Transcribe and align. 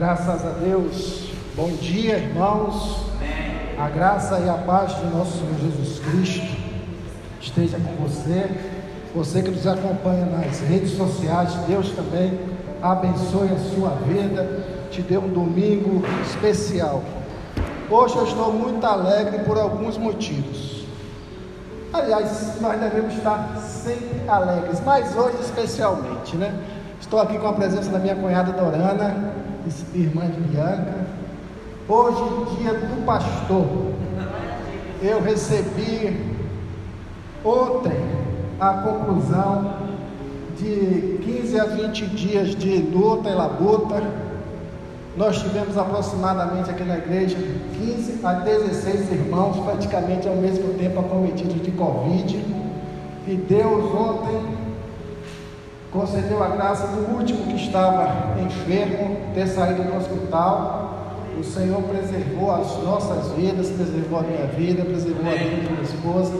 Graças 0.00 0.46
a 0.46 0.50
Deus. 0.52 1.30
Bom 1.54 1.68
dia, 1.72 2.16
irmãos. 2.16 3.04
A 3.78 3.90
graça 3.90 4.38
e 4.38 4.48
a 4.48 4.54
paz 4.54 4.96
de 4.96 5.04
nosso 5.14 5.32
Senhor 5.32 5.54
Jesus 5.60 5.98
Cristo 5.98 6.56
esteja 7.38 7.76
com 7.78 8.08
você. 8.08 8.48
Você 9.14 9.42
que 9.42 9.50
nos 9.50 9.66
acompanha 9.66 10.24
nas 10.24 10.60
redes 10.60 10.92
sociais, 10.92 11.52
Deus 11.68 11.90
também 11.90 12.32
abençoe 12.80 13.50
a 13.50 13.58
sua 13.74 13.90
vida. 14.06 14.64
Te 14.90 15.02
dê 15.02 15.18
um 15.18 15.28
domingo 15.28 16.02
especial. 16.22 17.02
Hoje 17.90 18.16
eu 18.16 18.24
estou 18.24 18.54
muito 18.54 18.82
alegre 18.86 19.40
por 19.40 19.58
alguns 19.58 19.98
motivos. 19.98 20.86
Aliás, 21.92 22.58
nós 22.58 22.80
devemos 22.80 23.12
estar 23.16 23.54
sempre 23.58 24.26
alegres, 24.26 24.80
mas 24.80 25.14
hoje 25.14 25.36
especialmente, 25.42 26.38
né? 26.38 26.58
Estou 26.98 27.20
aqui 27.20 27.38
com 27.38 27.48
a 27.48 27.52
presença 27.52 27.90
da 27.90 27.98
minha 27.98 28.14
cunhada 28.14 28.50
Dorana, 28.52 29.39
irmã 29.94 30.26
de 30.26 30.40
Bianca. 30.40 31.06
Hoje, 31.88 32.56
dia 32.56 32.72
do 32.72 33.04
pastor, 33.04 33.66
eu 35.02 35.20
recebi 35.22 36.16
ontem 37.44 37.96
a 38.60 38.74
conclusão 38.74 39.74
de 40.58 41.18
15 41.24 41.60
a 41.60 41.64
20 41.64 42.06
dias 42.08 42.54
de 42.54 42.78
luta 42.78 43.28
e 43.30 43.34
labuta. 43.34 44.02
Nós 45.16 45.42
tivemos 45.42 45.76
aproximadamente 45.76 46.70
aqui 46.70 46.84
na 46.84 46.98
igreja 46.98 47.36
15 47.78 48.20
a 48.24 48.34
16 48.34 49.10
irmãos, 49.12 49.58
praticamente 49.64 50.28
ao 50.28 50.36
mesmo 50.36 50.74
tempo 50.74 51.00
acometidos 51.00 51.60
de 51.62 51.70
Covid. 51.72 52.44
E 53.26 53.34
Deus 53.34 53.94
ontem 53.94 54.59
concedeu 55.92 56.42
a 56.42 56.48
graça 56.48 56.86
do 56.86 57.16
último 57.16 57.46
que 57.46 57.56
estava 57.56 58.38
enfermo 58.40 59.16
ter 59.34 59.46
saído 59.46 59.82
do 59.82 59.96
hospital. 59.96 61.16
O 61.38 61.42
Senhor 61.42 61.82
preservou 61.82 62.52
as 62.52 62.76
nossas 62.82 63.32
vidas, 63.32 63.70
preservou 63.70 64.20
a 64.20 64.22
minha 64.22 64.46
vida, 64.46 64.84
preservou 64.84 65.30
a 65.30 65.34
vida 65.34 65.64
da 65.64 65.70
minha 65.70 65.82
esposa. 65.82 66.34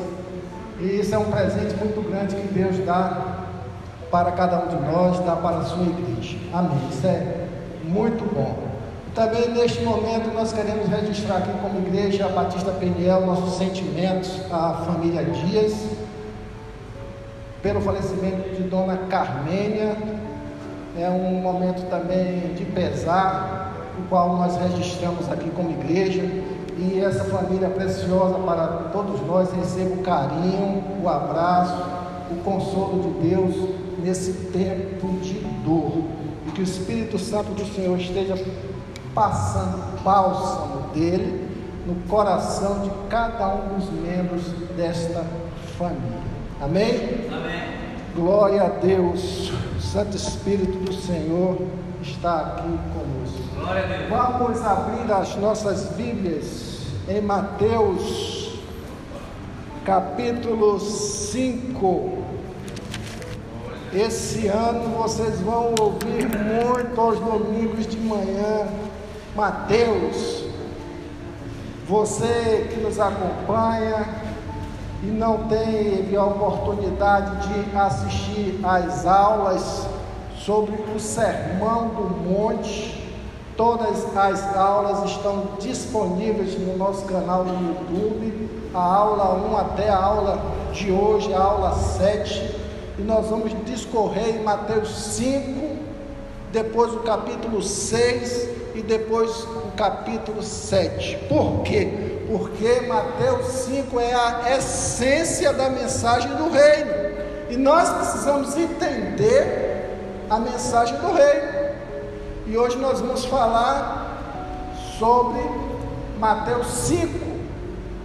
E 0.78 1.01
isso 1.01 1.15
é 1.15 1.19
um 1.19 1.25
presente 1.25 1.75
muito 1.77 2.09
grande 2.09 2.37
que 2.37 2.48
Deus 2.55 2.78
dá 2.84 3.47
para 4.11 4.33
cada 4.33 4.65
um 4.65 4.69
de 4.69 4.77
nós, 4.91 5.19
dá 5.21 5.37
para 5.37 5.59
a 5.59 5.65
sua 5.65 5.84
igreja. 5.84 6.37
Amém. 6.53 6.78
Isso 6.91 7.06
é 7.06 7.47
muito 7.84 8.25
bom. 8.34 8.71
Também 9.15 9.51
neste 9.51 9.83
momento 9.83 10.33
nós 10.34 10.53
queremos 10.53 10.89
registrar 10.89 11.39
aqui 11.39 11.51
como 11.61 11.81
igreja 11.81 12.28
Batista 12.28 12.71
Peniel 12.73 13.27
nossos 13.27 13.59
sentimentos 13.59 14.41
à 14.53 14.84
família 14.87 15.25
Dias 15.25 15.73
pelo 17.62 17.80
falecimento 17.80 18.56
de 18.56 18.62
Dona 18.62 18.97
Carmênia. 19.08 19.97
É 20.98 21.08
um 21.08 21.41
momento 21.41 21.89
também 21.89 22.55
de 22.55 22.64
pesar, 22.64 23.72
o 23.98 24.08
qual 24.08 24.36
nós 24.36 24.56
registramos 24.56 25.30
aqui 25.30 25.50
como 25.50 25.70
igreja. 25.70 26.22
E 26.78 26.98
essa 27.00 27.25
família 27.25 27.69
preciosa 27.69 28.38
para 28.38 28.66
todos 28.92 29.20
nós 29.27 29.53
receba 29.53 29.94
o 29.94 29.98
carinho, 29.98 30.83
o 31.03 31.08
abraço, 31.08 31.77
o 32.31 32.36
consolo 32.42 33.03
de 33.03 33.28
Deus 33.28 33.69
nesse 33.98 34.33
tempo 34.53 35.08
de 35.20 35.34
dor. 35.64 36.05
E 36.47 36.50
que 36.53 36.61
o 36.61 36.64
Espírito 36.64 37.19
Santo 37.19 37.53
do 37.53 37.66
Senhor 37.75 37.98
esteja 37.98 38.34
passando 39.14 40.03
bálsamo 40.03 40.88
dele 40.94 41.48
no 41.86 41.94
coração 42.08 42.81
de 42.81 42.91
cada 43.08 43.55
um 43.55 43.78
dos 43.78 43.91
membros 43.91 44.42
desta 44.77 45.25
família. 45.77 46.20
Amém? 46.61 47.27
Amém. 47.33 47.62
Glória 48.14 48.64
a 48.64 48.69
Deus. 48.69 49.50
O 49.78 49.81
Santo 49.81 50.15
Espírito 50.15 50.76
do 50.81 50.93
Senhor 50.93 51.56
está 52.03 52.41
aqui 52.41 52.78
conosco. 52.93 53.54
Glória 53.54 53.82
a 53.82 53.87
Deus. 53.87 54.10
Vamos 54.10 54.60
abrir 54.60 55.10
as 55.10 55.37
nossas 55.37 55.84
Bíblias 55.97 56.81
em 57.09 57.22
Mateus, 57.22 58.59
capítulo 59.87 60.78
5. 60.78 62.25
Esse 63.94 64.47
ano 64.47 64.99
vocês 64.99 65.41
vão 65.41 65.75
ouvir 65.81 66.28
muito 66.28 67.00
aos 67.00 67.19
domingos 67.20 67.87
de 67.87 67.97
manhã. 67.97 68.69
Mateus, 69.34 70.44
você 71.88 72.69
que 72.70 72.81
nos 72.81 73.00
acompanha, 73.00 74.19
e 75.03 75.06
não 75.06 75.49
teve 75.49 76.15
a 76.16 76.25
oportunidade 76.25 77.49
de 77.49 77.77
assistir 77.77 78.61
às 78.62 79.06
aulas 79.06 79.87
sobre 80.37 80.75
o 80.94 81.00
Sermão 81.00 81.88
do 81.88 82.16
Monte, 82.28 83.00
todas 83.56 84.16
as 84.16 84.56
aulas 84.56 85.11
estão 85.11 85.43
disponíveis 85.59 86.59
no 86.59 86.77
nosso 86.77 87.05
canal 87.06 87.44
no 87.44 87.69
YouTube, 87.69 88.49
a 88.75 88.78
aula 88.78 89.34
1 89.50 89.56
até 89.56 89.88
a 89.88 89.97
aula 89.97 90.41
de 90.72 90.91
hoje, 90.91 91.32
a 91.32 91.41
aula 91.41 91.75
7, 91.75 92.56
e 92.99 93.03
nós 93.03 93.27
vamos 93.27 93.53
discorrer 93.65 94.37
em 94.37 94.43
Mateus 94.43 94.88
5, 94.91 95.77
depois 96.53 96.93
o 96.93 97.00
capítulo 97.00 97.62
6 97.62 98.49
e 98.75 98.82
depois 98.82 99.44
o 99.44 99.72
capítulo 99.77 100.43
7. 100.43 101.17
Por 101.28 101.62
quê? 101.62 102.09
Porque 102.31 102.83
Mateus 102.83 103.47
5 103.65 103.99
é 103.99 104.15
a 104.15 104.57
essência 104.57 105.53
da 105.53 105.69
mensagem 105.69 106.31
do 106.37 106.49
reino. 106.49 106.93
E 107.51 107.57
nós 107.57 107.91
precisamos 107.91 108.57
entender 108.57 109.99
a 110.31 110.39
mensagem 110.39 110.97
do 110.99 111.13
reino. 111.13 111.75
E 112.47 112.57
hoje 112.57 112.79
nós 112.79 113.01
vamos 113.01 113.25
falar 113.25 114.77
sobre 114.97 115.41
Mateus 116.21 116.69
5, 116.69 117.19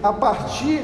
a 0.02 0.12
partir 0.12 0.80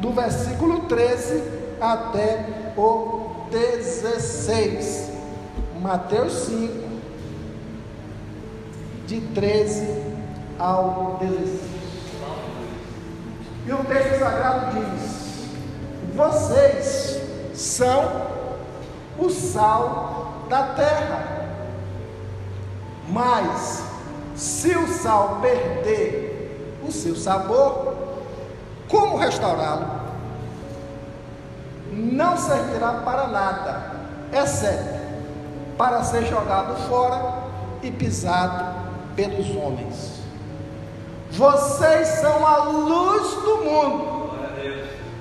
do 0.00 0.10
versículo 0.10 0.80
13 0.80 1.40
até 1.80 2.72
o 2.76 3.46
16. 3.52 5.08
Mateus 5.80 6.32
5, 6.32 6.72
de 9.06 9.20
13 9.20 9.86
ao 10.58 11.18
16. 11.20 11.71
E 13.66 13.72
o 13.72 13.84
texto 13.84 14.18
sagrado 14.18 14.72
diz: 14.72 15.46
Vocês 16.14 17.20
são 17.54 18.22
o 19.18 19.30
sal 19.30 20.46
da 20.48 20.74
terra. 20.74 21.32
Mas, 23.08 23.82
se 24.34 24.76
o 24.76 24.88
sal 24.88 25.38
perder 25.40 26.78
o 26.86 26.90
seu 26.90 27.14
sabor, 27.14 27.94
como 28.88 29.16
restaurá-lo? 29.16 30.02
Não 31.92 32.36
servirá 32.36 33.02
para 33.04 33.26
nada, 33.26 33.92
exceto 34.32 35.02
para 35.76 36.02
ser 36.04 36.24
jogado 36.26 36.76
fora 36.88 37.42
e 37.82 37.90
pisado 37.90 38.74
pelos 39.16 39.54
homens. 39.56 40.11
Vocês 41.32 42.08
são 42.20 42.46
a 42.46 42.64
luz 42.64 43.34
do 43.36 43.64
mundo. 43.64 44.32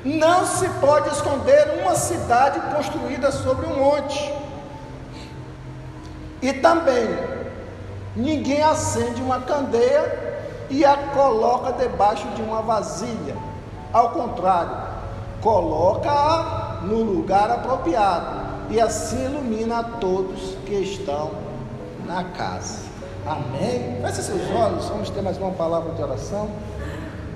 Não 0.03 0.45
se 0.45 0.67
pode 0.81 1.07
esconder 1.07 1.79
uma 1.81 1.95
cidade 1.95 2.59
construída 2.75 3.31
sobre 3.31 3.65
um 3.65 3.77
monte. 3.77 4.33
E 6.41 6.51
também, 6.51 7.07
ninguém 8.13 8.61
acende 8.61 9.21
uma 9.21 9.39
candeia 9.39 10.41
e 10.69 10.83
a 10.83 10.97
coloca 10.97 11.71
debaixo 11.71 12.27
de 12.29 12.41
uma 12.41 12.61
vasilha. 12.61 13.37
Ao 13.93 14.09
contrário, 14.09 14.75
coloca-a 15.41 16.81
no 16.81 17.03
lugar 17.03 17.49
apropriado 17.51 18.67
e 18.69 18.81
assim 18.81 19.23
ilumina 19.25 19.79
a 19.79 19.83
todos 19.83 20.55
que 20.65 20.73
estão 20.73 21.31
na 22.05 22.25
casa. 22.25 22.90
Amém? 23.25 24.01
Feche 24.01 24.23
seus 24.23 24.49
olhos, 24.51 24.85
vamos 24.85 25.09
ter 25.11 25.21
mais 25.21 25.37
uma 25.37 25.51
palavra 25.51 25.93
de 25.93 26.01
oração. 26.01 26.49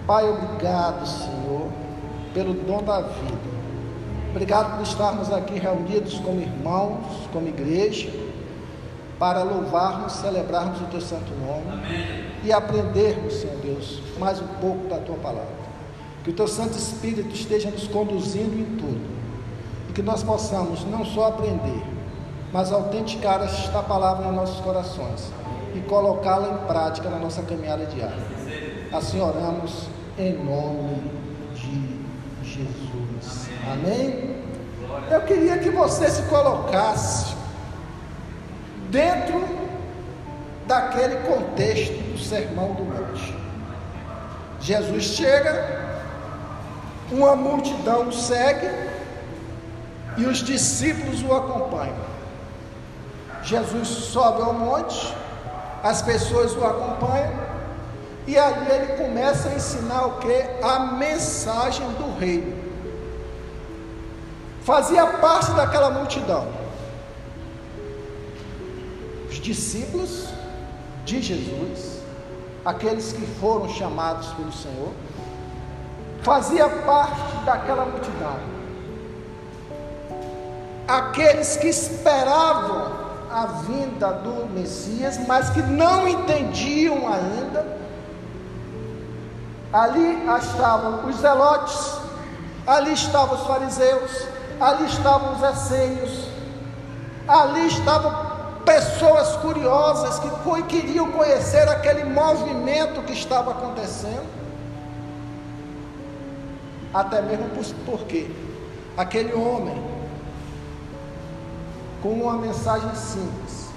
Pai, 0.07 0.27
obrigado, 0.27 1.05
Senhor, 1.05 1.67
pelo 2.33 2.53
dom 2.53 2.81
da 2.81 3.01
vida. 3.01 3.55
Obrigado 4.31 4.77
por 4.77 4.83
estarmos 4.83 5.31
aqui 5.31 5.59
reunidos 5.59 6.19
como 6.19 6.41
irmãos, 6.41 7.05
como 7.31 7.47
igreja, 7.47 8.11
para 9.19 9.43
louvarmos, 9.43 10.13
celebrarmos 10.13 10.81
o 10.81 10.85
Teu 10.85 10.99
Santo 10.99 11.31
Nome 11.35 11.71
Amém. 11.71 12.25
e 12.43 12.51
aprendermos, 12.51 13.35
Senhor 13.35 13.55
Deus, 13.57 14.01
mais 14.17 14.41
um 14.41 14.47
pouco 14.59 14.87
da 14.87 14.97
Tua 14.97 15.15
palavra. 15.17 15.65
Que 16.23 16.31
o 16.31 16.33
Teu 16.33 16.47
Santo 16.47 16.75
Espírito 16.77 17.33
esteja 17.33 17.69
nos 17.69 17.87
conduzindo 17.87 18.59
em 18.59 18.75
tudo 18.75 19.15
e 19.89 19.93
que 19.93 20.01
nós 20.01 20.23
possamos 20.23 20.83
não 20.83 21.05
só 21.05 21.27
aprender, 21.27 21.83
mas 22.51 22.71
autenticar 22.71 23.43
esta 23.43 23.83
palavra 23.83 24.25
nos 24.25 24.35
nossos 24.35 24.59
corações 24.61 25.31
e 25.75 25.81
colocá-la 25.81 26.53
em 26.53 26.67
prática 26.67 27.09
na 27.09 27.17
nossa 27.17 27.41
caminhada 27.41 27.85
diária. 27.85 28.23
Assim 28.91 29.19
oramos 29.19 29.87
em 30.17 30.33
nome 30.33 31.11
de 31.53 32.05
Jesus. 32.43 33.49
Amém? 33.71 34.35
Eu 35.11 35.21
queria 35.21 35.57
que 35.57 35.69
você 35.69 36.09
se 36.09 36.23
colocasse 36.23 37.35
dentro 38.89 39.43
daquele 40.65 41.17
contexto 41.27 41.93
do 42.11 42.17
Sermão 42.17 42.73
do 42.73 42.83
Monte. 42.85 43.35
Jesus 44.61 45.03
chega, 45.03 45.85
uma 47.11 47.35
multidão 47.35 48.07
o 48.07 48.13
segue 48.13 48.67
e 50.17 50.25
os 50.25 50.37
discípulos 50.39 51.21
o 51.21 51.33
acompanham. 51.33 52.15
Jesus 53.43 53.87
sobe 53.87 54.41
ao 54.41 54.53
monte, 54.53 55.13
as 55.85 56.01
pessoas 56.01 56.55
o 56.55 56.65
acompanham 56.65 57.31
e 58.25 58.35
ali 58.35 58.71
ele 58.71 58.93
começa 58.93 59.49
a 59.49 59.53
ensinar 59.53 60.07
o 60.07 60.17
que? 60.17 60.33
A 60.63 60.79
mensagem 60.79 61.87
do 61.91 62.17
reino. 62.17 62.57
Fazia 64.63 65.05
parte 65.05 65.51
daquela 65.51 65.91
multidão. 65.91 66.47
Os 69.29 69.35
discípulos 69.35 70.27
de 71.05 71.21
Jesus, 71.21 72.01
aqueles 72.65 73.13
que 73.13 73.27
foram 73.39 73.69
chamados 73.69 74.29
pelo 74.29 74.51
Senhor, 74.51 74.91
fazia 76.23 76.67
parte 76.67 77.45
daquela 77.45 77.85
multidão. 77.85 78.39
Aqueles 80.87 81.57
que 81.57 81.67
esperavam 81.67 83.04
a 83.35 83.47
vinda 83.47 84.13
do 84.13 84.47
Messias, 84.53 85.19
mas 85.27 85.49
que 85.49 85.61
não 85.61 86.07
entendiam 86.07 87.05
ainda. 87.05 87.65
Ali 89.73 90.25
estavam 90.39 91.05
os 91.05 91.17
zelotes, 91.17 91.97
ali 92.65 92.93
estavam 92.93 93.35
os 93.37 93.45
fariseus, 93.45 94.25
ali 94.57 94.85
estavam 94.85 95.33
os 95.33 95.43
essênios, 95.43 96.29
ali 97.27 97.67
estavam 97.67 98.35
pessoas 98.63 99.35
curiosas 99.41 100.17
que 100.19 100.63
queriam 100.63 101.11
conhecer 101.11 101.67
aquele 101.67 102.05
movimento 102.05 103.03
que 103.03 103.11
estava 103.11 103.51
acontecendo. 103.51 104.33
Até 106.93 107.21
mesmo 107.21 107.49
porque 107.85 108.31
aquele 108.95 109.33
homem, 109.33 109.94
com 112.05 112.13
uma 112.13 112.33
mensagem 112.33 112.93
simples, 112.93 113.71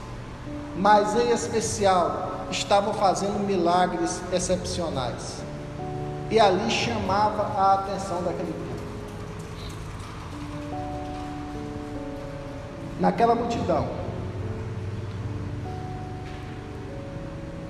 mas 0.76 1.16
em 1.16 1.30
especial, 1.30 2.44
estava 2.50 2.92
fazendo 2.92 3.38
milagres 3.38 4.20
excepcionais. 4.30 5.42
E 6.30 6.38
ali 6.38 6.70
chamava 6.70 7.42
a 7.58 7.72
atenção 7.72 8.22
daquele 8.22 8.52
povo. 8.52 8.68
Naquela 13.00 13.34
multidão, 13.34 13.88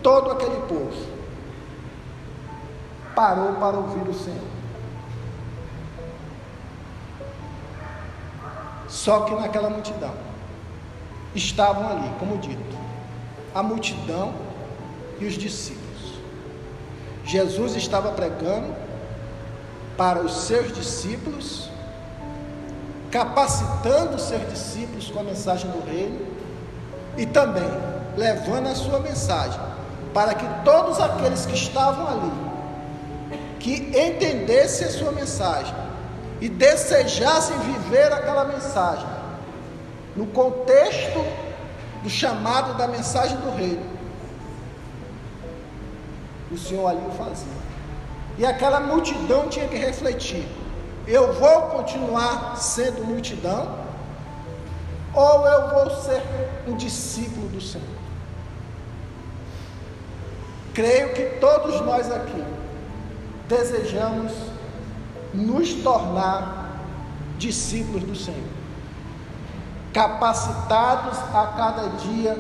todo 0.02 0.32
aquele 0.32 0.60
povo 0.62 1.06
parou 3.14 3.52
para 3.52 3.76
ouvir 3.76 4.10
o 4.10 4.14
Senhor. 4.14 4.58
Só 8.88 9.20
que 9.20 9.36
naquela 9.36 9.70
multidão 9.70 10.27
estavam 11.34 11.88
ali, 11.88 12.10
como 12.18 12.38
dito, 12.38 12.76
a 13.54 13.62
multidão 13.62 14.34
e 15.20 15.26
os 15.26 15.34
discípulos. 15.34 15.88
Jesus 17.24 17.76
estava 17.76 18.12
pregando 18.12 18.74
para 19.96 20.20
os 20.20 20.32
seus 20.44 20.72
discípulos, 20.72 21.68
capacitando 23.10 24.16
os 24.16 24.22
seus 24.22 24.48
discípulos 24.48 25.10
com 25.10 25.20
a 25.20 25.24
mensagem 25.24 25.70
do 25.70 25.84
reino 25.84 26.26
e 27.16 27.26
também 27.26 27.68
levando 28.16 28.68
a 28.68 28.74
sua 28.74 29.00
mensagem 29.00 29.60
para 30.14 30.34
que 30.34 30.46
todos 30.64 31.00
aqueles 31.00 31.46
que 31.46 31.54
estavam 31.54 32.06
ali, 32.06 32.32
que 33.60 33.92
entendessem 33.96 34.86
a 34.86 34.90
sua 34.90 35.12
mensagem 35.12 35.74
e 36.40 36.48
desejassem 36.48 37.58
viver 37.58 38.12
aquela 38.12 38.44
mensagem, 38.44 39.06
no 40.18 40.26
contexto 40.26 41.24
do 42.02 42.10
chamado 42.10 42.76
da 42.76 42.88
mensagem 42.88 43.36
do 43.38 43.50
reino, 43.56 43.86
o 46.50 46.58
Senhor 46.58 46.88
ali 46.88 47.06
o 47.06 47.12
fazia. 47.12 47.52
E 48.36 48.44
aquela 48.44 48.80
multidão 48.80 49.48
tinha 49.48 49.68
que 49.68 49.76
refletir: 49.76 50.44
eu 51.06 51.32
vou 51.34 51.62
continuar 51.62 52.56
sendo 52.56 53.04
multidão, 53.04 53.78
ou 55.14 55.46
eu 55.46 55.68
vou 55.70 56.02
ser 56.02 56.20
um 56.66 56.76
discípulo 56.76 57.48
do 57.48 57.60
Senhor? 57.60 57.86
Creio 60.74 61.12
que 61.14 61.38
todos 61.40 61.80
nós 61.82 62.10
aqui 62.10 62.44
desejamos 63.48 64.32
nos 65.32 65.74
tornar 65.74 66.82
discípulos 67.38 68.02
do 68.02 68.16
Senhor, 68.16 68.57
capacitados 69.92 71.18
a 71.34 71.52
cada 71.56 71.88
dia 71.98 72.36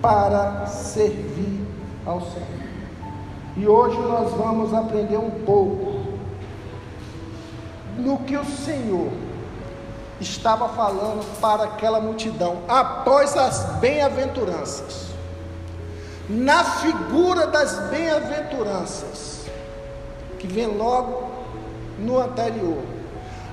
para 0.00 0.66
servir 0.66 1.66
ao 2.04 2.20
Senhor. 2.20 2.66
E 3.56 3.66
hoje 3.66 3.98
nós 3.98 4.32
vamos 4.32 4.74
aprender 4.74 5.16
um 5.16 5.30
pouco 5.30 6.04
no 7.96 8.18
que 8.18 8.36
o 8.36 8.44
Senhor 8.44 9.10
estava 10.20 10.68
falando 10.68 11.24
para 11.40 11.64
aquela 11.64 12.00
multidão 12.00 12.58
após 12.68 13.36
as 13.36 13.64
bem-aventuranças 13.80 15.06
na 16.28 16.64
figura 16.64 17.46
das 17.46 17.78
bem-aventuranças, 17.88 19.46
que 20.38 20.46
vem 20.46 20.66
logo 20.66 21.30
no 21.98 22.18
anterior. 22.18 22.82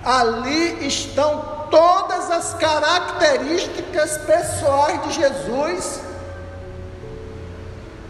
Ali 0.03 0.85
estão 0.85 1.52
todas 1.73 2.29
as 2.29 2.53
características 2.53 4.19
pessoais 4.19 5.01
de 5.01 5.13
Jesus, 5.13 6.01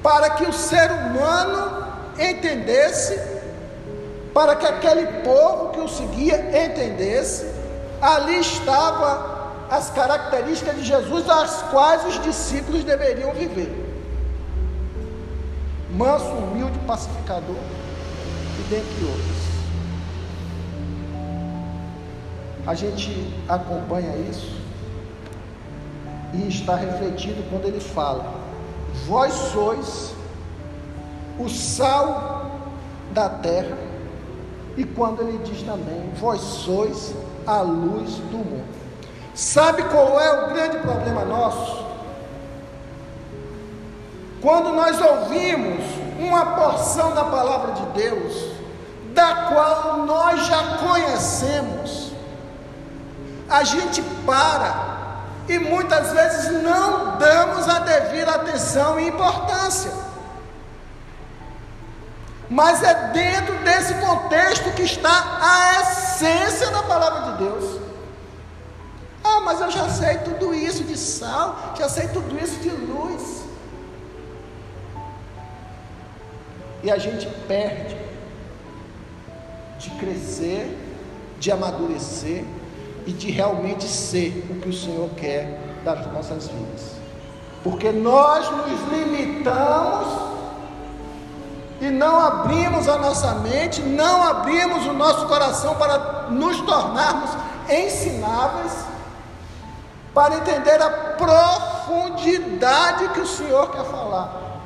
para 0.04 0.31
que 0.31 0.44
o 0.44 0.51
ser 0.51 0.92
humano 0.92 1.88
entendesse, 2.19 3.18
para 4.33 4.57
que 4.57 4.65
aquele 4.65 5.06
povo 5.23 5.69
que 5.69 5.80
o 5.80 5.88
seguia 5.88 6.66
entendesse, 6.66 7.49
ali 8.02 8.38
estava 8.42 9.54
as 9.69 9.90
características 9.92 10.76
de 10.76 10.83
Jesus, 10.83 11.30
as 11.30 11.61
quais 11.71 12.06
os 12.06 12.21
discípulos 12.21 12.83
deveriam 12.83 13.31
viver 13.31 13.81
manso, 15.90 16.26
humilde, 16.26 16.78
pacificador 16.80 17.56
e 18.59 18.64
dentre 18.64 19.06
outros. 19.06 19.53
A 22.66 22.74
gente 22.74 23.34
acompanha 23.48 24.16
isso 24.30 24.62
e 26.34 26.48
está 26.48 26.76
refletido 26.76 27.44
quando 27.50 27.66
ele 27.66 27.80
fala: 27.80 28.26
Vós 29.06 29.34
sois 29.34 30.14
o 31.38 31.50
sal 31.50 32.52
da 33.12 33.30
terra, 33.30 33.78
e 34.78 34.84
quando 34.84 35.22
ele 35.22 35.40
diz 35.44 35.62
também: 35.64 36.10
Vós 36.20 36.40
sois 36.40 37.14
a 37.46 37.62
luz 37.62 38.16
do 38.32 38.38
mundo. 38.38 38.84
Sabe 39.36 39.84
qual 39.84 40.20
é 40.20 40.46
o 40.46 40.54
grande 40.54 40.78
problema 40.80 41.26
nosso? 41.26 41.84
Quando 44.42 44.74
nós 44.74 45.00
ouvimos 45.02 45.84
uma 46.20 46.46
porção 46.58 47.14
da 47.14 47.24
palavra 47.24 47.72
de 47.74 47.86
Deus, 48.02 48.52
da 49.14 49.48
qual 49.48 50.06
nós 50.06 50.46
já 50.46 50.78
conhecemos, 50.78 52.03
a 53.50 53.64
gente 53.64 54.02
para 54.26 54.94
e 55.47 55.59
muitas 55.59 56.12
vezes 56.12 56.64
não 56.64 57.18
damos 57.18 57.68
a 57.68 57.80
devida 57.80 58.31
atenção 58.31 59.00
e 59.00 59.07
importância. 59.07 59.92
Mas 62.50 62.83
é 62.83 62.94
dentro 63.12 63.56
desse 63.59 63.94
contexto 63.95 64.71
que 64.71 64.83
está 64.83 65.40
a 65.42 65.81
essência 65.81 66.69
da 66.71 66.83
palavra 66.83 67.31
de 67.31 67.44
Deus. 67.44 67.81
Ah, 69.23 69.40
mas 69.42 69.59
eu 69.62 69.71
já 69.71 69.90
sei 69.90 70.18
tudo 70.19 70.54
isso 70.54 70.83
de 70.83 70.97
sal, 70.97 71.73
já 71.78 71.90
sei 71.90 72.07
tudo 72.09 72.38
isso 72.38 72.59
de 72.59 72.69
luz. 72.69 73.44
e 76.83 76.92
a 76.92 76.97
gente 76.97 77.28
perde 77.47 77.95
de 79.80 79.90
crescer, 79.92 80.78
de 81.40 81.50
amadurecer 81.50 82.44
e 83.06 83.12
de 83.12 83.31
realmente 83.31 83.86
ser 83.86 84.45
o 84.50 84.60
que 84.60 84.69
o 84.69 84.74
Senhor 84.74 85.10
quer 85.18 85.60
das 85.83 86.12
nossas 86.12 86.48
vidas. 86.48 86.94
Porque 87.64 87.92
nós 87.92 88.50
nos 88.52 88.81
limitamos 88.92 90.33
e 91.81 91.90
não 91.90 92.19
abrimos 92.19 92.88
a 92.88 92.98
nossa 92.98 93.36
mente, 93.36 93.81
não 93.81 94.24
abrimos 94.24 94.86
o 94.86 94.94
nosso 94.94 95.28
coração 95.28 95.76
para 95.76 96.30
nos 96.30 96.62
tornarmos 96.62 97.30
ensináveis, 97.69 98.74
para 100.14 100.36
entender 100.36 100.81
a 100.81 100.90
profundidade 101.18 103.10
que 103.10 103.19
o 103.22 103.28
Senhor 103.28 103.69
quer 103.72 103.83
falar. 103.86 104.62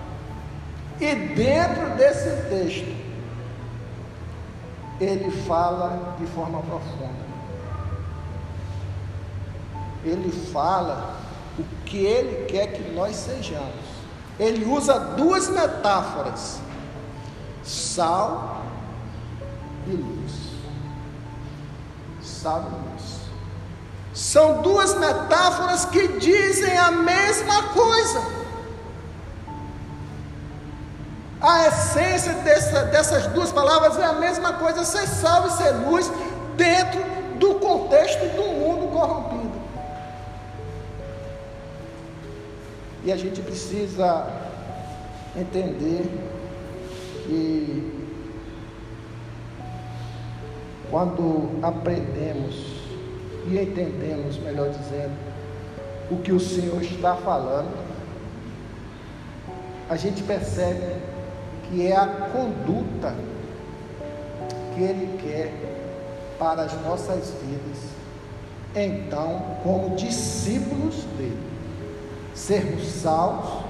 E 0.99 1.13
dentro 1.13 1.89
desse 1.95 2.29
texto, 2.49 2.95
ele 4.99 5.31
fala 5.47 6.15
de 6.19 6.25
forma 6.27 6.59
profunda. 6.61 7.26
Ele 10.07 10.31
fala 10.51 11.15
o 11.59 11.63
que 11.85 11.97
ele 11.97 12.45
quer 12.45 12.67
que 12.67 12.91
nós 12.91 13.15
sejamos. 13.15 13.97
Ele 14.39 14.65
usa 14.65 14.99
duas 14.99 15.49
metáforas: 15.49 16.59
sal 17.63 18.61
e 19.87 19.91
luz. 19.91 20.33
Sal 22.21 22.61
e 22.61 22.91
luz. 22.91 23.17
São 24.13 24.61
duas 24.61 24.95
metáforas 24.97 25.85
que 25.85 26.07
dizem 26.19 26.77
a 26.77 26.91
mesma 26.91 27.63
coisa. 27.69 28.37
A 31.39 31.67
essência 31.67 32.33
dessa, 32.33 32.83
dessas 32.85 33.27
duas 33.27 33.51
palavras 33.51 33.97
é 33.99 34.05
a 34.05 34.13
mesma 34.13 34.53
coisa: 34.53 34.83
ser 34.83 35.07
sal 35.07 35.47
e 35.47 35.51
ser 35.51 35.71
luz, 35.87 36.11
dentro 36.55 36.99
do 37.37 37.55
contexto 37.55 38.25
do 38.35 38.43
mundo 38.43 38.91
corrompido. 38.91 39.36
E 43.07 43.11
a 43.13 43.15
gente 43.15 43.39
precisa 43.39 44.27
entender 45.33 46.11
que 47.25 48.03
quando 50.91 51.57
aprendemos 51.63 52.65
e 53.49 53.57
entendemos, 53.57 54.37
melhor 54.39 54.71
dizendo, 54.71 55.13
o 56.11 56.17
que 56.17 56.33
o 56.33 56.39
Senhor 56.41 56.81
está 56.81 57.15
falando, 57.15 57.73
a 59.89 59.95
gente 59.95 60.21
percebe 60.23 60.97
que 61.69 61.87
é 61.87 61.95
a 61.95 62.07
conduta 62.07 63.15
que 64.75 64.81
Ele 64.81 65.17
quer 65.23 65.53
para 66.37 66.63
as 66.63 66.73
nossas 66.81 67.33
vidas, 67.41 67.87
então, 68.75 69.59
como 69.63 69.95
discípulos 69.95 71.05
dele, 71.17 71.56
sermos 72.37 72.87
salvos 72.87 73.65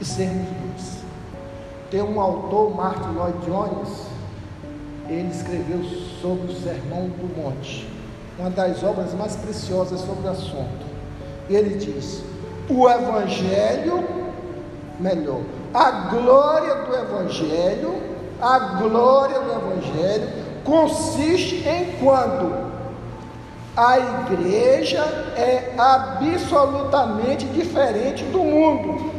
e 0.00 0.04
sermos 0.04 0.46
luz. 0.46 0.98
Tem 1.90 2.02
um 2.02 2.20
autor, 2.20 2.76
Martin 2.76 3.14
Lloyd 3.14 3.38
Jones, 3.46 4.06
ele 5.08 5.30
escreveu 5.30 5.82
sobre 6.20 6.52
o 6.52 6.60
Sermão 6.60 7.08
do 7.08 7.36
Monte, 7.36 7.88
uma 8.38 8.50
das 8.50 8.82
obras 8.84 9.12
mais 9.14 9.34
preciosas 9.34 10.00
sobre 10.00 10.28
o 10.28 10.30
assunto. 10.30 10.86
Ele 11.48 11.76
diz: 11.76 12.22
o 12.68 12.88
Evangelho, 12.88 14.04
melhor, 15.00 15.40
a 15.74 15.90
glória 15.90 16.74
do 16.84 16.94
Evangelho, 16.94 17.94
a 18.40 18.58
glória 18.80 19.40
do 19.40 19.50
Evangelho 19.50 20.28
consiste 20.64 21.66
em 21.66 21.98
quando 21.98 22.69
a 23.80 23.98
igreja 23.98 25.02
é 25.38 25.74
absolutamente 25.78 27.46
diferente 27.46 28.22
do 28.24 28.40
mundo. 28.40 29.10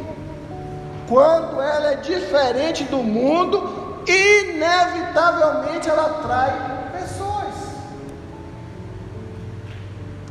Quando 1.08 1.60
ela 1.60 1.94
é 1.94 1.96
diferente 1.96 2.84
do 2.84 2.98
mundo, 2.98 4.04
inevitavelmente 4.06 5.90
ela 5.90 6.06
atrai 6.06 6.52
pessoas. 6.92 7.54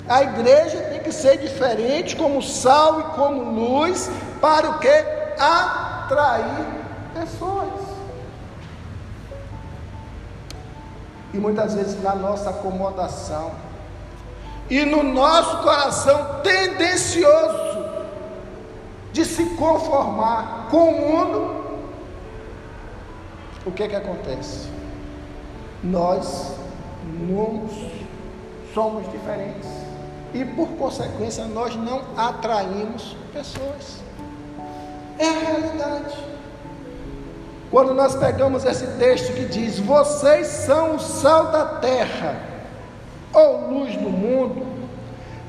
A 0.07 0.23
igreja 0.23 0.77
tem 0.77 1.01
que 1.01 1.11
ser 1.11 1.37
diferente 1.37 2.15
como 2.15 2.41
sal 2.41 3.01
e 3.01 3.03
como 3.15 3.43
luz 3.43 4.09
para 4.39 4.69
o 4.69 4.79
que? 4.79 4.87
Atrair 5.37 6.67
pessoas. 7.13 7.81
E 11.33 11.37
muitas 11.37 11.73
vezes 11.73 12.01
na 12.01 12.15
nossa 12.15 12.49
acomodação 12.51 13.70
e 14.71 14.85
no 14.85 15.03
nosso 15.03 15.57
coração 15.57 16.39
tendencioso 16.41 17.85
de 19.11 19.25
se 19.25 19.43
conformar 19.57 20.69
com 20.71 20.91
o 20.91 21.01
mundo, 21.01 21.55
o 23.65 23.71
que 23.73 23.83
é 23.83 23.89
que 23.89 23.95
acontece? 23.97 24.69
Nós 25.83 26.55
não 27.19 27.67
somos 28.73 29.11
diferentes 29.11 29.67
e 30.33 30.45
por 30.45 30.69
consequência 30.69 31.43
nós 31.43 31.75
não 31.75 32.03
atraímos 32.15 33.17
pessoas. 33.33 33.97
É 35.19 35.27
a 35.27 35.31
realidade. 35.31 36.17
Quando 37.69 37.93
nós 37.93 38.15
pegamos 38.15 38.63
esse 38.63 38.87
texto 38.97 39.33
que 39.33 39.43
diz: 39.47 39.79
Vocês 39.79 40.47
são 40.47 40.95
o 40.95 40.99
sal 40.99 41.51
da 41.51 41.65
terra, 41.65 42.50
ou 43.33 43.69
luz 43.69 43.95
do 43.95 44.09
mundo, 44.09 44.65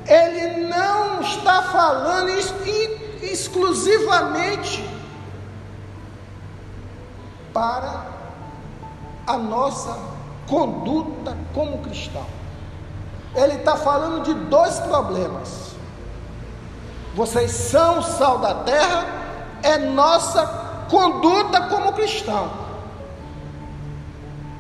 ele 0.07 0.67
não 0.67 1.21
está 1.21 1.63
falando 1.63 2.31
exclusivamente 3.23 4.89
para 7.53 8.07
a 9.27 9.37
nossa 9.37 9.97
conduta 10.49 11.37
como 11.55 11.79
cristão. 11.79 12.27
Ele 13.35 13.55
está 13.55 13.77
falando 13.77 14.25
de 14.25 14.35
dois 14.35 14.79
problemas. 14.81 15.73
Vocês 17.15 17.51
são 17.51 17.99
o 17.99 18.03
sal 18.03 18.39
da 18.39 18.55
terra 18.57 19.23
é 19.63 19.79
nossa 19.79 20.45
conduta 20.91 21.63
como 21.69 21.93
cristão. 21.93 22.51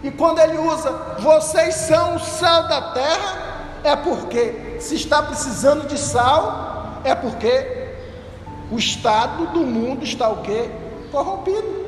E 0.02 0.10
quando 0.10 0.40
ele 0.40 0.58
usa 0.58 0.90
vocês 1.20 1.74
são 1.74 2.16
o 2.16 2.18
sal 2.18 2.66
da 2.66 2.92
terra, 2.92 3.52
é 3.84 3.94
porque 3.94 4.76
se 4.80 4.96
está 4.96 5.22
precisando 5.22 5.86
de 5.86 5.98
sal, 5.98 7.00
é 7.04 7.14
porque 7.14 7.94
o 8.70 8.78
estado 8.78 9.46
do 9.48 9.60
mundo 9.60 10.04
está 10.04 10.28
o 10.28 10.42
quê? 10.42 10.70
Corrompido. 11.10 11.82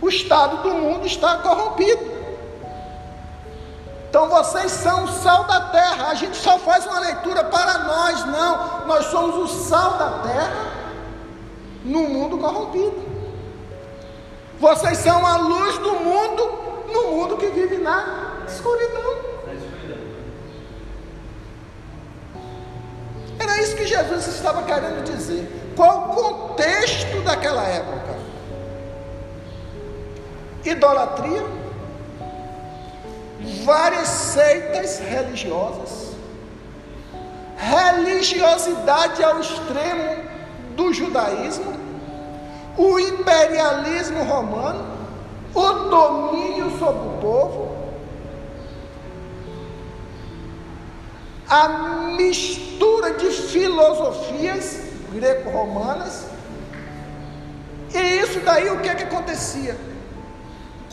O 0.00 0.08
estado 0.08 0.62
do 0.62 0.74
mundo 0.74 1.06
está 1.06 1.38
corrompido. 1.38 2.10
Então 4.08 4.28
vocês 4.28 4.72
são 4.72 5.04
o 5.04 5.08
sal 5.08 5.44
da 5.44 5.60
terra. 5.68 6.08
A 6.08 6.14
gente 6.14 6.36
só 6.36 6.58
faz 6.58 6.86
uma 6.86 6.98
leitura 7.00 7.44
para 7.44 7.78
nós, 7.78 8.24
não. 8.26 8.86
Nós 8.86 9.06
somos 9.06 9.36
o 9.36 9.46
sal 9.68 9.92
da 9.98 10.10
terra 10.28 10.70
no 11.84 12.08
mundo 12.08 12.38
corrompido. 12.38 13.09
Vocês 14.60 14.98
são 14.98 15.26
a 15.26 15.36
luz 15.38 15.78
do 15.78 15.94
mundo 15.96 16.60
no 16.92 17.12
mundo 17.12 17.36
que 17.36 17.46
vive 17.46 17.78
na 17.78 18.44
escuridão. 18.46 19.30
Era 23.38 23.62
isso 23.62 23.74
que 23.74 23.86
Jesus 23.86 24.26
estava 24.26 24.62
querendo 24.62 25.02
dizer. 25.04 25.72
Qual 25.74 26.10
o 26.10 26.14
contexto 26.14 27.22
daquela 27.22 27.64
época? 27.64 28.18
Idolatria 30.64 31.60
várias 33.64 34.08
seitas 34.08 34.98
religiosas, 34.98 36.10
religiosidade 37.56 39.22
ao 39.22 39.40
extremo 39.40 40.24
do 40.76 40.92
judaísmo, 40.92 41.79
o 42.76 42.98
imperialismo 42.98 44.22
romano, 44.24 44.86
o 45.54 45.72
domínio 45.88 46.78
sobre 46.78 47.08
o 47.08 47.18
povo, 47.20 47.76
a 51.48 51.68
mistura 52.16 53.14
de 53.14 53.30
filosofias 53.30 54.80
greco-romanas, 55.12 56.26
e 57.92 57.98
isso 58.20 58.40
daí 58.40 58.70
o 58.70 58.80
que 58.80 58.88
é 58.88 58.94
que 58.94 59.02
acontecia? 59.02 59.76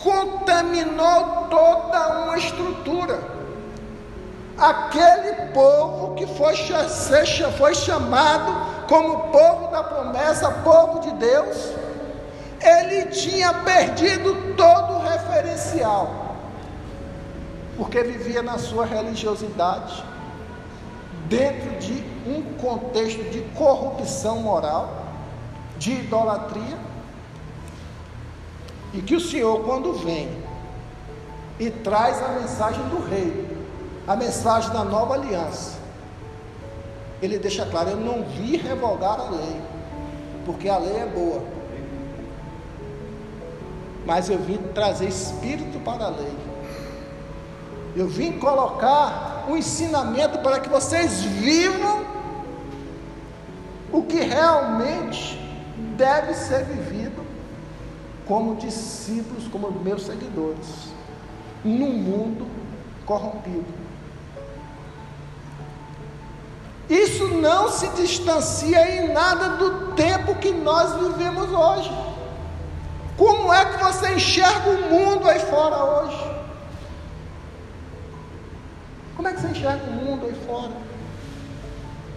contaminou 0.08 1.48
toda 1.50 2.24
uma 2.24 2.38
estrutura. 2.38 3.20
Aquele 4.58 5.52
povo 5.54 6.16
que 6.16 6.26
foi, 6.26 6.56
foi 7.58 7.76
chamado 7.76 8.77
como 8.88 9.32
povo 9.32 9.68
da 9.72 9.84
promessa, 9.84 10.50
povo 10.64 11.00
de 11.02 11.12
Deus, 11.12 11.74
ele 12.62 13.08
tinha 13.08 13.54
perdido 13.54 14.56
todo 14.56 14.94
o 14.94 15.00
referencial, 15.00 16.36
porque 17.76 18.02
vivia 18.02 18.42
na 18.42 18.58
sua 18.58 18.86
religiosidade, 18.86 20.04
dentro 21.28 21.78
de 21.80 22.04
um 22.26 22.56
contexto 22.58 23.24
de 23.30 23.42
corrupção 23.56 24.40
moral, 24.40 24.90
de 25.78 25.92
idolatria, 25.92 26.78
e 28.94 29.02
que 29.02 29.16
o 29.16 29.20
Senhor, 29.20 29.64
quando 29.64 29.94
vem 29.94 30.30
e 31.60 31.70
traz 31.70 32.24
a 32.24 32.30
mensagem 32.30 32.84
do 32.86 33.06
rei, 33.08 33.58
a 34.08 34.16
mensagem 34.16 34.72
da 34.72 34.84
nova 34.84 35.16
aliança, 35.16 35.78
ele 37.22 37.38
deixa 37.38 37.66
claro: 37.66 37.90
Eu 37.90 37.98
não 37.98 38.24
vi 38.24 38.58
revogar 38.58 39.20
a 39.20 39.30
lei, 39.30 39.62
porque 40.46 40.70
a 40.70 40.78
lei 40.78 40.98
é 40.98 41.06
boa, 41.06 41.44
mas 44.06 44.30
eu 44.30 44.38
vim 44.38 44.58
trazer 44.74 45.08
espírito 45.08 45.80
para 45.80 46.06
a 46.06 46.10
lei. 46.10 46.38
Eu 47.96 48.08
vim 48.08 48.34
colocar 48.34 49.46
um 49.50 49.58
ensinamento 49.58 50.40
para 50.40 50.60
que 50.60 50.70
vocês 50.70 51.24
vivam 51.24 52.06
o 53.92 54.04
que 54.04 54.20
realmente 54.20 55.40
deve 55.98 56.34
ser 56.34 56.64
vivido 56.66 57.26
como 58.28 58.56
discípulos, 58.56 59.48
como 59.48 59.72
meus 59.72 60.06
seguidores, 60.06 60.90
num 61.64 61.92
mundo 61.92 62.46
corrompido. 63.06 63.87
Isso 66.90 67.28
não 67.28 67.70
se 67.70 67.88
distancia 67.90 68.90
em 68.96 69.14
nada 69.14 69.50
do 69.58 69.94
tempo 69.94 70.36
que 70.36 70.52
nós 70.52 70.94
vivemos 70.94 71.50
hoje. 71.52 71.92
Como 73.18 73.52
é 73.52 73.66
que 73.66 73.84
você 73.84 74.14
enxerga 74.14 74.70
o 74.70 74.90
mundo 74.90 75.28
aí 75.28 75.40
fora 75.40 75.84
hoje? 75.84 76.32
Como 79.16 79.28
é 79.28 79.34
que 79.34 79.42
você 79.42 79.48
enxerga 79.48 79.84
o 79.86 79.94
mundo 79.94 80.28
aí 80.28 80.36
fora? 80.46 80.72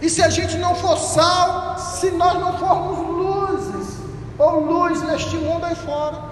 E 0.01 0.09
se 0.09 0.23
a 0.23 0.29
gente 0.29 0.57
não 0.57 0.73
for 0.75 0.97
sal, 0.97 1.77
se 1.77 2.11
nós 2.11 2.39
não 2.39 2.57
formos 2.57 2.97
luzes, 2.97 3.99
ou 4.37 4.59
luz 4.61 5.01
neste 5.03 5.35
mundo 5.37 5.65
aí 5.65 5.75
fora, 5.75 6.31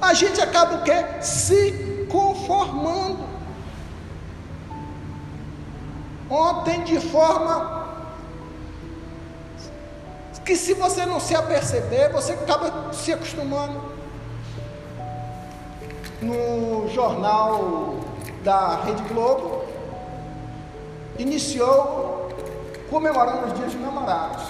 a 0.00 0.14
gente 0.14 0.40
acaba 0.40 0.76
o 0.76 0.82
quê? 0.82 1.04
Se 1.20 2.06
conformando. 2.10 3.31
Ontem, 6.32 6.82
de 6.84 6.98
forma 6.98 7.88
que 10.46 10.56
se 10.56 10.72
você 10.72 11.04
não 11.04 11.20
se 11.20 11.34
aperceber, 11.34 12.10
você 12.10 12.32
acaba 12.32 12.90
se 12.90 13.12
acostumando. 13.12 13.78
No 16.22 16.88
jornal 16.88 17.96
da 18.42 18.76
Rede 18.76 19.02
Globo, 19.02 19.62
iniciou 21.18 22.30
comemorando 22.88 23.48
os 23.48 23.54
dias 23.58 23.72
de 23.72 23.76
namorados. 23.76 24.42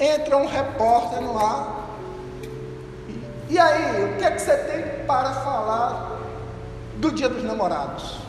Entra 0.00 0.36
um 0.36 0.46
repórter 0.46 1.20
no 1.20 1.38
ar. 1.38 1.86
E 3.48 3.56
aí, 3.56 4.02
o 4.02 4.16
que 4.18 4.24
é 4.24 4.30
que 4.32 4.40
você 4.40 4.56
tem 4.56 5.06
para 5.06 5.32
falar 5.32 6.18
do 6.96 7.12
dia 7.12 7.28
dos 7.28 7.44
namorados? 7.44 8.27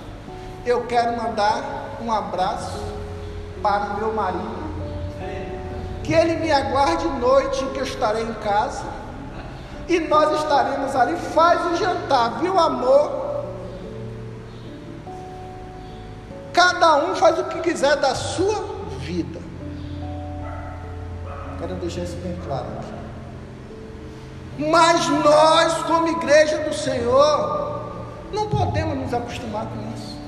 Eu 0.70 0.86
quero 0.86 1.18
mandar 1.18 1.98
um 2.00 2.12
abraço 2.12 2.80
para 3.60 3.86
o 3.86 3.98
meu 3.98 4.14
marido. 4.14 4.70
Que 6.04 6.14
ele 6.14 6.36
me 6.36 6.52
aguarde 6.52 7.08
noite 7.08 7.66
que 7.74 7.80
eu 7.80 7.84
estarei 7.84 8.22
em 8.22 8.34
casa. 8.36 8.86
E 9.88 10.00
nós 10.00 10.40
estaremos 10.40 10.96
ali. 10.96 11.18
Faz 11.18 11.60
o 11.72 11.76
jantar, 11.76 12.40
viu, 12.40 12.60
amor? 12.60 13.46
Cada 16.54 16.98
um 16.98 17.16
faz 17.16 17.40
o 17.40 17.46
que 17.46 17.62
quiser 17.62 17.96
da 17.96 18.14
sua 18.14 18.64
vida. 19.00 19.40
Quero 21.58 21.74
deixar 21.78 22.02
isso 22.02 22.18
bem 22.18 22.38
claro 22.46 22.68
aqui. 22.78 24.70
Mas 24.70 25.08
nós, 25.08 25.74
como 25.88 26.10
igreja 26.10 26.60
do 26.60 26.76
Senhor, 26.76 27.82
não 28.32 28.48
podemos 28.50 28.96
nos 29.00 29.12
acostumar 29.15 29.65
com 29.65 29.96
isso. 29.96 30.18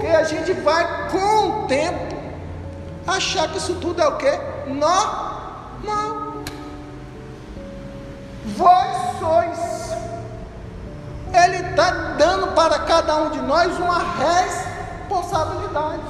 Porque 0.00 0.16
a 0.16 0.24
gente 0.24 0.52
vai 0.54 1.10
com 1.10 1.48
o 1.48 1.66
tempo 1.66 2.16
achar 3.06 3.48
que 3.48 3.58
isso 3.58 3.74
tudo 3.74 4.00
é 4.00 4.08
o 4.08 4.16
que? 4.16 4.30
Normal. 4.66 6.42
Vós 8.56 8.96
sois 9.18 9.90
ele 11.34 11.56
está 11.68 11.90
dando 12.16 12.54
para 12.54 12.78
cada 12.78 13.14
um 13.16 13.28
de 13.30 13.42
nós 13.42 13.78
uma 13.78 13.98
responsabilidade. 13.98 16.00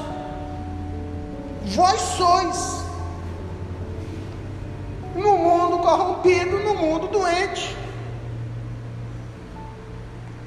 Vós 1.65 2.01
sois 2.01 2.85
no 5.17 5.37
mundo 5.37 5.81
corrompido, 5.81 6.61
no 6.61 6.77
mundo 6.77 7.09
doente. 7.09 7.77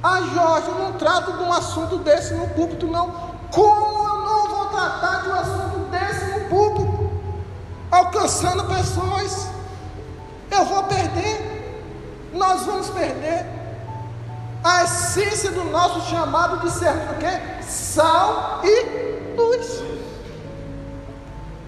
Ah, 0.02 0.22
Jorge, 0.34 0.70
eu 0.70 0.80
não 0.80 0.94
trato 0.94 1.34
de 1.34 1.44
um 1.44 1.52
assunto 1.54 1.98
desse 1.98 2.34
no 2.34 2.48
púlpito, 2.50 2.88
não. 2.88 3.23
Como 3.54 4.08
eu 4.10 4.18
não 4.26 4.50
vou 4.50 4.66
tratar 4.66 5.22
de 5.22 5.30
um 5.30 5.34
assunto 5.34 5.80
desse 5.92 6.26
no 6.26 6.50
púlpito? 6.50 7.10
Alcançando 7.92 8.64
pessoas. 8.66 9.48
Eu 10.50 10.66
vou 10.66 10.84
perder. 10.86 11.52
Nós 12.34 12.66
vamos 12.66 12.90
perder 12.90 13.46
a 14.64 14.84
essência 14.86 15.52
do 15.52 15.66
nosso 15.66 16.10
chamado 16.10 16.62
de 16.62 16.72
sermos 16.72 17.12
o 17.12 17.20
quê? 17.20 17.62
Sal 17.62 18.62
e 18.64 19.36
luz. 19.38 19.84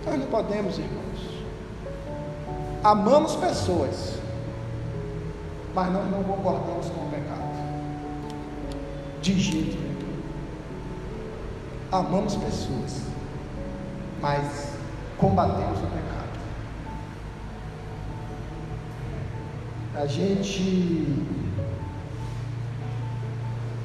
Nós 0.07 0.19
não 0.19 0.25
podemos, 0.25 0.79
irmãos. 0.79 1.45
Amamos 2.83 3.35
pessoas, 3.35 4.13
mas 5.75 5.91
nós 5.91 6.09
não 6.09 6.23
concordamos 6.23 6.87
com 6.87 7.05
o 7.05 7.09
pecado. 7.09 7.45
De 9.21 9.39
jeito. 9.39 9.84
Amamos 11.95 12.35
pessoas, 12.35 13.01
mas 14.21 14.73
combatemos 15.17 15.79
o 15.79 15.87
pecado. 15.87 16.39
A 19.95 20.05
gente 20.05 21.25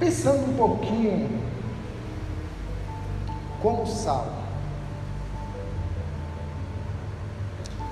Pensando 0.01 0.51
um 0.51 0.57
pouquinho 0.57 1.43
como 3.61 3.87
sal. 3.87 4.33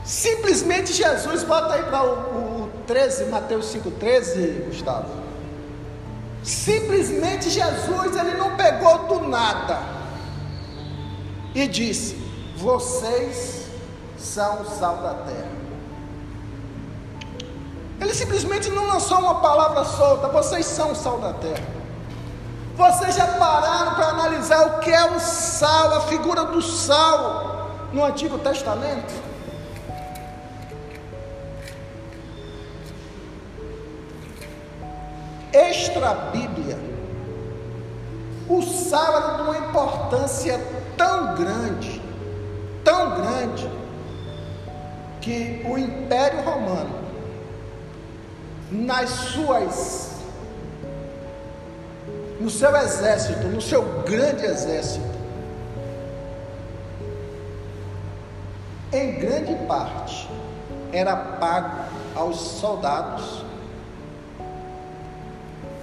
Simplesmente 0.02 0.94
Jesus, 0.94 1.44
bota 1.44 1.74
aí 1.74 1.83
para 1.83 2.02
o, 2.02 2.64
o 2.64 2.70
13, 2.87 3.26
Mateus 3.26 3.66
5,13, 3.66 4.68
Gustavo. 4.68 5.11
Simplesmente 6.42 7.50
Jesus, 7.50 8.16
ele 8.16 8.38
não 8.38 8.57
pegou 8.57 9.07
do 9.07 9.28
nada 9.28 9.97
e 11.54 11.66
disse: 11.66 12.16
Vocês 12.56 13.66
são 14.18 14.62
o 14.62 14.64
sal 14.64 14.96
da 14.96 15.14
terra. 15.14 15.58
Ele 18.00 18.14
simplesmente 18.14 18.70
não 18.70 18.87
lançou 18.87 19.18
uma 19.18 19.40
palavra 19.40 19.84
solta: 19.84 20.28
Vocês 20.28 20.66
são 20.66 20.92
o 20.92 20.94
sal 20.94 21.18
da 21.18 21.32
terra. 21.34 21.78
Vocês 22.76 23.16
já 23.16 23.26
pararam 23.26 23.96
para 23.96 24.06
analisar 24.06 24.66
o 24.66 24.78
que 24.78 24.90
é 24.90 25.11
o 25.11 25.18
sal, 25.18 25.94
a 25.94 26.00
figura 26.02 26.44
do 26.44 26.62
sal 26.62 27.88
no 27.92 28.04
Antigo 28.04 28.38
Testamento? 28.38 29.12
Extra 35.52 36.14
Bíblia, 36.30 36.78
o 38.48 38.62
sal 38.62 39.16
era 39.16 39.34
de 39.34 39.42
uma 39.42 39.58
importância 39.58 40.61
tão 40.98 41.34
grande, 41.34 42.02
tão 42.84 43.14
grande, 43.14 43.70
que 45.20 45.64
o 45.66 45.78
Império 45.78 46.42
Romano, 46.42 46.98
nas 48.70 49.08
suas 49.08 50.08
no 52.40 52.48
seu 52.48 52.74
exército, 52.76 53.48
no 53.48 53.61
seu 53.61 53.82
grande 54.02 54.44
exército, 54.44 55.18
em 58.92 59.18
grande 59.18 59.54
parte 59.66 60.28
era 60.92 61.16
pago 61.16 61.84
aos 62.14 62.37
soldados 62.37 63.44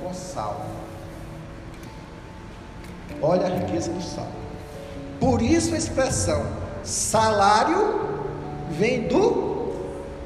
com 0.02 0.14
sal. 0.14 0.66
Olha 3.22 3.48
a 3.48 3.50
riqueza 3.50 3.92
do 3.92 4.02
sal. 4.02 4.45
Por 5.20 5.42
isso 5.42 5.74
a 5.74 5.78
expressão 5.78 6.46
salário 6.84 8.00
vem 8.70 9.08
do 9.08 9.74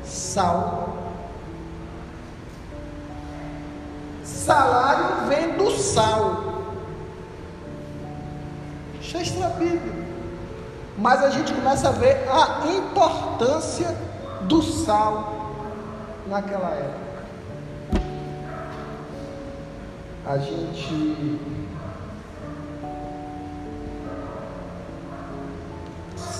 sal. 0.03 0.97
Salário 4.23 5.27
vem 5.27 5.57
do 5.57 5.71
sal. 5.71 6.43
Isso 9.01 9.17
é 9.17 9.21
extra 9.21 9.47
bíblico. 9.49 9.99
Mas 10.97 11.23
a 11.23 11.29
gente 11.29 11.53
começa 11.53 11.89
a 11.89 11.91
ver 11.91 12.27
a 12.29 12.67
importância 12.67 13.95
do 14.41 14.61
sal 14.61 15.55
naquela 16.27 16.71
época. 16.71 17.09
A 20.25 20.37
gente 20.37 21.39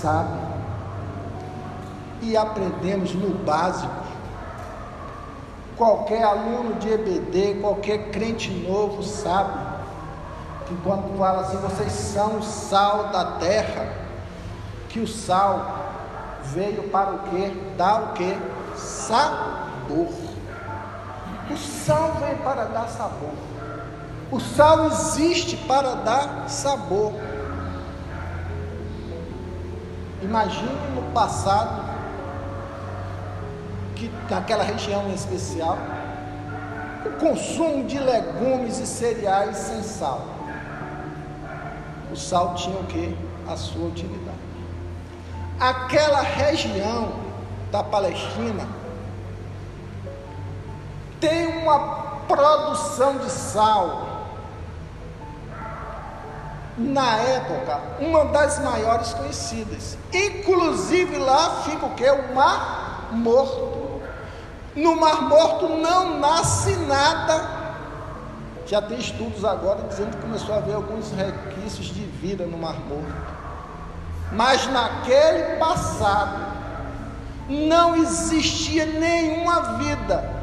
sabe. 0.01 0.38
E 2.21 2.35
aprendemos 2.35 3.13
no 3.13 3.29
básico. 3.43 3.93
Qualquer 5.77 6.23
aluno 6.23 6.75
de 6.75 6.89
EBD, 6.91 7.62
qualquer 7.62 8.12
crente 8.12 8.51
novo 8.51 9.01
sabe 9.01 9.69
que 10.67 10.75
quando 10.83 11.17
fala 11.17 11.41
assim, 11.41 11.57
vocês 11.57 11.91
são 11.91 12.38
o 12.38 12.43
sal 12.43 13.05
da 13.07 13.38
terra, 13.39 13.91
que 14.89 14.99
o 14.99 15.07
sal 15.07 15.79
veio 16.43 16.83
para 16.89 17.12
o 17.12 17.19
quê? 17.29 17.51
Dar 17.77 18.01
o 18.03 18.13
quê? 18.13 18.38
Sabor. 18.75 20.09
O 21.49 21.57
sal 21.57 22.13
veio 22.19 22.38
para 22.39 22.65
dar 22.65 22.88
sabor. 22.88 23.33
O 24.31 24.39
sal 24.39 24.85
existe 24.88 25.57
para 25.57 25.95
dar 25.95 26.47
sabor. 26.47 27.13
Imagine 30.21 30.77
no 30.95 31.01
passado, 31.13 31.84
que 33.95 34.12
naquela 34.29 34.63
região 34.63 35.08
em 35.10 35.13
especial, 35.13 35.77
o 37.05 37.12
consumo 37.12 37.86
de 37.86 37.97
legumes 37.97 38.79
e 38.79 38.86
cereais 38.86 39.55
sem 39.55 39.82
sal. 39.82 40.25
O 42.12 42.15
sal 42.15 42.55
tinha 42.55 42.77
o 42.77 42.84
que? 42.86 43.15
A 43.47 43.55
sua 43.55 43.88
utilidade. 43.88 44.38
Aquela 45.60 46.21
região 46.21 47.13
da 47.71 47.84
Palestina 47.84 48.67
tem 51.19 51.47
uma 51.58 51.79
produção 52.27 53.17
de 53.17 53.29
sal 53.29 54.09
na 56.79 57.17
época, 57.17 57.79
uma 57.99 58.25
das 58.25 58.59
maiores 58.59 59.13
conhecidas. 59.13 59.97
Inclusive 60.13 61.17
lá 61.17 61.63
fica 61.63 61.85
o 61.85 61.89
que? 61.91 62.09
O 62.09 62.33
Mar 62.33 63.09
Morto. 63.11 64.01
No 64.75 64.95
Mar 64.95 65.23
Morto 65.23 65.67
não 65.67 66.19
nasce 66.19 66.75
nada. 66.77 67.59
Já 68.65 68.81
tem 68.81 68.97
estudos 68.97 69.43
agora 69.43 69.83
dizendo 69.89 70.15
que 70.15 70.21
começou 70.21 70.55
a 70.55 70.59
haver 70.59 70.75
alguns 70.75 71.11
requisitos 71.11 71.87
de 71.87 72.05
vida 72.05 72.45
no 72.45 72.57
Mar 72.57 72.79
Morto. 72.87 73.39
Mas 74.31 74.65
naquele 74.67 75.57
passado 75.57 76.39
não 77.49 77.95
existia 77.95 78.85
nenhuma 78.85 79.77
vida 79.79 80.39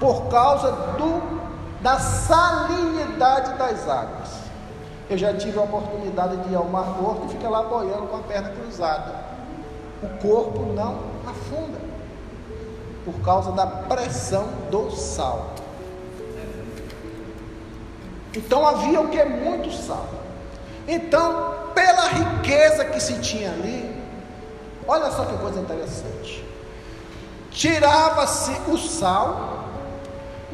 por 0.00 0.28
causa 0.28 0.72
do, 0.98 1.40
da 1.82 2.00
salinidade 2.00 3.56
das 3.58 3.88
águas. 3.88 4.35
Eu 5.08 5.16
já 5.16 5.32
tive 5.34 5.58
a 5.58 5.62
oportunidade 5.62 6.36
de 6.38 6.52
ir 6.52 6.56
ao 6.56 6.64
Mar 6.64 7.00
Morto 7.00 7.26
e 7.26 7.28
ficar 7.28 7.48
lá 7.48 7.62
boiando 7.62 8.08
com 8.08 8.16
a 8.16 8.22
perna 8.22 8.50
cruzada. 8.50 9.14
O 10.02 10.08
corpo 10.20 10.72
não 10.72 10.98
afunda 11.26 11.78
por 13.04 13.14
causa 13.24 13.52
da 13.52 13.66
pressão 13.66 14.48
do 14.70 14.90
sal. 14.90 15.54
Então 18.34 18.66
havia 18.66 19.00
o 19.00 19.08
que? 19.08 19.24
Muito 19.24 19.72
sal. 19.72 20.06
Então, 20.88 21.54
pela 21.72 22.08
riqueza 22.08 22.84
que 22.84 23.00
se 23.00 23.14
tinha 23.20 23.50
ali, 23.50 24.02
olha 24.86 25.10
só 25.10 25.24
que 25.24 25.36
coisa 25.38 25.60
interessante. 25.60 26.44
Tirava-se 27.50 28.52
o 28.68 28.76
sal 28.76 29.55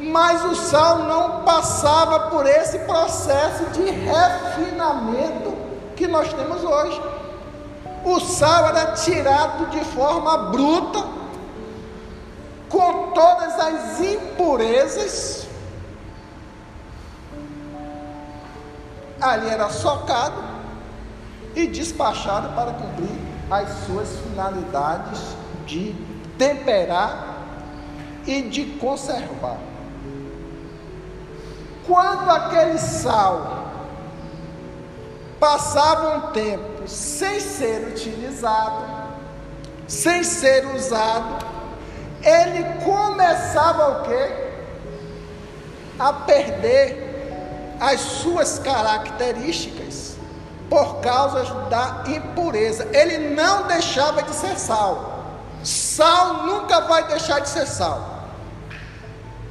mas 0.03 0.43
o 0.43 0.55
sal 0.55 0.99
não 0.99 1.43
passava 1.43 2.29
por 2.29 2.45
esse 2.45 2.79
processo 2.79 3.65
de 3.71 3.83
refinamento 3.89 5.55
que 5.95 6.07
nós 6.07 6.31
temos 6.33 6.63
hoje. 6.63 7.01
O 8.03 8.19
sal 8.19 8.67
era 8.67 8.91
tirado 8.93 9.69
de 9.69 9.79
forma 9.85 10.37
bruta, 10.49 11.03
com 12.69 13.11
todas 13.11 13.57
as 13.59 14.01
impurezas. 14.01 15.47
Ali 19.21 19.47
era 19.47 19.69
socado 19.69 20.43
e 21.55 21.65
despachado 21.67 22.49
para 22.49 22.73
cumprir 22.73 23.21
as 23.49 23.69
suas 23.85 24.09
finalidades 24.19 25.21
de 25.65 25.95
temperar 26.37 27.37
e 28.25 28.41
de 28.41 28.65
conservar. 28.79 29.72
Quando 31.85 32.29
aquele 32.29 32.77
sal 32.77 33.67
passava 35.39 36.17
um 36.17 36.31
tempo 36.31 36.87
sem 36.87 37.39
ser 37.39 37.89
utilizado, 37.89 38.85
sem 39.87 40.23
ser 40.23 40.65
usado, 40.67 41.45
ele 42.23 42.63
começava 42.85 43.99
o 43.99 44.03
quê? 44.03 44.31
A 45.99 46.13
perder 46.13 47.75
as 47.79 47.99
suas 47.99 48.59
características 48.59 50.15
por 50.69 51.01
causa 51.01 51.43
da 51.69 52.03
impureza. 52.07 52.87
Ele 52.93 53.35
não 53.35 53.67
deixava 53.67 54.23
de 54.23 54.33
ser 54.33 54.57
sal. 54.57 55.25
Sal 55.63 56.45
nunca 56.45 56.81
vai 56.81 57.07
deixar 57.07 57.39
de 57.39 57.49
ser 57.49 57.67
sal. 57.67 58.29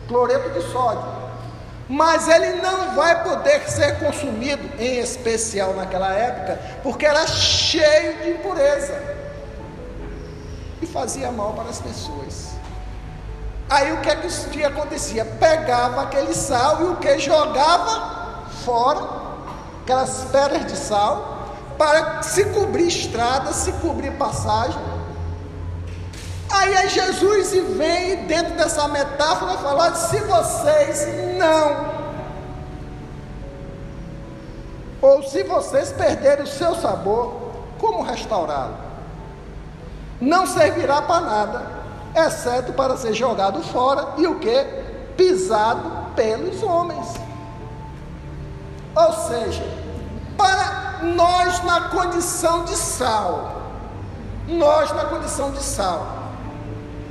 Cloreto 0.09 0.49
de 0.51 0.63
sódio 0.73 1.22
mas 1.93 2.27
ele 2.27 2.55
não 2.63 2.95
vai 2.95 3.23
poder 3.23 3.69
ser 3.69 3.99
consumido, 3.99 4.67
em 4.79 4.99
especial 4.99 5.75
naquela 5.75 6.11
época, 6.11 6.59
porque 6.83 7.05
era 7.05 7.27
cheio 7.27 8.17
de 8.17 8.31
impureza 8.31 8.99
e 10.81 10.87
fazia 10.87 11.31
mal 11.31 11.53
para 11.53 11.69
as 11.69 11.83
pessoas. 11.83 12.53
Aí 13.69 13.93
o 13.93 14.01
que 14.01 14.09
é 14.09 14.17
que 14.17 14.65
acontecia? 14.65 15.23
Pegava 15.39 16.05
aquele 16.05 16.33
sal 16.33 16.81
e 16.81 16.85
o 16.85 16.97
que 16.97 17.19
jogava 17.19 18.47
fora, 18.65 19.07
aquelas 19.83 20.25
pedras 20.33 20.65
de 20.65 20.79
sal, 20.79 21.47
para 21.77 22.23
se 22.23 22.47
cobrir 22.47 22.89
estrada, 22.89 23.53
se 23.53 23.71
cobrir 23.71 24.13
passagem. 24.13 24.81
Aí 26.53 26.75
é 26.75 26.89
Jesus 26.89 27.55
e 27.55 27.61
vem 27.61 28.27
dentro 28.27 28.55
dessa 28.55 28.87
metáfora 28.87 29.57
falar: 29.59 29.95
se 29.95 30.19
vocês 30.21 31.09
não, 31.39 31.93
ou 35.01 35.23
se 35.23 35.43
vocês 35.45 35.91
perderem 35.93 36.45
o 36.45 36.47
seu 36.47 36.75
sabor, 36.75 37.35
como 37.79 38.03
restaurá-lo? 38.03 38.77
Não 40.21 40.47
servirá 40.47 41.03
para 41.03 41.21
nada, 41.21 41.63
exceto 42.15 42.73
para 42.75 42.97
ser 42.97 43.15
jogado 43.15 43.63
fora 43.65 44.15
e 44.19 44.27
o 44.27 44.39
que? 44.39 44.65
Pisado 45.17 45.91
pelos 46.15 46.63
homens. 46.63 47.15
Ou 48.95 49.13
seja, 49.13 49.65
para 50.37 51.01
nós 51.03 51.65
na 51.65 51.89
condição 51.89 52.65
de 52.65 52.77
sal, 52.77 53.63
nós 54.47 54.93
na 54.93 55.07
condição 55.07 55.51
de 55.51 55.63
sal, 55.63 56.22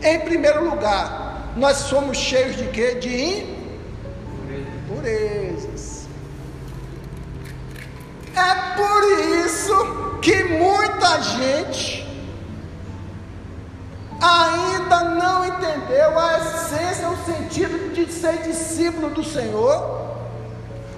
em 0.03 0.19
primeiro 0.21 0.69
lugar, 0.69 1.51
nós 1.55 1.77
somos 1.77 2.17
cheios 2.17 2.55
de 2.55 2.67
quê? 2.67 2.95
De 2.95 3.61
impurezas. 4.91 6.07
É 8.35 8.75
por 8.75 9.03
isso 9.45 10.19
que 10.21 10.43
muita 10.45 11.21
gente 11.21 12.07
ainda 14.21 15.03
não 15.15 15.45
entendeu 15.45 16.17
a 16.17 16.37
essência, 16.37 17.09
o 17.09 17.17
sentido 17.25 17.93
de 17.93 18.11
ser 18.11 18.37
discípulo 18.43 19.09
do 19.09 19.23
Senhor, 19.23 20.01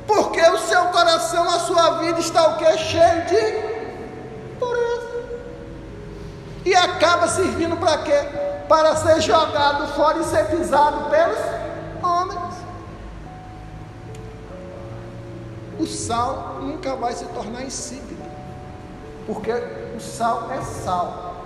porque 0.05 0.41
o 0.41 0.57
seu 0.59 0.85
coração, 0.85 1.49
a 1.49 1.59
sua 1.59 1.99
vida 1.99 2.19
está 2.19 2.49
o 2.49 2.57
que? 2.57 2.77
Cheio 2.77 3.25
de 3.25 4.59
pureza. 4.59 5.23
E 6.65 6.75
acaba 6.75 7.27
servindo 7.27 7.77
para 7.77 7.97
quê? 7.99 8.52
Para 8.67 8.95
ser 8.95 9.21
jogado 9.21 9.88
fora 9.93 10.19
e 10.19 10.23
ser 10.23 10.45
pisado 10.47 11.10
pelos 11.10 11.38
homens. 12.02 12.54
O 15.80 15.86
sal 15.86 16.60
nunca 16.62 16.95
vai 16.95 17.13
se 17.13 17.26
tornar 17.26 17.63
insípido, 17.63 18.23
porque 19.26 19.52
o 19.52 19.99
sal 19.99 20.49
é 20.52 20.62
sal, 20.62 21.45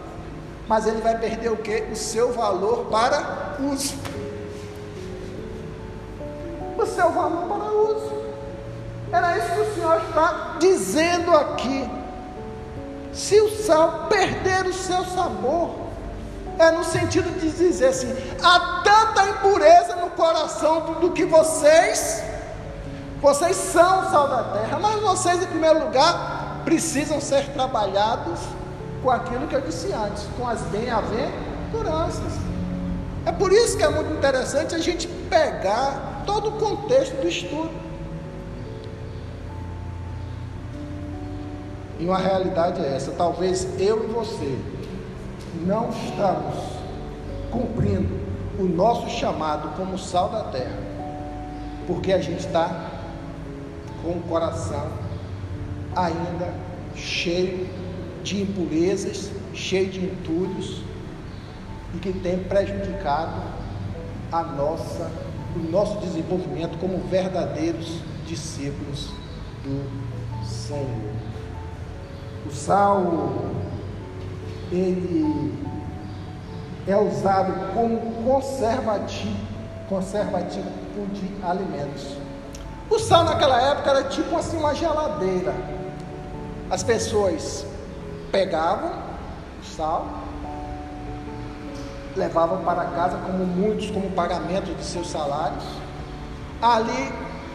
mas 0.67 0.85
ele 0.85 1.01
vai 1.01 1.17
perder 1.17 1.51
o 1.51 1.57
que? 1.57 1.87
O 1.91 1.95
seu 1.95 2.33
valor 2.33 2.85
para 2.85 3.55
uso. 3.59 3.95
O 6.77 6.85
seu 6.85 7.09
valor 7.11 7.47
para 7.47 7.71
uso. 7.71 8.17
Era 9.11 9.37
isso 9.37 9.53
que 9.53 9.61
o 9.61 9.73
Senhor 9.75 10.01
está 10.09 10.55
dizendo 10.59 11.35
aqui. 11.35 11.89
Se 13.13 13.39
o 13.41 13.49
sal 13.49 14.07
perder 14.09 14.67
o 14.67 14.73
seu 14.73 15.03
sabor, 15.05 15.86
é 16.59 16.71
no 16.71 16.83
sentido 16.83 17.29
de 17.39 17.49
dizer 17.49 17.87
assim: 17.87 18.13
há 18.41 18.81
tanta 18.83 19.29
impureza 19.29 19.95
no 19.95 20.09
coração 20.11 20.95
do, 20.99 21.11
que 21.11 21.25
vocês, 21.25 22.23
vocês 23.21 23.55
são 23.55 24.09
sal 24.09 24.27
da 24.27 24.43
terra, 24.43 24.79
mas 24.79 24.99
vocês, 25.01 25.41
em 25.41 25.47
primeiro 25.47 25.85
lugar, 25.85 26.61
precisam 26.65 27.21
ser 27.21 27.47
trabalhados 27.49 28.39
com 29.03 29.11
aquilo 29.11 29.47
que 29.47 29.55
eu 29.55 29.61
disse 29.61 29.93
antes, 29.93 30.25
com 30.37 30.47
as 30.47 30.61
bem-aventuranças. 30.63 32.33
É 33.25 33.31
por 33.31 33.51
isso 33.51 33.77
que 33.77 33.83
é 33.83 33.89
muito 33.89 34.11
interessante 34.13 34.73
a 34.73 34.79
gente 34.79 35.07
pegar 35.07 36.23
todo 36.25 36.49
o 36.49 36.51
contexto 36.53 37.13
do 37.21 37.27
estudo. 37.27 37.87
E 41.99 42.05
uma 42.05 42.17
realidade 42.17 42.83
é 42.83 42.95
essa: 42.95 43.11
talvez 43.11 43.67
eu 43.79 44.03
e 44.03 44.07
você 44.07 44.57
não 45.65 45.89
estamos 45.89 46.55
cumprindo 47.51 48.19
o 48.59 48.63
nosso 48.63 49.09
chamado 49.09 49.75
como 49.75 49.97
sal 49.97 50.29
da 50.29 50.43
terra, 50.45 50.77
porque 51.85 52.11
a 52.11 52.19
gente 52.19 52.39
está 52.39 52.89
com 54.01 54.11
o 54.11 54.21
coração 54.27 54.87
ainda 55.95 56.53
cheio 56.95 57.67
de 58.23 58.41
impurezas, 58.41 59.31
cheio 59.53 59.89
de 59.89 60.05
entulhos 60.05 60.81
e 61.95 61.99
que 61.99 62.11
tem 62.13 62.39
prejudicado 62.39 63.41
a 64.31 64.43
nossa, 64.43 65.09
o 65.55 65.59
nosso 65.71 65.99
desenvolvimento 65.99 66.77
como 66.79 66.99
verdadeiros 67.09 67.99
discípulos 68.25 69.09
do 69.63 70.45
Senhor. 70.45 71.13
O 72.45 72.51
sal 72.51 73.51
ele 74.71 75.53
é 76.87 76.95
usado 76.95 77.73
como 77.73 77.99
conservativo, 78.23 79.37
conservativo 79.89 80.69
de 81.13 81.45
alimentos. 81.45 82.17
O 82.89 82.99
sal 82.99 83.25
naquela 83.25 83.61
época 83.61 83.89
era 83.89 84.03
tipo 84.05 84.35
assim 84.37 84.57
uma 84.57 84.73
geladeira. 84.73 85.53
As 86.69 86.83
pessoas 86.83 87.65
pegavam 88.31 88.91
o 89.61 89.65
sal, 89.65 90.07
levavam 92.15 92.63
para 92.63 92.85
casa, 92.85 93.17
como 93.17 93.45
muitos, 93.45 93.91
como 93.91 94.09
pagamento 94.11 94.73
de 94.73 94.83
seus 94.83 95.09
salários. 95.09 95.63
Ali 96.61 97.13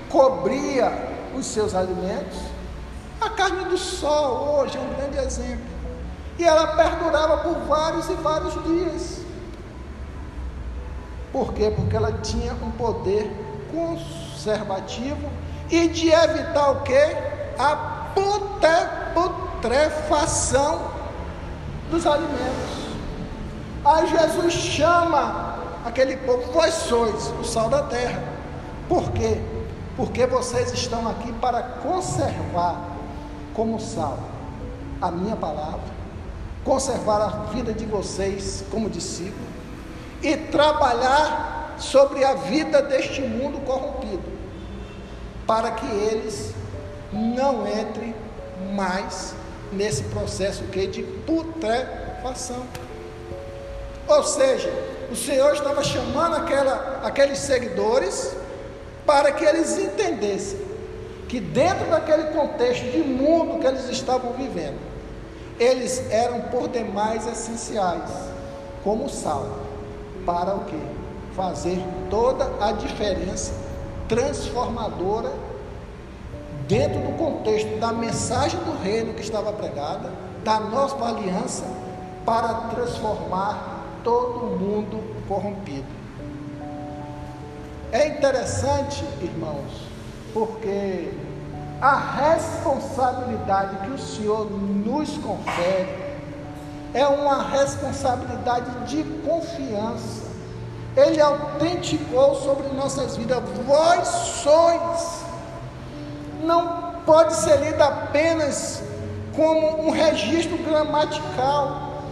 cobria 0.09 0.93
os 1.35 1.47
seus 1.47 1.75
alimentos. 1.75 2.39
A 3.21 3.31
carne 3.31 3.65
do 3.67 3.79
sol, 3.79 4.61
hoje, 4.61 4.77
é 4.77 4.81
um 4.81 4.95
grande 4.95 5.19
exemplo. 5.19 5.82
E 6.39 6.45
ela 6.45 6.69
perdurava 6.69 7.39
por 7.39 7.55
vários 7.67 8.09
e 8.09 8.15
vários 8.15 8.55
dias. 8.65 9.21
Por 11.33 11.53
quê? 11.53 11.73
Porque 11.75 11.97
ela 11.97 12.13
tinha 12.21 12.53
um 12.55 12.71
poder 12.73 13.31
conservativo 13.71 15.31
e 15.71 15.89
de 15.89 16.11
evitar 16.11 16.71
o 16.71 16.83
quê? 16.83 17.17
A 17.59 18.03
putrefação 19.15 20.91
dos 21.91 22.07
alimentos. 22.07 22.83
Aí 23.85 24.07
Jesus 24.07 24.53
chama 24.53 25.57
aquele 25.85 26.17
povo, 26.19 26.53
vós 26.53 26.75
sois 26.75 27.33
o 27.41 27.45
sal 27.45 27.69
da 27.69 27.83
terra. 27.85 28.23
Por 28.89 29.11
quê? 29.13 29.41
Porque 29.97 30.27
vocês 30.27 30.73
estão 30.73 31.09
aqui 31.09 31.33
para 31.35 31.63
conservar 31.63 32.77
como 33.55 33.81
sal 33.81 34.19
a 35.01 35.11
minha 35.11 35.37
palavra, 35.37 35.81
conservar 36.65 37.21
a 37.21 37.29
vida 37.53 37.73
de 37.73 37.85
vocês 37.85 38.65
como 38.71 38.89
discípulos 38.89 39.49
e 40.23 40.37
trabalhar 40.37 41.75
sobre 41.79 42.25
a 42.25 42.35
vida 42.35 42.81
deste 42.83 43.21
mundo 43.21 43.61
corrompido, 43.65 44.23
para 45.47 45.73
que 45.73 45.87
eles 45.87 46.55
não 47.13 47.67
entrem 47.67 48.15
mais 48.75 49.35
nesse 49.73 50.05
processo 50.05 50.65
que 50.65 50.87
de 50.87 51.03
putrefação. 51.03 52.63
Ou 54.07 54.23
seja, 54.23 54.71
o 55.11 55.17
Senhor 55.17 55.53
estava 55.55 55.83
chamando 55.83 56.37
aquela, 56.37 57.01
aqueles 57.03 57.39
seguidores 57.39 58.35
para 59.05 59.33
que 59.33 59.45
eles 59.45 59.79
entendessem 59.79 60.61
que 61.29 61.41
dentro 61.41 61.87
daquele 61.91 62.25
contexto 62.25 62.85
de 62.91 62.99
mundo 62.99 63.59
que 63.59 63.67
eles 63.67 63.89
estavam 63.89 64.33
vivendo, 64.35 64.79
eles 65.59 66.11
eram 66.11 66.43
por 66.43 66.69
demais 66.69 67.27
essenciais, 67.27 68.11
como 68.83 69.09
sal, 69.09 69.47
para 70.25 70.55
o 70.55 70.65
que? 70.65 70.79
Fazer 71.35 71.83
toda 72.11 72.51
a 72.61 72.73
diferença 72.73 73.53
transformadora 74.09 75.33
dentro 76.69 77.01
do 77.01 77.17
contexto 77.17 77.79
da 77.79 77.93
mensagem 77.93 78.59
do 78.61 78.83
reino 78.83 79.15
que 79.15 79.23
estava 79.23 79.53
pregada, 79.53 80.11
da 80.45 80.61
nova 80.61 81.09
aliança, 81.09 81.65
para 82.25 82.55
transformar 82.71 83.83
todo 84.05 84.59
mundo 84.59 85.03
corrompido. 85.29 85.87
É 87.91 88.09
interessante, 88.09 89.05
irmãos, 89.21 89.87
porque 90.33 91.11
a 91.83 91.97
responsabilidade 91.97 93.77
que 93.79 93.91
o 93.91 93.99
Senhor 93.99 94.49
nos 94.49 95.19
confere 95.19 95.89
é 96.95 97.05
uma 97.09 97.43
responsabilidade 97.43 98.71
de 98.87 99.03
confiança. 99.27 100.31
Ele 100.97 101.21
autenticou 101.21 102.37
sobre 102.37 102.69
nossas 102.69 103.17
vidas. 103.17 103.43
Vós 103.67 104.07
sois 104.07 105.25
não 106.45 106.93
pode 107.05 107.35
ser 107.35 107.57
lida 107.57 107.85
apenas 107.85 108.83
como 109.35 109.87
um 109.87 109.91
registro 109.91 110.59
gramatical, 110.59 112.05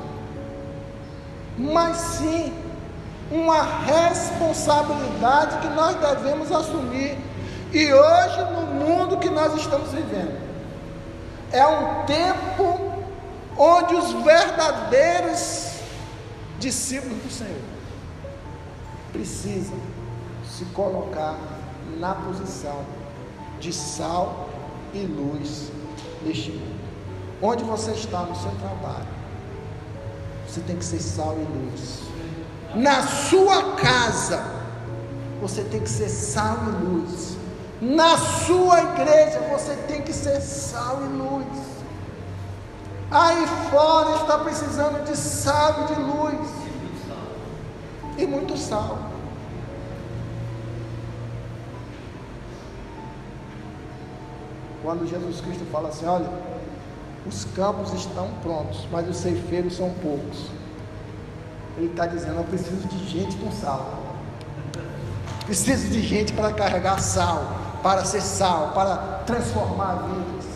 mas 1.56 1.96
sim 1.96 2.52
uma 3.30 3.62
responsabilidade 3.62 5.58
que 5.58 5.68
nós 5.68 5.94
devemos 5.94 6.50
assumir. 6.50 7.29
E 7.72 7.92
hoje, 7.92 8.44
no 8.52 8.62
mundo 8.66 9.18
que 9.18 9.30
nós 9.30 9.54
estamos 9.54 9.92
vivendo, 9.92 10.36
é 11.52 11.66
um 11.66 12.04
tempo 12.04 12.78
onde 13.56 13.94
os 13.94 14.12
verdadeiros 14.24 15.70
discípulos 16.58 17.22
do 17.22 17.30
Senhor 17.30 17.62
precisam 19.12 19.78
se 20.44 20.64
colocar 20.66 21.38
na 21.98 22.14
posição 22.14 22.84
de 23.60 23.72
sal 23.72 24.48
e 24.92 24.98
luz 25.00 25.70
neste 26.22 26.50
mundo. 26.50 26.80
Onde 27.42 27.64
você 27.64 27.92
está 27.92 28.22
no 28.22 28.34
seu 28.34 28.50
trabalho, 28.52 29.08
você 30.46 30.60
tem 30.60 30.76
que 30.76 30.84
ser 30.84 31.00
sal 31.00 31.36
e 31.38 31.44
luz. 31.44 32.00
Na 32.74 33.02
sua 33.02 33.74
casa, 33.76 34.42
você 35.40 35.62
tem 35.62 35.80
que 35.80 35.88
ser 35.88 36.08
sal 36.08 36.58
e 36.66 36.84
luz. 36.84 37.39
Na 37.80 38.18
sua 38.18 38.80
igreja, 38.82 39.40
você 39.50 39.74
tem 39.88 40.02
que 40.02 40.12
ser 40.12 40.40
sal 40.40 41.00
e 41.02 41.08
luz. 41.16 41.70
Aí 43.10 43.46
fora 43.70 44.16
está 44.16 44.38
precisando 44.38 45.04
de 45.04 45.16
sal 45.16 45.84
e 45.84 45.94
de 45.94 46.00
luz. 46.00 46.48
E 48.18 48.26
muito 48.26 48.56
sal. 48.58 48.98
Quando 54.82 55.06
Jesus 55.06 55.40
Cristo 55.40 55.64
fala 55.72 55.88
assim: 55.88 56.06
olha, 56.06 56.28
os 57.26 57.44
campos 57.56 57.92
estão 57.94 58.28
prontos, 58.42 58.86
mas 58.90 59.08
os 59.08 59.16
ceifeiros 59.16 59.76
são 59.76 59.90
poucos. 60.02 60.50
Ele 61.76 61.86
está 61.86 62.06
dizendo: 62.06 62.36
eu 62.36 62.44
preciso 62.44 62.86
de 62.88 63.06
gente 63.08 63.36
com 63.36 63.50
sal. 63.50 63.98
Preciso 65.46 65.88
de 65.88 66.00
gente 66.00 66.32
para 66.32 66.52
carregar 66.52 67.00
sal, 67.00 67.59
para 67.82 68.04
ser 68.04 68.20
sal, 68.20 68.72
para 68.74 68.96
transformar 69.26 70.04
vidas. 70.06 70.46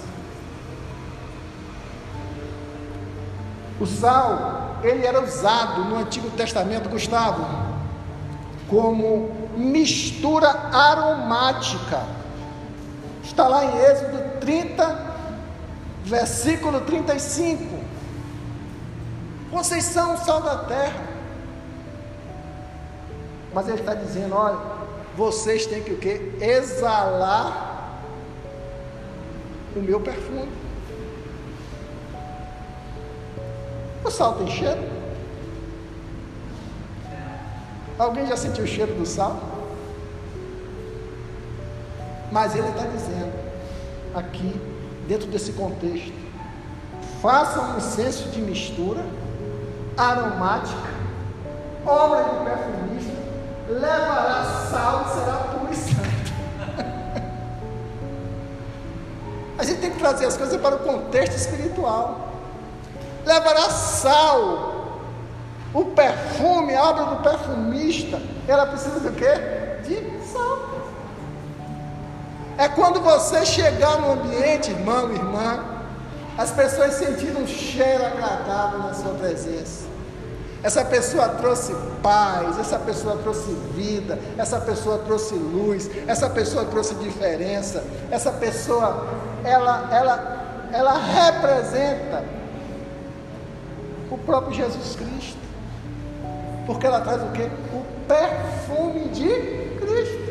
O 3.80 3.86
sal, 3.86 4.78
ele 4.82 5.06
era 5.06 5.22
usado 5.22 5.84
no 5.84 5.98
Antigo 5.98 6.30
Testamento, 6.30 6.88
Gustavo, 6.88 7.44
como 8.68 9.30
mistura 9.56 10.48
aromática 10.72 12.24
Está 13.24 13.48
lá 13.48 13.64
em 13.64 13.78
Êxodo 13.78 14.38
30, 14.38 14.98
versículo 16.04 16.82
35. 16.82 17.82
Vocês 19.50 19.82
são 19.84 20.14
o 20.14 20.18
sal 20.18 20.42
da 20.42 20.58
terra. 20.58 21.02
Mas 23.52 23.66
ele 23.66 23.80
está 23.80 23.94
dizendo: 23.94 24.36
olha, 24.36 24.58
vocês 25.16 25.66
têm 25.66 25.82
que 25.82 25.92
o 25.92 25.98
quê? 25.98 26.32
Exalar 26.40 28.00
o 29.76 29.80
meu 29.80 30.00
perfume. 30.00 30.48
O 34.04 34.10
sal 34.10 34.34
tem 34.34 34.48
cheiro? 34.48 34.80
Alguém 37.98 38.26
já 38.26 38.36
sentiu 38.36 38.64
o 38.64 38.66
cheiro 38.66 38.94
do 38.94 39.06
sal? 39.06 39.40
Mas 42.30 42.56
ele 42.56 42.68
está 42.68 42.84
dizendo, 42.86 43.32
aqui, 44.14 44.60
dentro 45.06 45.28
desse 45.28 45.52
contexto, 45.52 46.12
faça 47.22 47.60
um 47.60 47.76
incenso 47.78 48.28
de 48.30 48.40
mistura, 48.40 49.04
aromática, 49.96 50.90
obra 51.86 52.24
de 52.24 52.44
perfumista, 52.44 52.83
levará 53.74 54.44
sal 54.70 55.04
e 55.06 55.18
será 55.18 55.36
puro 55.52 55.72
e 55.72 55.76
santo. 55.76 56.04
A 59.58 59.64
gente 59.64 59.80
tem 59.80 59.90
que 59.90 59.98
trazer 59.98 60.26
as 60.26 60.36
coisas 60.36 60.60
para 60.60 60.76
o 60.76 60.78
contexto 60.80 61.36
espiritual. 61.36 62.32
Levará 63.24 63.70
sal. 63.70 64.74
O 65.72 65.86
perfume, 65.86 66.74
a 66.74 66.84
obra 66.84 67.04
do 67.06 67.16
perfumista, 67.22 68.20
ela 68.46 68.66
precisa 68.66 69.00
do 69.00 69.12
quê? 69.12 69.32
De 69.82 70.24
sal. 70.24 70.58
É 72.56 72.68
quando 72.68 73.00
você 73.00 73.44
chegar 73.44 74.00
no 74.00 74.12
ambiente, 74.12 74.70
irmão, 74.70 75.12
irmã, 75.12 75.64
as 76.38 76.52
pessoas 76.52 76.94
sentiram 76.94 77.42
um 77.42 77.46
cheiro 77.46 78.04
agradável 78.06 78.80
na 78.80 78.94
sua 78.94 79.14
presença. 79.14 79.93
Essa 80.64 80.84
pessoa 80.84 81.28
trouxe 81.28 81.72
paz, 82.02 82.58
essa 82.58 82.78
pessoa 82.78 83.18
trouxe 83.18 83.52
vida, 83.76 84.18
essa 84.36 84.58
pessoa 84.58 84.98
trouxe 84.98 85.34
luz, 85.34 85.88
essa 86.08 86.28
pessoa 86.28 86.64
trouxe 86.64 86.94
diferença, 86.96 87.84
essa 88.10 88.32
pessoa, 88.32 89.06
ela, 89.44 89.88
ela, 89.94 90.68
ela 90.72 90.98
representa 90.98 92.24
o 94.10 94.18
próprio 94.18 94.54
Jesus 94.54 94.96
Cristo. 94.96 95.44
Porque 96.66 96.86
ela 96.86 97.02
traz 97.02 97.22
o 97.22 97.26
que? 97.26 97.42
O 97.42 97.84
perfume 98.08 99.10
de 99.10 99.28
Cristo. 99.78 100.24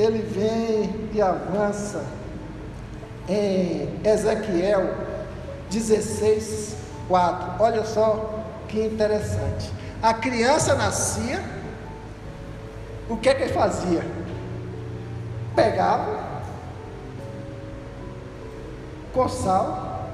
ele 0.00 0.22
vem 0.22 1.10
e 1.12 1.20
avança 1.20 2.02
em 3.28 3.88
Ezequiel 4.02 5.09
16, 5.70 6.76
4. 7.08 7.62
Olha 7.62 7.84
só 7.84 8.40
que 8.68 8.80
interessante. 8.84 9.72
A 10.02 10.14
criança 10.14 10.74
nascia, 10.74 11.42
o 13.08 13.16
que 13.16 13.28
é 13.28 13.34
que 13.34 13.42
ele 13.44 13.52
fazia? 13.52 14.04
Pegava 15.54 16.20
com 19.12 19.28
sal, 19.28 20.08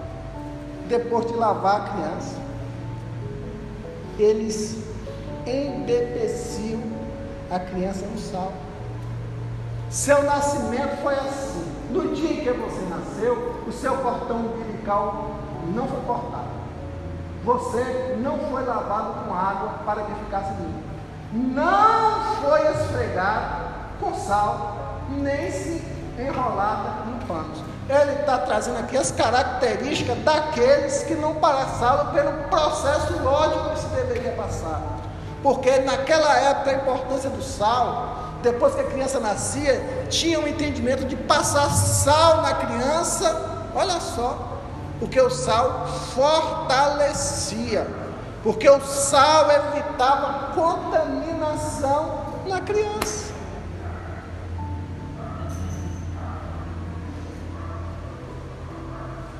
depois 0.88 1.26
de 1.26 1.34
lavar 1.34 1.80
a 1.80 1.88
criança, 1.90 2.36
eles 4.18 4.78
embebeciam 5.46 6.80
a 7.50 7.58
criança 7.58 8.06
no 8.06 8.18
sal. 8.18 8.52
Seu 9.90 10.22
nascimento 10.24 11.02
foi 11.02 11.14
assim. 11.14 11.64
No 11.90 12.14
dia 12.14 12.32
em 12.32 12.40
que 12.40 12.50
você 12.50 12.80
nasceu, 12.90 13.62
o 13.66 13.72
seu 13.72 13.96
portão 13.98 14.38
umbilical 14.38 15.35
não 15.74 15.86
foi 15.86 16.00
cortado. 16.06 16.56
Você 17.44 18.16
não 18.20 18.38
foi 18.50 18.64
lavado 18.64 19.24
com 19.24 19.34
água 19.34 19.70
para 19.84 20.02
que 20.02 20.14
ficasse 20.24 20.50
limpo. 20.54 20.82
Não 21.32 22.36
foi 22.42 22.72
esfregado 22.72 23.66
com 24.00 24.14
sal, 24.14 24.76
nem 25.10 25.50
se 25.50 25.82
enrolada 26.18 26.90
em 27.08 27.26
panos. 27.26 27.62
Ele 27.88 28.20
está 28.20 28.38
trazendo 28.38 28.78
aqui 28.78 28.96
as 28.96 29.12
características 29.12 30.18
daqueles 30.18 31.04
que 31.04 31.14
não 31.14 31.36
passaram 31.36 32.12
pelo 32.12 32.32
processo 32.48 33.22
lógico 33.22 33.70
que 33.70 33.78
se 33.78 33.86
deveria 33.88 34.32
passar. 34.32 34.80
Porque 35.42 35.78
naquela 35.80 36.34
época 36.36 36.70
a 36.70 36.74
importância 36.74 37.30
do 37.30 37.42
sal 37.42 38.26
depois 38.46 38.74
que 38.74 38.80
a 38.80 38.84
criança 38.84 39.18
nascia, 39.18 40.06
tinha 40.08 40.38
um 40.38 40.46
entendimento 40.46 41.04
de 41.04 41.16
passar 41.16 41.68
sal 41.70 42.42
na 42.42 42.54
criança, 42.54 43.70
olha 43.74 43.98
só, 44.00 44.55
porque 44.98 45.20
o 45.20 45.30
sal 45.30 45.86
fortalecia, 46.14 47.86
porque 48.42 48.68
o 48.68 48.80
sal 48.80 49.50
evitava 49.50 50.52
contaminação 50.54 52.24
na 52.46 52.60
criança. 52.60 53.34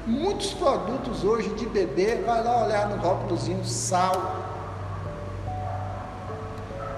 Muitos 0.07 0.53
produtos 0.55 1.25
hoje 1.25 1.49
de 1.51 1.67
bebê, 1.67 2.23
vai 2.25 2.43
lá 2.45 2.65
olhar 2.65 2.89
no 2.89 2.97
rótulozinho 2.97 3.65
sal, 3.65 4.37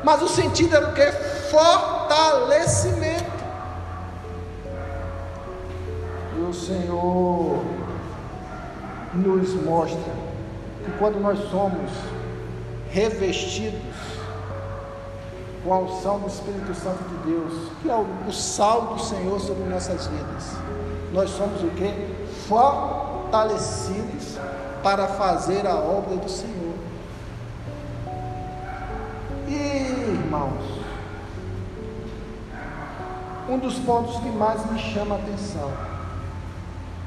mas 0.04 0.20
o 0.22 0.28
sentido 0.28 0.76
era 0.76 0.88
o 0.88 0.92
que? 0.92 1.10
Fortalecimento. 1.50 3.38
E 6.36 6.40
o 6.40 6.52
Senhor 6.52 7.77
nos 9.14 9.54
mostra 9.62 10.12
que 10.84 10.90
quando 10.98 11.20
nós 11.20 11.38
somos 11.50 11.90
revestidos 12.90 13.80
com 15.64 15.74
a 15.74 15.78
unção 15.78 16.20
do 16.20 16.28
Espírito 16.28 16.74
Santo 16.74 17.02
de 17.04 17.16
Deus, 17.30 17.52
que 17.82 17.90
é 17.90 17.94
o, 17.94 18.06
o 18.26 18.32
sal 18.32 18.94
do 18.94 19.00
Senhor 19.00 19.40
sobre 19.40 19.64
nossas 19.64 20.06
vidas, 20.06 20.56
nós 21.12 21.30
somos 21.30 21.62
o 21.62 21.68
que? 21.70 21.92
Fortalecidos 22.48 24.38
para 24.82 25.06
fazer 25.06 25.66
a 25.66 25.74
obra 25.74 26.16
do 26.16 26.28
Senhor. 26.28 26.58
irmãos, 30.28 30.62
um 33.48 33.58
dos 33.58 33.78
pontos 33.78 34.16
que 34.18 34.28
mais 34.28 34.70
me 34.70 34.78
chama 34.78 35.14
a 35.14 35.18
atenção 35.18 35.72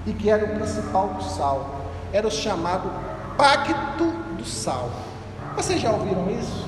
e 0.08 0.14
que 0.14 0.30
era 0.30 0.46
o 0.46 0.56
principal 0.56 1.10
do 1.10 1.24
sal 1.24 1.81
era 2.14 2.28
o 2.28 2.32
chamado 2.32 2.90
Pacto 3.38 4.06
do 4.38 4.46
Sal. 4.46 4.90
Vocês 5.56 5.82
já 5.82 5.92
ouviram 5.92 6.30
isso? 6.30 6.68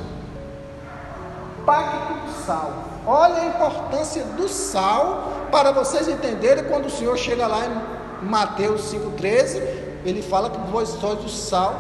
Pacto 1.66 2.14
do 2.14 2.46
Sal. 2.46 2.94
Olha 3.06 3.42
a 3.42 3.46
importância 3.48 4.24
do 4.24 4.48
sal 4.48 5.30
para 5.52 5.72
vocês 5.72 6.08
entenderem 6.08 6.64
quando 6.64 6.86
o 6.86 6.90
Senhor 6.90 7.18
chega 7.18 7.46
lá 7.46 7.66
em 7.66 8.26
Mateus 8.26 8.94
5,13, 8.94 9.62
ele 10.06 10.22
fala 10.22 10.50
que 10.50 10.58
vós 10.72 10.90
sois 10.90 11.24
o 11.24 11.30
sal 11.30 11.76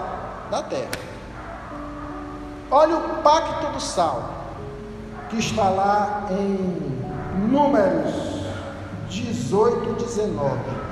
da 0.51 0.61
terra. 0.61 0.91
Olha 2.69 2.97
o 2.97 3.21
pacto 3.23 3.71
do 3.71 3.79
sal 3.79 4.29
que 5.29 5.39
está 5.39 5.69
lá 5.69 6.27
em 6.31 6.93
Números 7.49 8.13
18, 9.09 9.93
19. 9.93 10.82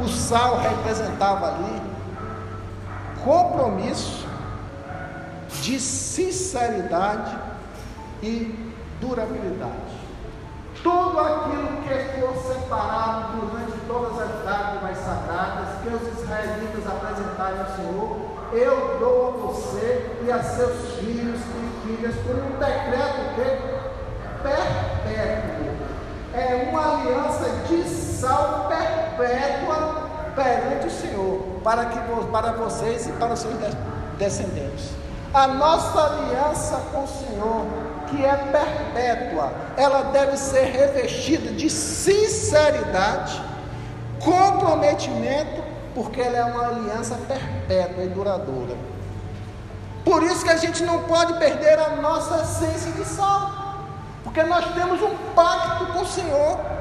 O 0.00 0.08
sal 0.08 0.58
representava 0.58 1.48
ali 1.48 1.82
compromisso 3.24 4.26
de 5.62 5.80
sinceridade 5.80 7.36
e 8.22 8.74
durabilidade. 9.00 9.98
Tudo 10.82 11.18
aquilo 11.18 11.68
que 11.82 12.20
for 12.20 12.36
separado 12.36 13.38
durante 13.40 13.78
todas 13.86 14.20
as 14.20 14.44
dátivas 14.44 14.96
sagradas 14.98 15.68
que 15.82 15.88
os 15.88 16.20
israelitas 16.20 16.86
apresentaram 16.86 17.60
ao 17.60 17.76
Senhor, 17.76 18.16
eu 18.52 18.98
dou 19.00 19.28
a 19.28 19.46
você 19.48 20.16
e 20.24 20.30
a 20.30 20.42
seus 20.42 20.94
filhos 21.00 21.40
e 21.40 21.86
filhas 21.86 22.14
por 22.24 22.36
um 22.36 22.58
decreto 22.58 23.34
que 23.34 23.78
perpétuo. 24.42 25.58
É 26.32 26.68
uma 26.70 27.00
aliança 27.00 27.50
de 27.66 27.82
sal 27.88 28.68
perpétua 29.18 30.08
perante 30.34 30.86
o 30.86 30.90
Senhor, 30.90 31.40
para, 31.62 31.86
que, 31.86 31.98
para 32.30 32.52
vocês 32.52 33.06
e 33.06 33.12
para 33.12 33.34
os 33.34 33.40
seus 33.40 33.54
descendentes. 34.18 34.90
A 35.34 35.46
nossa 35.46 36.00
aliança 36.00 36.80
com 36.92 37.04
o 37.04 37.08
Senhor, 37.08 37.66
que 38.08 38.24
é 38.24 38.36
perpétua, 38.36 39.52
ela 39.76 40.04
deve 40.04 40.36
ser 40.36 40.64
revestida 40.64 41.50
de 41.52 41.68
sinceridade, 41.68 43.42
comprometimento 44.24 45.68
porque 45.94 46.20
ela 46.20 46.38
é 46.38 46.44
uma 46.44 46.68
aliança 46.68 47.16
perpétua 47.26 48.04
e 48.04 48.08
duradoura. 48.08 48.76
Por 50.04 50.22
isso 50.22 50.44
que 50.44 50.50
a 50.50 50.56
gente 50.56 50.82
não 50.84 51.02
pode 51.02 51.34
perder 51.34 51.78
a 51.78 51.96
nossa 51.96 52.42
essência 52.42 52.92
de 52.92 53.04
sal, 53.04 53.50
porque 54.22 54.42
nós 54.44 54.64
temos 54.74 55.02
um 55.02 55.14
pacto 55.34 55.86
com 55.92 56.02
o 56.02 56.06
Senhor. 56.06 56.77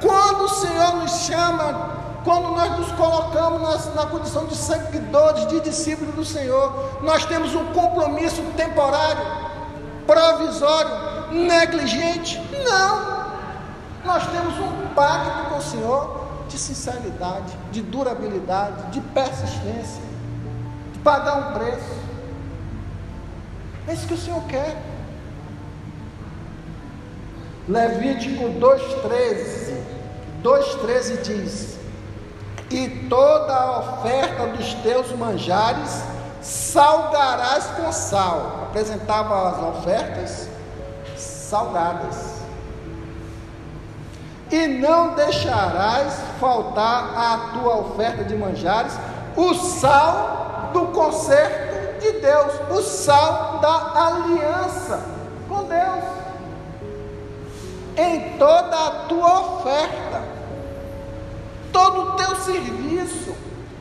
Quando 0.00 0.44
o 0.44 0.48
Senhor 0.48 0.96
nos 0.96 1.10
chama, 1.22 1.98
quando 2.24 2.50
nós 2.50 2.78
nos 2.78 2.92
colocamos 2.92 3.62
na, 3.62 4.02
na 4.02 4.06
condição 4.10 4.46
de 4.46 4.54
seguidores, 4.54 5.46
de 5.46 5.60
discípulos 5.60 6.14
do 6.14 6.24
Senhor, 6.24 7.00
nós 7.02 7.24
temos 7.24 7.54
um 7.54 7.72
compromisso 7.72 8.42
temporário, 8.56 9.24
provisório, 10.06 11.32
negligente? 11.32 12.40
Não. 12.64 13.28
Nós 14.04 14.26
temos 14.28 14.58
um 14.58 14.94
pacto 14.94 15.50
com 15.50 15.58
o 15.58 15.62
Senhor 15.62 16.24
de 16.48 16.58
sinceridade, 16.58 17.52
de 17.70 17.82
durabilidade, 17.82 18.90
de 18.90 19.00
persistência, 19.00 20.02
de 20.92 20.98
pagar 21.00 21.34
um 21.36 21.52
preço. 21.52 21.98
É 23.86 23.92
isso 23.92 24.06
que 24.06 24.14
o 24.14 24.18
Senhor 24.18 24.42
quer. 24.44 24.76
Levítico 27.68 28.44
2,13. 28.44 29.76
2,13 30.42 31.22
diz: 31.22 31.78
E 32.70 32.88
toda 33.10 33.54
a 33.54 33.78
oferta 33.80 34.46
dos 34.46 34.72
teus 34.74 35.12
manjares 35.12 36.02
salgarás 36.40 37.66
com 37.76 37.92
sal. 37.92 38.68
Apresentava 38.68 39.50
as 39.50 39.76
ofertas 39.76 40.48
salgadas. 41.16 42.38
E 44.50 44.66
não 44.66 45.14
deixarás 45.14 46.14
faltar 46.40 47.12
à 47.14 47.50
tua 47.52 47.76
oferta 47.80 48.24
de 48.24 48.34
manjares 48.34 48.94
o 49.36 49.52
sal 49.52 50.70
do 50.72 50.86
concerto 50.86 52.00
de 52.00 52.12
Deus, 52.12 52.52
o 52.70 52.82
sal 52.82 53.58
da 53.60 54.06
aliança 54.06 55.00
com 55.46 55.64
Deus. 55.64 56.27
Em 57.98 58.38
toda 58.38 58.86
a 58.86 58.90
tua 59.08 59.40
oferta, 59.40 60.22
todo 61.72 62.00
o 62.00 62.12
teu 62.12 62.36
serviço, 62.36 63.34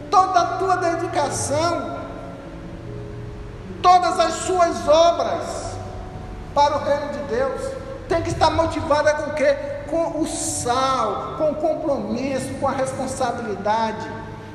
toda 0.09 0.39
a 0.39 0.57
tua 0.57 0.75
dedicação, 0.77 1.99
todas 3.79 4.19
as 4.19 4.33
suas 4.33 4.87
obras 4.87 5.77
para 6.55 6.77
o 6.77 6.83
reino 6.83 7.13
de 7.13 7.35
Deus, 7.35 7.61
tem 8.09 8.23
que 8.23 8.29
estar 8.29 8.49
motivada 8.49 9.13
com 9.13 9.29
o 9.29 9.33
quê? 9.35 9.55
Com 9.87 10.19
o 10.19 10.25
sal, 10.25 11.35
com 11.37 11.51
o 11.51 11.55
compromisso, 11.55 12.55
com 12.59 12.67
a 12.67 12.71
responsabilidade 12.71 14.11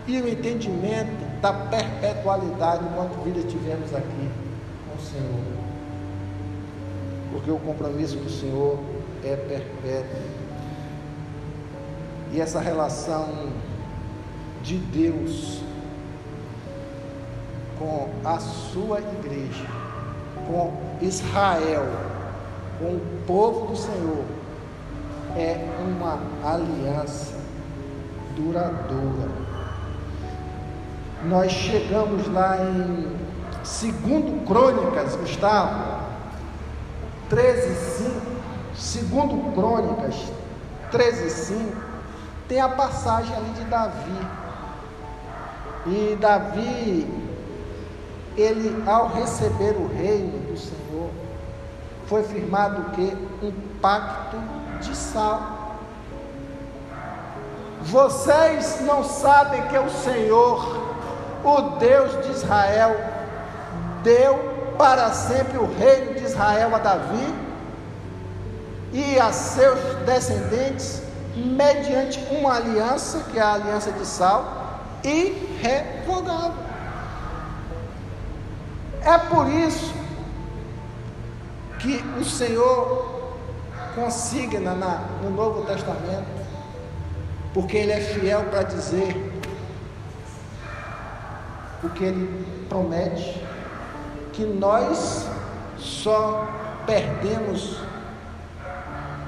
e 0.08 0.20
o 0.20 0.28
entendimento 0.28 1.40
da 1.40 1.52
perpetualidade 1.52 2.84
enquanto 2.84 3.22
vida 3.22 3.38
estivermos 3.38 3.94
aqui 3.94 4.30
com 4.88 4.96
o 4.96 5.00
Senhor. 5.00 5.44
Porque 7.30 7.50
o 7.50 7.58
compromisso 7.58 8.18
com 8.18 8.26
o 8.26 8.30
Senhor 8.30 8.78
é 9.24 9.36
perpétuo. 9.36 10.20
E 12.32 12.40
essa 12.40 12.60
relação 12.60 13.50
de 14.62 14.78
Deus 14.78 15.60
com 17.78 18.08
a 18.24 18.38
sua 18.38 19.00
igreja, 19.00 19.66
com 20.46 20.72
Israel, 21.00 21.86
com 22.78 22.94
o 22.96 23.00
povo 23.26 23.66
do 23.66 23.76
Senhor, 23.76 24.24
é 25.36 25.66
uma 25.80 26.18
aliança 26.44 27.34
duradoura. 28.36 29.28
Nós 31.24 31.52
chegamos 31.52 32.26
lá 32.28 32.58
em 32.60 33.16
segundo 33.64 34.44
Crônicas, 34.46 35.14
Gustavo, 35.16 36.02
13, 37.28 37.74
5, 38.04 38.11
segundo 38.82 39.54
Crônicas 39.54 40.16
13, 40.90 41.30
5, 41.30 41.76
tem 42.48 42.60
a 42.60 42.68
passagem 42.68 43.34
ali 43.34 43.50
de 43.50 43.64
Davi. 43.64 44.26
E 45.86 46.16
Davi 46.20 47.22
ele, 48.36 48.82
ao 48.86 49.08
receber 49.08 49.76
o 49.76 49.86
reino 49.86 50.38
do 50.50 50.58
Senhor, 50.58 51.10
foi 52.06 52.24
firmado 52.24 52.82
o 52.82 52.84
que? 52.90 53.16
Um 53.42 53.52
pacto 53.80 54.36
de 54.80 54.96
sal. 54.96 55.76
Vocês 57.82 58.80
não 58.82 59.04
sabem 59.04 59.62
que 59.68 59.78
o 59.78 59.90
Senhor, 59.90 60.94
o 61.44 61.60
Deus 61.78 62.26
de 62.26 62.32
Israel, 62.32 62.96
deu 64.02 64.74
para 64.76 65.10
sempre 65.12 65.58
o 65.58 65.66
reino 65.78 66.14
de 66.14 66.24
Israel 66.24 66.74
a 66.74 66.78
Davi 66.78 67.41
e 68.92 69.18
a 69.18 69.32
seus 69.32 69.78
descendentes, 70.04 71.02
mediante 71.34 72.20
uma 72.30 72.56
aliança, 72.56 73.24
que 73.30 73.38
é 73.38 73.42
a 73.42 73.54
aliança 73.54 73.90
de 73.90 74.06
sal, 74.06 74.80
irrevogável. 75.02 76.62
É 79.02 79.18
por 79.18 79.48
isso 79.48 79.92
que 81.78 82.04
o 82.20 82.24
Senhor 82.24 83.32
consigna 83.94 84.74
na, 84.74 85.00
no 85.22 85.30
Novo 85.30 85.64
Testamento, 85.64 86.26
porque 87.54 87.78
Ele 87.78 87.92
é 87.92 88.00
fiel 88.00 88.44
para 88.44 88.62
dizer 88.62 89.32
o 91.82 91.88
que 91.88 92.04
Ele 92.04 92.66
promete, 92.68 93.42
que 94.32 94.44
nós 94.44 95.26
só 95.78 96.46
perdemos 96.86 97.78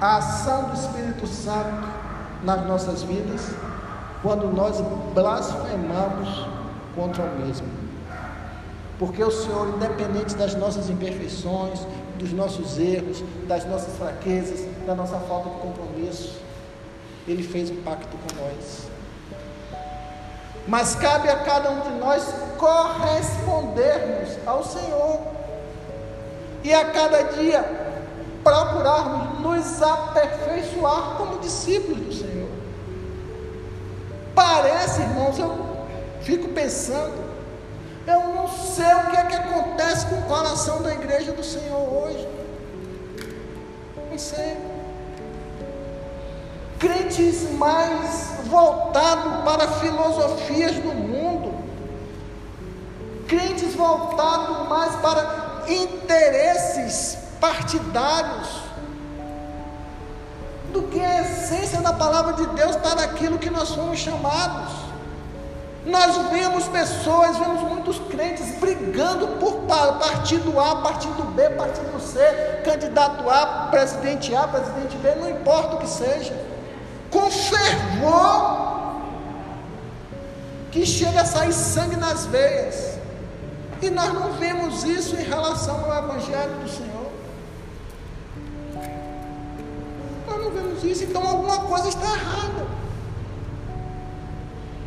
a 0.01 0.16
ação 0.16 0.64
do 0.64 0.74
Espírito 0.74 1.26
Santo 1.26 1.88
nas 2.42 2.66
nossas 2.66 3.03
vidas 3.03 3.51
quando 4.22 4.51
nós 4.51 4.80
blasfemamos 5.14 6.47
contra 6.95 7.22
o 7.22 7.38
mesmo. 7.38 7.68
Porque 8.99 9.22
o 9.22 9.30
Senhor, 9.30 9.68
independente 9.76 10.34
das 10.34 10.55
nossas 10.55 10.88
imperfeições, 10.88 11.80
dos 12.18 12.32
nossos 12.32 12.78
erros, 12.78 13.22
das 13.47 13.66
nossas 13.66 13.95
fraquezas, 13.99 14.66
da 14.86 14.95
nossa 14.95 15.18
falta 15.20 15.51
de 15.51 15.57
compromisso, 15.57 16.40
Ele 17.28 17.42
fez 17.42 17.70
um 17.70 17.82
pacto 17.82 18.16
com 18.16 18.42
nós. 18.42 18.88
Mas 20.66 20.95
cabe 20.95 21.28
a 21.28 21.40
cada 21.40 21.70
um 21.70 21.80
de 21.80 21.90
nós 21.99 22.34
correspondermos 22.57 24.38
ao 24.47 24.64
Senhor. 24.64 25.20
E 26.62 26.72
a 26.72 26.86
cada 26.86 27.24
dia 27.24 27.84
procurarmos 28.45 29.40
nos 29.40 29.82
aperfeiçoar 29.82 31.16
como 31.16 31.38
discípulos 31.38 31.99
do 31.99 32.12
Senhor. 32.12 32.49
Parece, 34.34 35.01
irmãos, 35.01 35.38
eu 35.38 35.86
fico 36.20 36.49
pensando, 36.49 37.24
eu 38.07 38.20
não 38.34 38.47
sei 38.47 38.84
o 38.84 39.11
que 39.11 39.16
é 39.16 39.24
que 39.24 39.34
acontece 39.34 40.07
com 40.07 40.16
o 40.16 40.22
coração 40.22 40.82
da 40.82 40.92
igreja 40.92 41.32
do 41.32 41.42
Senhor 41.42 41.78
hoje. 41.78 42.28
Não 44.11 44.18
sei. 44.18 44.57
Crentes 46.78 47.51
mais 47.53 48.34
voltados 48.45 49.42
para 49.45 49.68
filosofias 49.68 50.74
do 50.74 50.92
mundo. 50.92 51.55
Crentes 53.26 53.74
voltados 53.74 54.68
mais 54.68 54.95
para 54.97 55.62
interesses 55.66 57.24
partidários. 57.41 58.62
Do 60.72 60.82
que 60.85 61.01
a 61.01 61.22
essência 61.22 61.80
da 61.80 61.93
palavra 61.93 62.32
de 62.32 62.47
Deus 62.47 62.76
para 62.76 63.05
aquilo 63.05 63.39
que 63.39 63.51
nós 63.51 63.68
somos 63.68 63.99
chamados. 63.99 64.72
Nós 65.87 66.16
vemos 66.30 66.66
pessoas, 66.66 67.37
vemos 67.37 67.61
muitos 67.61 67.99
crentes 68.09 68.59
brigando 68.59 69.28
por 69.39 69.64
partido 69.66 70.59
A, 70.59 70.76
partido 70.76 71.24
B, 71.32 71.51
partido 71.51 72.01
C, 72.01 72.18
candidato 72.64 73.28
A, 73.28 73.68
presidente 73.70 74.35
A, 74.35 74.49
presidente 74.49 74.97
B, 74.97 75.14
não 75.16 75.28
importa 75.28 75.76
o 75.76 75.78
que 75.78 75.89
seja, 75.89 76.35
com 77.11 77.30
fervor, 77.30 78.64
que 80.72 80.87
chega 80.87 81.20
a 81.20 81.24
sair 81.26 81.53
sangue 81.53 81.97
nas 81.97 82.24
veias. 82.26 82.95
E 83.82 83.91
nós 83.91 84.12
não 84.14 84.32
vemos 84.32 84.85
isso 84.85 85.14
em 85.16 85.22
relação 85.22 85.85
ao 85.85 86.05
Evangelho 86.05 86.55
do 86.62 86.68
Senhor. 86.68 86.93
Não 90.45 90.51
vemos 90.51 90.84
isso, 90.84 91.05
então 91.05 91.26
alguma 91.26 91.61
coisa 91.61 91.88
está 91.88 92.07
errada. 92.07 92.66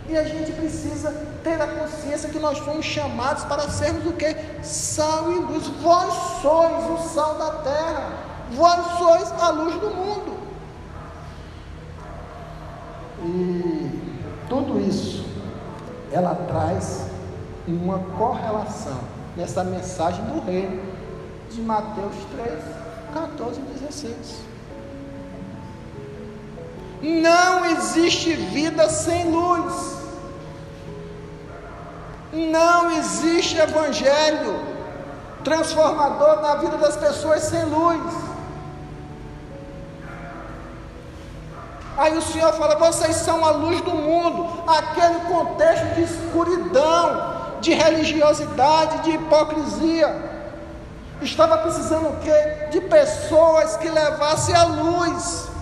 E 0.10 0.18
a 0.18 0.24
gente 0.24 0.53
precisa 0.53 1.12
ter 1.43 1.62
a 1.62 1.68
consciência 1.68 2.30
que 2.30 2.39
nós 2.39 2.58
fomos 2.60 2.86
chamados 2.86 3.43
para 3.43 3.70
sermos 3.70 4.05
o 4.05 4.14
que? 4.14 4.36
Sal 4.64 5.32
e 5.34 5.39
luz. 5.39 5.68
Vós 5.82 6.14
sois 6.41 6.89
o 6.91 7.10
sal 7.10 7.38
da 7.38 7.51
terra. 7.64 8.14
Vós 8.51 8.86
sois 8.97 9.32
a 9.34 9.49
luz 9.49 9.74
do 9.76 9.89
mundo. 9.89 10.38
E 13.22 14.24
tudo 14.47 14.80
isso, 14.80 15.26
ela 16.12 16.36
traz 16.36 17.08
uma 17.68 17.99
correlação 18.18 18.99
nessa 19.36 19.62
mensagem 19.66 20.24
do 20.26 20.39
reino 20.45 20.82
de 21.51 21.62
Mateus 21.62 22.16
3, 22.34 22.64
14 23.14 23.60
e 23.60 23.64
16. 23.80 24.57
Não 27.02 27.66
existe 27.66 28.34
vida 28.34 28.89
sem 28.89 29.30
luz. 29.30 29.98
Não 32.34 32.91
existe 32.91 33.58
evangelho 33.58 34.60
transformador 35.43 36.41
na 36.41 36.56
vida 36.56 36.78
das 36.78 36.98
pessoas 36.98 37.43
sem 37.43 37.64
luz. 37.66 38.02
Aí 41.98 42.18
o 42.18 42.22
Senhor 42.22 42.54
fala: 42.54 42.76
vocês 42.76 43.16
são 43.18 43.45
a 43.45 43.52
luz 43.52 43.82
do 43.82 43.91
mundo, 43.91 44.64
aquele 44.68 45.20
contexto 45.22 45.95
de 45.95 46.04
escuridão, 46.04 47.58
de 47.62 47.74
religiosidade, 47.74 49.04
de 49.04 49.12
hipocrisia. 49.12 50.38
Estava 51.22 51.58
precisando 51.58 52.10
o 52.10 52.18
quê? 52.18 52.68
De 52.72 52.82
pessoas 52.82 53.78
que 53.78 53.89
levassem 53.89 54.56
a 54.56 54.64
luz. 54.66 55.57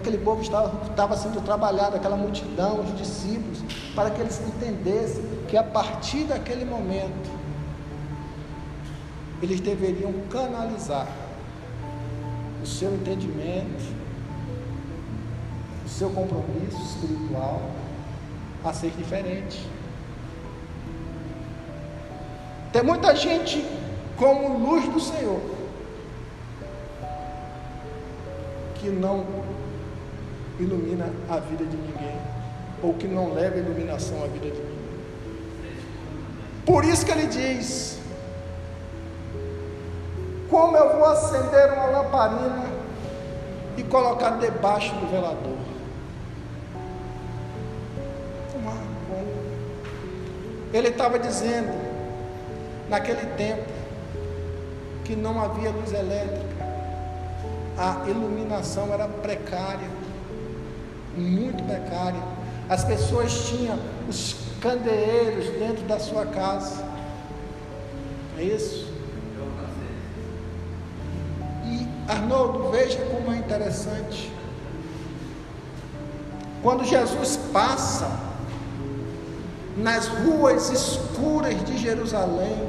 Aquele 0.00 0.18
povo 0.18 0.42
estava, 0.42 0.88
estava 0.88 1.16
sendo 1.16 1.40
trabalhado, 1.42 1.96
aquela 1.96 2.16
multidão, 2.16 2.80
os 2.80 2.96
discípulos, 2.96 3.58
para 3.94 4.10
que 4.10 4.20
eles 4.20 4.40
entendessem 4.40 5.22
que 5.46 5.56
a 5.56 5.62
partir 5.62 6.24
daquele 6.24 6.64
momento, 6.64 7.30
eles 9.42 9.60
deveriam 9.60 10.12
canalizar 10.30 11.06
o 12.62 12.66
seu 12.66 12.92
entendimento, 12.94 13.94
o 15.84 15.88
seu 15.88 16.10
compromisso 16.10 16.80
espiritual 16.82 17.62
a 18.64 18.72
ser 18.72 18.90
diferente. 18.90 19.66
Tem 22.72 22.82
muita 22.82 23.14
gente 23.16 23.66
como 24.16 24.58
luz 24.58 24.86
do 24.88 25.00
Senhor 25.00 25.40
que 28.80 28.88
não 28.88 29.24
ilumina 30.62 31.06
a 31.28 31.38
vida 31.38 31.64
de 31.64 31.76
ninguém, 31.76 32.18
ou 32.82 32.94
que 32.94 33.06
não 33.06 33.32
leva 33.32 33.58
iluminação 33.58 34.22
à 34.22 34.26
vida 34.26 34.50
de 34.50 34.60
ninguém. 34.60 34.80
Por 36.66 36.84
isso 36.84 37.04
que 37.04 37.12
ele 37.12 37.26
diz: 37.26 37.98
Como 40.48 40.76
eu 40.76 40.96
vou 40.96 41.04
acender 41.06 41.72
uma 41.72 41.86
lamparina 41.86 42.66
e 43.76 43.82
colocar 43.82 44.38
debaixo 44.38 44.94
do 44.96 45.10
velador? 45.10 45.70
Ele 50.72 50.88
estava 50.88 51.18
dizendo, 51.18 51.72
naquele 52.88 53.26
tempo, 53.36 53.68
que 55.04 55.16
não 55.16 55.42
havia 55.42 55.70
luz 55.70 55.92
elétrica, 55.92 56.64
a 57.76 58.08
iluminação 58.08 58.92
era 58.92 59.08
precária, 59.08 59.88
muito 61.16 61.62
precária. 61.64 62.22
As 62.68 62.84
pessoas 62.84 63.48
tinham 63.48 63.78
os 64.08 64.36
candeeiros 64.60 65.46
dentro 65.58 65.84
da 65.84 65.98
sua 65.98 66.26
casa. 66.26 66.84
É 68.38 68.42
isso? 68.42 68.88
E 71.66 71.88
Arnoldo, 72.08 72.70
veja 72.70 72.98
como 73.06 73.34
é 73.34 73.38
interessante. 73.38 74.32
Quando 76.62 76.84
Jesus 76.84 77.38
passa 77.52 78.08
nas 79.76 80.06
ruas 80.08 80.70
escuras 80.70 81.64
de 81.64 81.78
Jerusalém, 81.78 82.68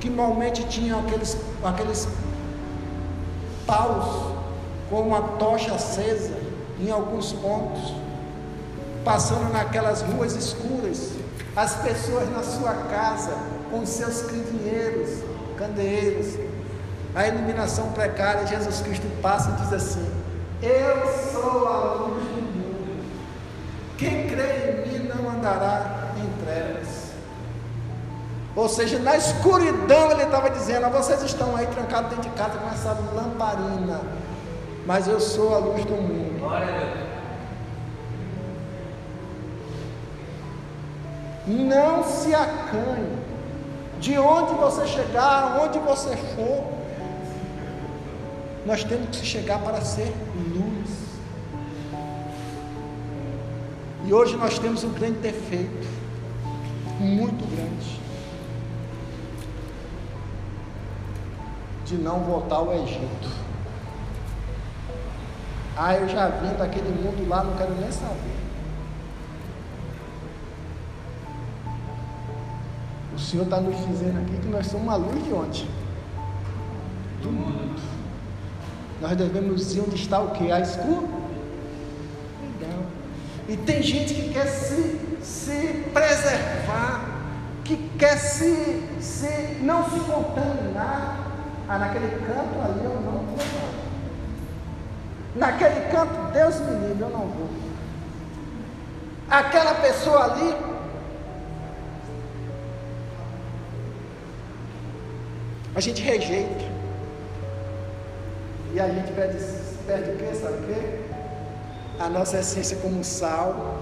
que 0.00 0.08
normalmente 0.08 0.64
tinham 0.68 1.00
aqueles, 1.00 1.36
aqueles 1.64 2.08
paus 3.66 4.32
com 4.88 5.00
uma 5.00 5.20
tocha 5.38 5.74
acesa 5.74 6.41
em 6.82 6.90
alguns 6.90 7.32
pontos, 7.32 7.94
passando 9.04 9.52
naquelas 9.52 10.02
ruas 10.02 10.34
escuras, 10.34 11.12
as 11.54 11.76
pessoas 11.76 12.30
na 12.30 12.42
sua 12.42 12.72
casa 12.90 13.36
com 13.70 13.86
seus 13.86 14.22
candeeiros, 14.22 15.22
candeeiros, 15.56 16.38
a 17.14 17.28
iluminação 17.28 17.92
precária, 17.92 18.46
Jesus 18.46 18.80
Cristo 18.80 19.06
passa 19.20 19.50
e 19.50 19.62
diz 19.62 19.72
assim: 19.72 20.06
Eu 20.62 21.30
sou 21.32 21.68
a 21.68 21.94
luz 21.94 22.24
do 22.24 22.42
mundo. 22.42 23.04
Quem 23.98 24.28
crê 24.28 24.70
em 24.70 24.88
mim 24.88 25.08
não 25.08 25.30
andará 25.30 26.10
em 26.16 26.44
trevas. 26.44 27.12
Ou 28.56 28.68
seja, 28.68 28.98
na 28.98 29.16
escuridão 29.16 30.10
ele 30.10 30.22
estava 30.22 30.50
dizendo: 30.50 30.88
vocês 30.90 31.22
estão 31.22 31.54
aí 31.54 31.66
trancados 31.66 32.10
dentro 32.10 32.30
de 32.30 32.36
casa 32.36 32.58
com 32.58 32.68
essa 32.68 32.96
lamparina, 33.14 34.00
mas 34.86 35.06
eu 35.06 35.20
sou 35.20 35.54
a 35.54 35.58
luz 35.58 35.84
do 35.84 35.94
mundo. 35.94 36.42
Não 41.46 42.04
se 42.04 42.34
acanhe. 42.34 43.22
De 44.00 44.18
onde 44.18 44.54
você 44.54 44.86
chegar, 44.86 45.60
onde 45.62 45.78
você 45.78 46.16
for, 46.16 46.64
nós 48.66 48.82
temos 48.82 49.16
que 49.16 49.24
chegar 49.24 49.60
para 49.60 49.80
ser 49.80 50.12
luz. 50.34 51.02
E 54.04 54.12
hoje 54.12 54.36
nós 54.36 54.58
temos 54.58 54.82
um 54.82 54.92
grande 54.92 55.18
defeito, 55.18 55.86
muito 56.98 57.48
grande, 57.54 58.00
de 61.84 61.96
não 61.96 62.20
voltar 62.20 62.56
ao 62.56 62.74
Egito. 62.74 63.41
Ah, 65.76 65.94
eu 65.94 66.08
já 66.08 66.28
vim 66.28 66.52
daquele 66.54 66.90
mundo 66.90 67.26
lá, 67.28 67.42
não 67.42 67.56
quero 67.56 67.74
nem 67.74 67.90
saber. 67.90 68.42
O 73.14 73.18
Senhor 73.18 73.44
está 73.44 73.60
nos 73.60 73.76
dizendo 73.86 74.20
aqui 74.20 74.36
que 74.36 74.48
nós 74.48 74.66
somos 74.66 74.86
uma 74.86 74.96
luz 74.96 75.24
de 75.24 75.32
onde? 75.32 75.68
Do 77.22 77.30
mundo. 77.30 77.80
Nós 79.00 79.16
devemos 79.16 79.74
ir 79.74 79.80
onde 79.80 79.96
está 79.96 80.20
o 80.20 80.30
que? 80.30 80.52
A 80.52 80.60
escuridão. 80.60 81.02
E 83.48 83.56
tem 83.56 83.82
gente 83.82 84.14
que 84.14 84.32
quer 84.32 84.46
se, 84.46 85.00
se 85.22 85.84
preservar, 85.92 87.04
que 87.64 87.76
quer 87.98 88.16
se, 88.18 88.86
se 89.00 89.58
não 89.62 89.84
se 89.90 90.00
contaminar. 90.00 91.18
Ah, 91.68 91.78
naquele 91.78 92.10
canto 92.26 92.60
ali 92.62 92.84
eu 92.84 93.00
não 93.00 93.12
vou. 93.12 93.71
Naquele 95.34 95.90
canto, 95.90 96.32
Deus 96.32 96.60
me 96.60 96.88
livre, 96.88 97.02
eu 97.02 97.10
não 97.10 97.26
vou. 97.26 97.48
Aquela 99.30 99.74
pessoa 99.76 100.24
ali 100.24 100.54
A 105.74 105.80
gente 105.80 106.02
rejeita. 106.02 106.64
E 108.74 108.80
a 108.80 108.88
gente 108.88 109.10
perde, 109.12 109.38
perde 109.86 110.10
o 110.10 110.16
quê? 110.18 110.34
Sabe 110.34 110.58
o 110.58 110.66
quê? 110.66 111.00
A 111.98 112.08
nossa 112.10 112.38
essência 112.38 112.76
como 112.78 113.02
sal. 113.02 113.80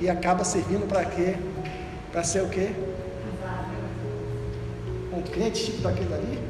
E 0.00 0.08
acaba 0.08 0.44
servindo 0.44 0.86
para 0.86 1.04
quê? 1.04 1.36
Para 2.12 2.22
ser 2.22 2.42
o 2.42 2.48
quê? 2.48 2.70
Um 5.12 5.22
crente 5.22 5.64
tipo 5.64 5.82
daquele 5.82 6.14
ali? 6.14 6.45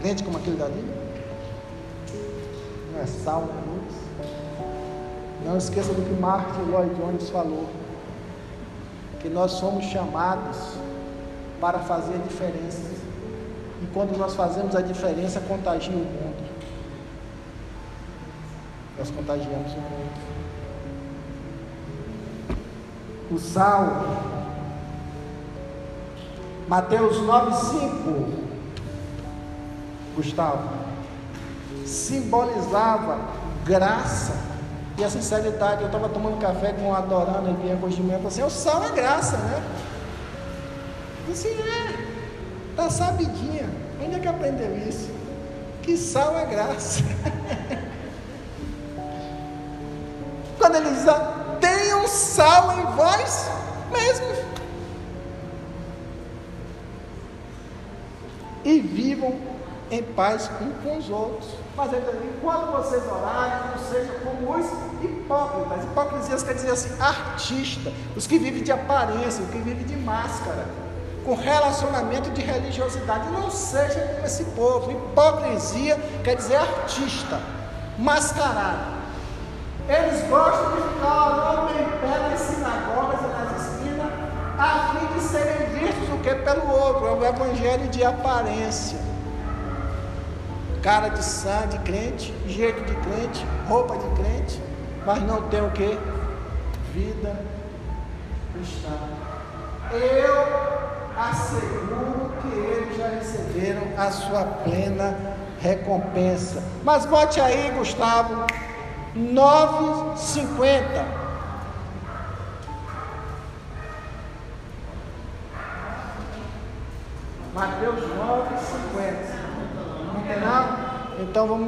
Crente 0.00 0.22
como 0.22 0.38
aquele 0.38 0.56
dali? 0.56 0.84
Não 2.92 3.00
é 3.00 3.06
sal, 3.06 3.42
não 3.42 3.48
é 3.48 3.74
luz. 3.74 3.94
Não 5.44 5.56
esqueça 5.56 5.92
do 5.92 6.02
que 6.02 6.20
Martin 6.20 6.70
Lloyd 6.70 6.94
Jones 6.94 7.30
falou 7.30 7.66
que 9.20 9.28
nós 9.28 9.52
somos 9.52 9.84
chamados 9.86 10.56
para 11.60 11.78
fazer 11.80 12.14
a 12.14 12.18
diferença. 12.18 12.88
E 13.82 13.86
quando 13.92 14.16
nós 14.16 14.34
fazemos 14.34 14.74
a 14.74 14.80
diferença, 14.80 15.40
contagia 15.40 15.92
o 15.92 15.98
mundo. 15.98 16.48
Nós 18.96 19.10
contagiamos 19.10 19.72
o 19.72 19.76
mundo. 19.76 20.38
O 23.30 23.38
sal, 23.38 24.06
Mateus 26.66 27.18
9,5, 27.18 28.47
Gustavo, 30.18 30.68
simbolizava 31.86 33.20
graça 33.64 34.34
e 34.98 35.04
a 35.04 35.08
sinceridade, 35.08 35.82
eu 35.82 35.86
estava 35.86 36.08
tomando 36.08 36.40
café 36.40 36.72
com 36.72 36.92
a 36.92 37.00
Dorana 37.00 37.50
e 37.50 37.54
de 37.88 38.02
manhã, 38.02 38.18
assim, 38.26 38.42
o 38.42 38.50
sal 38.50 38.84
é 38.84 38.90
graça, 38.90 39.36
né? 39.36 39.62
Disse, 41.28 41.46
é, 41.46 41.94
tá 42.74 42.90
sabidinha. 42.90 43.70
Onde 44.04 44.16
é 44.16 44.18
que 44.18 44.26
aprendeu 44.26 44.76
isso? 44.76 45.08
Que 45.82 45.96
sal 45.96 46.36
é 46.36 46.46
graça. 46.46 47.00
Quando 50.58 50.74
ele 50.74 50.90
diz, 50.90 51.04
tenham 51.60 52.08
sal 52.08 52.76
em 52.76 52.82
vós 52.96 53.48
mesmos. 53.92 54.38
E 58.64 58.80
vivam 58.80 59.32
em 59.90 60.02
paz 60.02 60.50
um 60.60 60.70
com 60.82 60.98
os 60.98 61.08
outros. 61.10 61.48
Mas 61.76 61.92
ele 61.92 62.02
diz, 62.02 62.36
enquanto 62.36 62.72
vocês 62.72 63.02
orarem, 63.06 63.70
não 63.70 63.78
sejam 63.78 64.14
como 64.24 64.56
os 64.56 64.66
hipócritas. 65.02 65.84
Hipocrisias 65.84 66.42
quer 66.42 66.54
dizer 66.54 66.70
assim, 66.72 67.00
artista, 67.00 67.92
os 68.16 68.26
que 68.26 68.38
vivem 68.38 68.62
de 68.62 68.72
aparência, 68.72 69.42
os 69.42 69.50
que 69.50 69.58
vivem 69.58 69.84
de 69.84 69.96
máscara, 69.96 70.66
com 71.24 71.34
relacionamento 71.34 72.30
de 72.30 72.42
religiosidade. 72.42 73.30
Não 73.30 73.50
seja 73.50 74.00
como 74.00 74.26
esse 74.26 74.44
povo. 74.44 74.90
Hipocrisia 74.90 75.96
quer 76.24 76.36
dizer 76.36 76.56
artista, 76.56 77.40
mascarado. 77.98 78.98
Eles 79.88 80.22
gostam 80.28 80.76
de 80.76 80.82
ficar 80.82 81.28
orando 81.28 81.72
em 81.72 81.98
pé 82.00 82.28
nas 82.28 82.40
sinagogas 82.40 83.20
e 83.20 83.26
nas 83.26 83.62
esquinas, 83.62 84.12
a 84.58 84.94
fim 84.94 85.14
de 85.14 85.24
serem 85.24 85.66
vistos 85.68 86.08
o 86.12 86.18
que 86.18 86.34
pelo 86.34 86.70
outro. 86.70 87.06
É 87.06 87.12
o 87.12 87.24
evangelho 87.24 87.88
de 87.88 88.04
aparência. 88.04 89.07
Cara 90.82 91.08
de 91.08 91.22
sangue 91.22 91.76
de 91.76 91.78
crente, 91.80 92.34
jeito 92.46 92.82
de 92.84 92.94
crente, 92.94 93.46
roupa 93.68 93.96
de 93.96 94.22
crente, 94.22 94.60
mas 95.04 95.22
não 95.22 95.42
tem 95.48 95.60
o 95.62 95.70
que? 95.70 95.98
Vida 96.94 97.40
cristã. 98.52 98.96
Eu 99.92 100.68
asseguro 101.16 102.32
que 102.40 102.48
eles 102.56 102.96
já 102.96 103.08
receberam 103.08 103.82
a 103.96 104.10
sua 104.10 104.44
plena 104.44 105.16
recompensa. 105.60 106.62
Mas 106.84 107.04
bote 107.06 107.40
aí, 107.40 107.72
Gustavo, 107.76 108.46
9,50. 109.16 109.18
Mateus 109.18 110.18
9,50. 110.38 111.27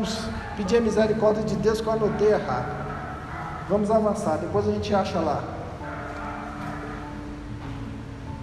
Vamos 0.01 0.19
pedir 0.57 0.79
a 0.79 0.81
misericórdia 0.81 1.43
de 1.43 1.55
Deus 1.57 1.81
que 1.81 1.87
eu 1.87 1.93
anotei 1.93 2.33
errado. 2.33 2.81
Vamos 3.69 3.91
avançar, 3.91 4.39
depois 4.39 4.67
a 4.67 4.73
gente 4.73 4.95
acha 4.95 5.21
lá. 5.21 5.45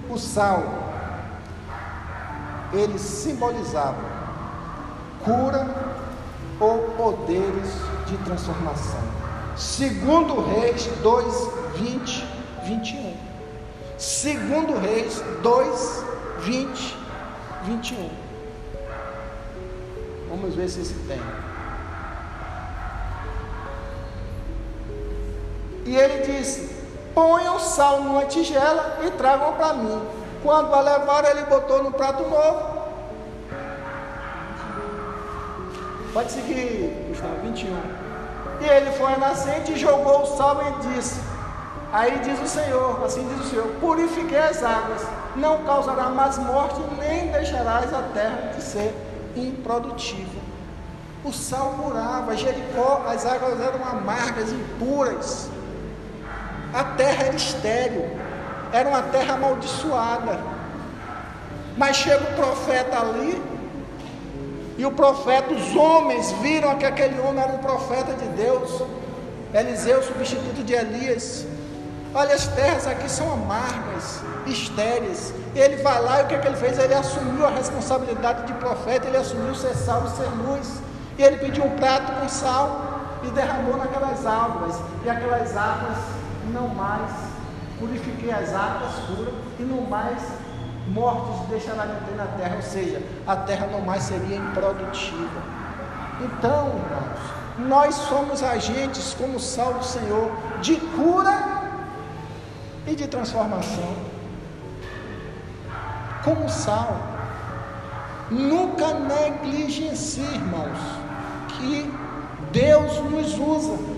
O 0.07 0.17
sal, 0.17 0.63
ele 2.71 2.99
simbolizava 2.99 3.97
cura 5.23 5.67
ou 6.59 6.91
poderes 6.91 7.73
de 8.05 8.17
transformação. 8.19 9.01
Segundo 9.55 10.39
Reis 10.45 10.85
2, 11.01 11.49
20, 11.75 12.27
21. 12.65 13.17
Segundo 13.97 14.79
Reis 14.79 15.23
2, 15.41 16.03
20, 16.41 16.97
21. 17.63 18.09
Vamos 20.29 20.53
ver 20.53 20.69
se 20.69 20.81
esse 20.81 20.93
tem. 21.07 21.46
E 25.87 25.95
ele 25.95 26.23
disse: 26.23 26.77
ponham 27.17 27.57
sal 27.57 28.01
numa 28.01 28.25
tigela 28.25 28.99
e 29.03 29.09
tragam 29.09 29.53
para 29.53 29.73
mim. 29.73 29.99
Quando 30.43 30.71
a 30.71 30.81
levaram, 30.81 31.29
ele 31.29 31.45
botou 31.45 31.81
no 31.81 31.91
prato 31.91 32.21
novo. 32.29 32.77
Pode 36.13 36.31
seguir, 36.31 37.07
Gustavo, 37.09 37.37
21. 37.41 37.75
E 38.61 38.65
ele 38.69 38.91
foi 38.91 39.13
à 39.13 39.17
nascente 39.17 39.71
e 39.71 39.77
jogou 39.77 40.21
o 40.21 40.25
sal 40.37 40.61
e 40.61 40.87
disse: 40.89 41.19
Aí 41.91 42.19
diz 42.19 42.39
o 42.39 42.47
Senhor, 42.47 43.03
assim 43.03 43.27
diz 43.29 43.47
o 43.47 43.49
Senhor: 43.49 43.67
Purifiquei 43.79 44.37
as 44.37 44.61
águas, 44.61 45.01
não 45.35 45.63
causará 45.63 46.09
mais 46.09 46.37
morte, 46.37 46.79
nem 46.99 47.31
deixarás 47.31 47.91
a 47.93 48.03
terra 48.13 48.51
de 48.55 48.61
ser 48.61 48.93
improdutiva. 49.35 50.39
O 51.25 51.33
sal 51.33 51.73
curava, 51.81 52.37
Jericó, 52.37 53.03
as 53.07 53.25
águas 53.25 53.59
eram 53.59 53.83
amargas, 53.83 54.51
impuras. 54.51 55.56
A 56.77 56.83
terra 56.83 57.23
era 57.23 57.35
estéril, 57.35 58.05
era 58.71 58.87
uma 58.87 59.01
terra 59.01 59.33
amaldiçoada. 59.33 60.37
Mas 61.75 61.95
chega 61.97 62.23
o 62.23 62.35
profeta 62.35 62.99
ali, 62.99 63.41
e 64.77 64.85
o 64.85 64.91
profeta, 64.91 65.51
os 65.51 65.75
homens 65.75 66.31
viram 66.33 66.77
que 66.77 66.85
aquele 66.85 67.19
homem 67.19 67.43
era 67.43 67.53
um 67.53 67.57
profeta 67.57 68.13
de 68.13 68.27
Deus. 68.43 68.83
Eliseu, 69.51 70.03
substituto 70.03 70.63
de 70.63 70.73
Elias. 70.73 71.47
Olha, 72.13 72.35
as 72.35 72.45
terras 72.45 72.85
aqui 72.85 73.09
são 73.09 73.33
amargas, 73.33 74.21
estéreis. 74.45 75.33
Ele 75.55 75.77
vai 75.77 75.99
lá 75.99 76.21
e 76.21 76.25
o 76.25 76.27
que, 76.27 76.35
é 76.35 76.37
que 76.37 76.47
ele 76.47 76.57
fez? 76.57 76.77
Ele 76.77 76.93
assumiu 76.93 77.43
a 77.43 77.49
responsabilidade 77.49 78.45
de 78.45 78.53
profeta, 78.53 79.07
ele 79.07 79.17
assumiu 79.17 79.55
ser 79.55 79.73
sal 79.73 80.03
e 80.05 80.09
ser 80.11 80.29
luz. 80.47 80.79
E 81.17 81.23
ele 81.23 81.37
pediu 81.37 81.65
um 81.65 81.71
prato 81.71 82.11
com 82.21 82.29
sal 82.29 83.19
e 83.23 83.31
derramou 83.31 83.77
naquelas 83.77 84.23
águas. 84.27 84.75
E 85.03 85.09
aquelas 85.09 85.57
águas 85.57 86.16
não 86.57 86.67
mais, 86.69 87.11
purifiquei 87.79 88.31
as 88.31 88.53
águas 88.53 88.93
puras 89.07 89.33
e 89.59 89.63
não 89.63 89.81
mais 89.81 90.21
mortes 90.87 91.47
deixará 91.49 91.85
de 91.85 92.05
ter 92.05 92.15
na 92.15 92.25
terra, 92.25 92.55
ou 92.55 92.61
seja, 92.61 93.01
a 93.25 93.35
terra 93.35 93.67
não 93.67 93.81
mais 93.81 94.03
seria 94.03 94.37
improdutiva. 94.37 95.41
Então, 96.21 96.67
irmãos, 96.69 97.37
nós 97.59 97.95
somos 97.95 98.41
agentes 98.41 99.13
como 99.13 99.39
sal 99.39 99.73
do 99.75 99.83
Senhor 99.83 100.31
de 100.61 100.75
cura 100.75 101.37
e 102.87 102.95
de 102.95 103.07
transformação. 103.07 103.95
Como 106.23 106.49
sal. 106.49 106.97
Nunca 108.29 108.93
negligencie, 108.93 110.21
irmãos, 110.23 110.77
que 111.49 111.91
Deus 112.51 112.97
nos 113.09 113.37
usa. 113.37 113.96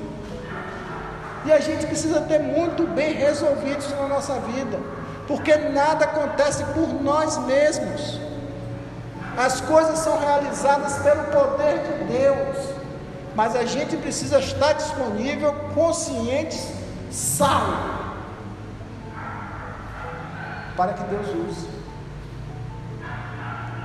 E 1.50 1.52
a 1.52 1.60
gente 1.60 1.88
precisa 1.88 2.22
ter 2.22 2.38
muito 2.38 2.86
bem 2.86 3.14
resolvido 3.16 3.80
isso 3.80 3.95
na 3.95 4.08
nossa 4.08 4.36
vida, 4.39 4.80
porque 5.28 5.56
nada 5.56 6.06
acontece 6.06 6.64
por 6.76 6.88
nós 7.02 7.39
mesmos. 7.47 8.22
As 9.36 9.60
coisas 9.60 9.97
são 9.97 10.20
realizadas 10.20 11.00
pelo 11.00 11.24
poder 11.24 11.80
de 11.80 12.14
Deus, 12.20 12.76
mas 13.36 13.56
a 13.56 13.66
gente 13.66 13.97
precisa 13.97 14.38
estar 14.38 14.74
disponível, 14.74 15.52
consciente, 15.74 16.56
salvo, 17.10 18.14
para 20.78 20.93
que 20.93 21.04
Deus 21.06 21.30
use. 21.50 21.68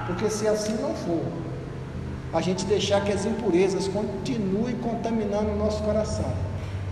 Porque 0.07 0.29
se 0.29 0.47
assim 0.47 0.75
não 0.83 0.95
for, 0.95 1.25
a 2.31 2.43
gente 2.43 2.67
deixar 2.67 3.01
que 3.01 3.11
as 3.11 3.25
impurezas 3.25 3.89
continuem 3.89 4.77
contaminando 4.77 5.53
o 5.53 5.57
nosso 5.57 5.83
coração 5.83 6.44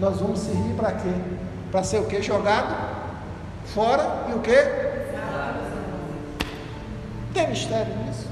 nós 0.03 0.19
vamos 0.19 0.41
servir 0.41 0.75
para 0.75 0.91
quê? 0.91 1.15
Para 1.71 1.85
ser 1.85 2.01
o 2.01 2.07
que? 2.07 2.21
Jogado 2.21 2.75
fora 3.67 4.27
e 4.29 4.35
o 4.35 4.41
que? 4.41 4.53
Tem 7.33 7.49
mistério 7.49 7.95
nisso. 7.99 8.27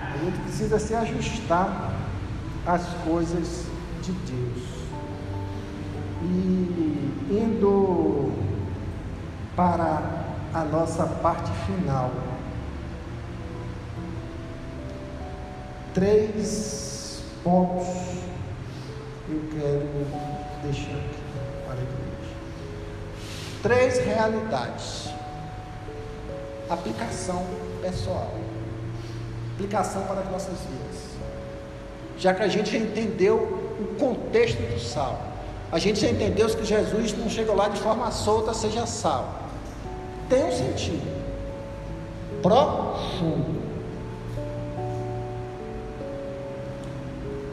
A 0.00 0.16
gente 0.16 0.38
precisa 0.42 0.78
se 0.78 0.94
ajustar 0.94 1.92
às 2.64 2.84
coisas 3.04 3.66
de 4.00 4.12
Deus. 4.12 4.62
E 6.22 7.28
indo 7.28 8.32
para 9.56 10.00
a 10.54 10.64
nossa 10.64 11.04
parte 11.04 11.50
final. 11.66 12.12
Três 15.94 17.24
pontos 17.42 18.17
eu 19.30 19.42
quero 19.52 19.86
deixar 20.62 20.90
aqui 20.90 21.20
para 21.66 21.74
a 21.74 21.82
igreja. 21.82 22.28
Três 23.62 23.98
realidades. 23.98 25.10
Aplicação 26.70 27.44
pessoal. 27.82 28.32
Aplicação 29.54 30.02
para 30.04 30.20
as 30.20 30.30
nossas 30.30 30.58
vidas. 30.60 31.08
Já 32.18 32.34
que 32.34 32.42
a 32.42 32.48
gente 32.48 32.70
já 32.70 32.78
entendeu 32.78 33.36
o 33.80 33.94
contexto 33.98 34.60
do 34.60 34.80
sal. 34.80 35.20
A 35.70 35.78
gente 35.78 36.00
já 36.00 36.08
entendeu 36.08 36.48
que 36.48 36.64
Jesus 36.64 37.16
não 37.16 37.28
chegou 37.28 37.54
lá 37.54 37.68
de 37.68 37.78
forma 37.80 38.10
solta, 38.10 38.54
seja 38.54 38.86
sal. 38.86 39.42
Tem 40.28 40.44
um 40.44 40.52
sentido 40.52 41.18
profundo. 42.42 43.58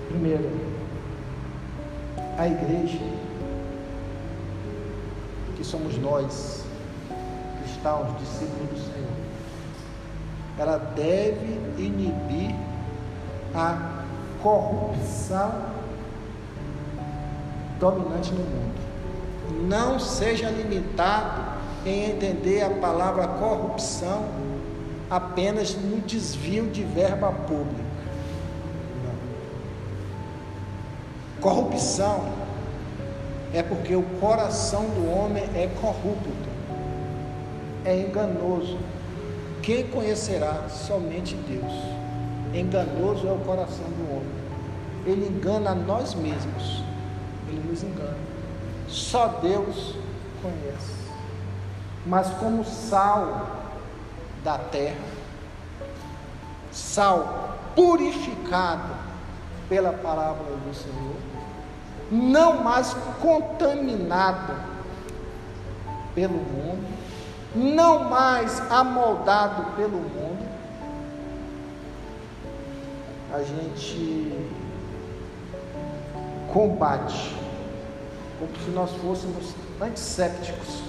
Primeiro, 0.09 0.64
a 2.37 2.47
igreja, 2.47 2.99
que 5.55 5.63
somos 5.63 5.97
nós, 5.97 6.65
cristãos, 7.61 8.17
discípulos 8.19 8.69
do 8.69 8.93
Senhor, 8.93 9.15
ela 10.57 10.77
deve 10.77 11.59
inibir 11.77 12.55
a 13.53 14.03
corrupção 14.41 15.51
dominante 17.79 18.31
no 18.31 18.39
mundo. 18.39 19.67
Não 19.67 19.99
seja 19.99 20.49
limitado 20.49 21.41
em 21.85 22.11
entender 22.11 22.63
a 22.63 22.69
palavra 22.69 23.27
corrupção 23.27 24.25
apenas 25.09 25.75
no 25.75 26.01
desvio 26.01 26.67
de 26.67 26.83
verba 26.83 27.31
pública. 27.31 27.84
Corrupção 31.45 32.25
é 33.53 33.61
porque 33.61 33.95
o 33.95 34.01
coração 34.19 34.83
do 34.85 35.07
homem 35.07 35.43
é 35.53 35.69
corrupto, 35.79 36.49
é 37.85 37.99
enganoso. 37.99 38.79
Quem 39.61 39.85
conhecerá? 39.85 40.67
Somente 40.69 41.35
Deus. 41.35 41.71
Enganoso 42.51 43.27
é 43.27 43.31
o 43.31 43.37
coração 43.41 43.85
do 43.85 44.11
homem. 44.11 44.31
Ele 45.05 45.27
engana 45.27 45.69
a 45.69 45.75
nós 45.75 46.15
mesmos. 46.15 46.81
ele 47.47 47.61
nos 47.69 47.83
engana. 47.83 48.17
Só 48.87 49.27
Deus 49.27 49.93
conhece. 50.41 50.95
Mas 52.07 52.27
como 52.39 52.65
sal 52.65 53.45
da 54.43 54.57
terra, 54.57 54.97
sal 56.71 57.55
purificado 57.75 58.95
pela 59.69 59.93
palavra 59.93 60.43
do 60.43 60.73
Senhor, 60.73 61.34
não 62.11 62.63
mais 62.63 62.95
contaminado 63.21 64.53
pelo 66.13 66.33
mundo, 66.33 66.85
não 67.55 68.09
mais 68.09 68.59
amoldado 68.71 69.75
pelo 69.75 69.97
mundo, 69.97 70.45
a 73.33 73.39
gente 73.43 74.49
combate 76.53 77.35
como 78.39 78.51
se 78.63 78.69
nós 78.71 78.91
fôssemos 79.01 79.53
antissépticos 79.81 80.83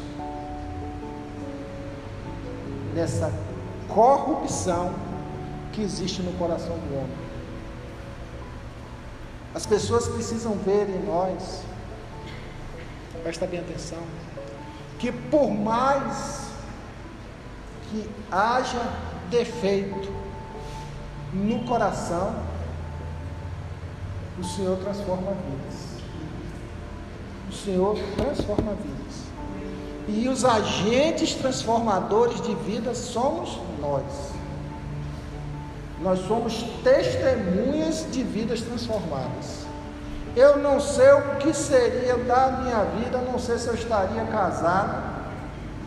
nessa 2.94 3.32
corrupção 3.88 4.94
que 5.72 5.82
existe 5.82 6.22
no 6.22 6.32
coração 6.32 6.76
do 6.76 6.94
homem. 6.96 7.26
As 9.56 9.64
pessoas 9.64 10.06
precisam 10.06 10.52
ver 10.52 10.86
em 10.86 11.02
nós, 11.06 11.62
presta 13.22 13.46
bem 13.46 13.60
atenção, 13.60 14.02
que 14.98 15.10
por 15.10 15.50
mais 15.50 16.50
que 17.88 18.06
haja 18.30 18.82
defeito 19.30 20.12
no 21.32 21.64
coração, 21.64 22.36
o 24.38 24.44
Senhor 24.44 24.76
transforma 24.76 25.32
vidas. 25.32 26.02
O 27.48 27.52
Senhor 27.54 27.96
transforma 28.14 28.74
vidas. 28.74 29.22
E 30.06 30.28
os 30.28 30.44
agentes 30.44 31.32
transformadores 31.32 32.42
de 32.42 32.54
vidas 32.56 32.98
somos 32.98 33.58
nós. 33.80 34.35
Nós 36.00 36.20
somos 36.26 36.64
testemunhas 36.84 38.06
de 38.10 38.22
vidas 38.22 38.60
transformadas. 38.60 39.66
Eu 40.36 40.58
não 40.58 40.78
sei 40.78 41.10
o 41.12 41.36
que 41.36 41.54
seria 41.54 42.16
da 42.18 42.48
minha 42.62 42.84
vida, 42.84 43.18
não 43.18 43.38
sei 43.38 43.56
se 43.56 43.68
eu 43.68 43.74
estaria 43.74 44.22
casado, 44.26 45.16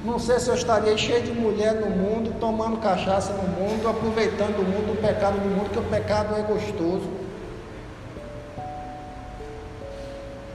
não 0.04 0.18
sei 0.18 0.40
se 0.40 0.50
eu 0.50 0.56
estaria 0.56 0.98
cheio 0.98 1.22
de 1.22 1.34
mulher 1.34 1.76
no 1.76 1.90
mundo, 1.92 2.34
tomando 2.40 2.78
cachaça 2.78 3.32
no 3.34 3.44
mundo, 3.44 3.88
aproveitando 3.88 4.60
o 4.60 4.64
mundo, 4.64 4.94
o 4.94 4.98
pecado 4.98 5.38
no 5.38 5.56
mundo, 5.56 5.70
que 5.70 5.78
o 5.78 5.84
pecado 5.84 6.36
é 6.36 6.42
gostoso. 6.42 7.08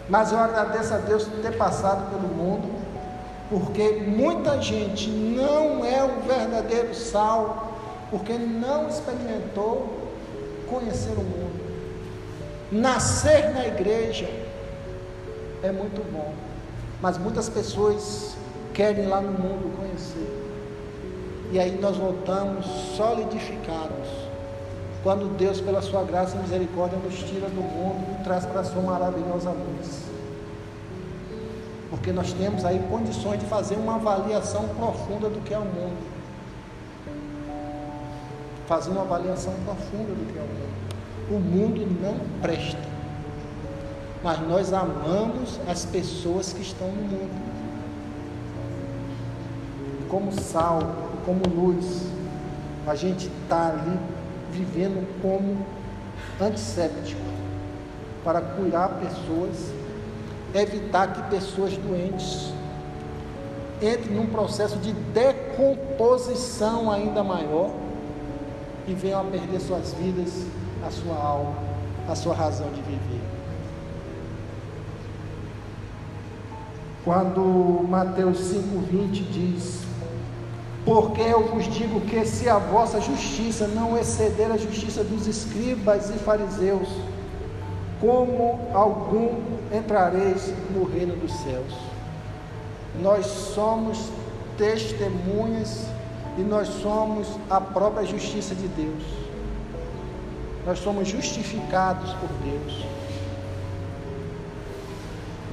Mas 0.09 0.33
eu 0.33 0.39
agradeço 0.39 0.95
a 0.95 0.99
Deus 0.99 1.27
ter 1.41 1.57
passado 1.57 2.11
pelo 2.11 2.29
mundo, 2.35 2.69
porque 3.49 4.03
muita 4.07 4.61
gente 4.61 5.09
não 5.09 5.85
é 5.85 6.03
o 6.03 6.21
verdadeiro 6.27 6.95
sal, 6.95 7.74
porque 8.15 8.35
não 8.35 8.89
experimentou 8.89 10.13
conhecer 10.71 11.15
o 11.15 11.25
mundo. 11.25 11.65
Nascer 12.71 13.53
na 13.53 13.67
igreja 13.67 14.31
é 15.65 15.73
muito 15.73 16.01
bom, 16.13 16.33
mas 17.03 17.19
muitas 17.19 17.49
pessoas 17.49 18.37
querem 18.73 19.09
lá 19.09 19.21
no 19.21 19.33
mundo 19.33 19.77
conhecer. 19.77 20.31
E 21.51 21.59
aí 21.59 21.77
nós 21.81 21.97
voltamos 21.97 22.65
solidificados. 22.97 24.09
Quando 25.03 25.37
Deus, 25.37 25.61
pela 25.61 25.83
sua 25.83 26.05
graça 26.05 26.37
e 26.37 26.39
misericórdia, 26.39 26.97
nos 26.97 27.19
tira 27.19 27.49
do 27.49 27.63
mundo 27.63 28.21
e 28.21 28.23
traz 28.23 28.47
para 28.47 28.61
a 28.61 28.65
sua 28.65 28.81
maravilhosa 28.81 29.51
luz 29.51 30.05
porque 31.91 32.11
nós 32.11 32.33
temos 32.33 32.65
aí 32.65 32.81
condições 32.91 33.39
de 33.39 33.47
fazer 33.47 33.77
uma 33.77 33.95
avaliação 33.95 34.67
profunda 34.71 35.29
do 35.29 35.41
que 35.43 35.55
é 35.55 35.59
o 35.59 35.65
mundo. 35.65 36.14
Fazer 38.67 38.91
uma 38.91 39.03
avaliação 39.03 39.53
profunda 39.65 40.13
do 40.13 40.33
que 40.33 40.39
é 40.39 40.43
o 40.43 40.47
mundo. 40.47 40.75
O 41.31 41.39
mundo 41.41 42.01
não 42.03 42.17
presta, 42.41 42.79
mas 44.23 44.41
nós 44.41 44.73
amamos 44.73 45.61
as 45.69 45.85
pessoas 45.85 46.53
que 46.53 46.63
estão 46.63 46.89
no 46.89 47.03
mundo. 47.03 47.55
Como 50.09 50.33
sal, 50.33 50.81
como 51.25 51.43
luz, 51.47 52.07
a 52.87 52.95
gente 52.95 53.31
está 53.43 53.69
ali 53.69 53.99
vivendo 54.53 55.07
como 55.21 55.67
antisséptico 56.41 57.21
para 58.23 58.41
curar 58.41 59.01
pessoas 59.01 59.73
evitar 60.55 61.13
que 61.13 61.23
pessoas 61.31 61.77
doentes 61.77 62.53
entrem 63.83 64.15
num 64.17 64.27
processo 64.27 64.79
de 64.79 64.93
decomposição 64.93 66.91
ainda 66.91 67.25
maior 67.25 67.71
e 68.87 68.95
venham 68.95 69.21
a 69.21 69.25
perder 69.25 69.61
suas 69.61 69.93
vidas, 69.95 70.47
a 70.87 70.91
sua 70.91 71.17
alma, 71.17 71.55
a 72.09 72.15
sua 72.15 72.35
razão 72.35 72.69
de 72.71 72.83
viver. 72.83 73.21
Quando 77.05 77.85
Mateus 77.89 78.39
5,20 78.39 79.09
diz: 79.31 79.83
Porque 80.85 81.21
eu 81.21 81.49
vos 81.49 81.65
digo 81.67 82.01
que 82.03 82.25
se 82.25 82.49
a 82.49 82.59
vossa 82.59 83.01
justiça 83.01 83.67
não 83.69 83.99
exceder 83.99 84.51
a 84.51 84.57
justiça 84.57 85.05
dos 85.05 85.27
escribas 85.27 86.11
e 86.11 86.15
fariseus, 86.15 86.89
como 88.01 88.61
algum 88.73 89.39
entrareis 89.73 90.53
no 90.75 90.85
reino 90.85 91.17
dos 91.17 91.33
céus. 91.33 91.75
Nós 93.03 93.27
somos 93.27 94.11
testemunhas 94.57 95.87
e 96.37 96.43
nós 96.43 96.69
somos 96.69 97.29
a 97.49 97.61
própria 97.61 98.07
justiça 98.07 98.55
de 98.55 98.69
Deus. 98.69 99.03
Nós 100.67 100.79
somos 100.79 101.09
justificados 101.09 102.13
por 102.15 102.29
Deus. 102.43 102.87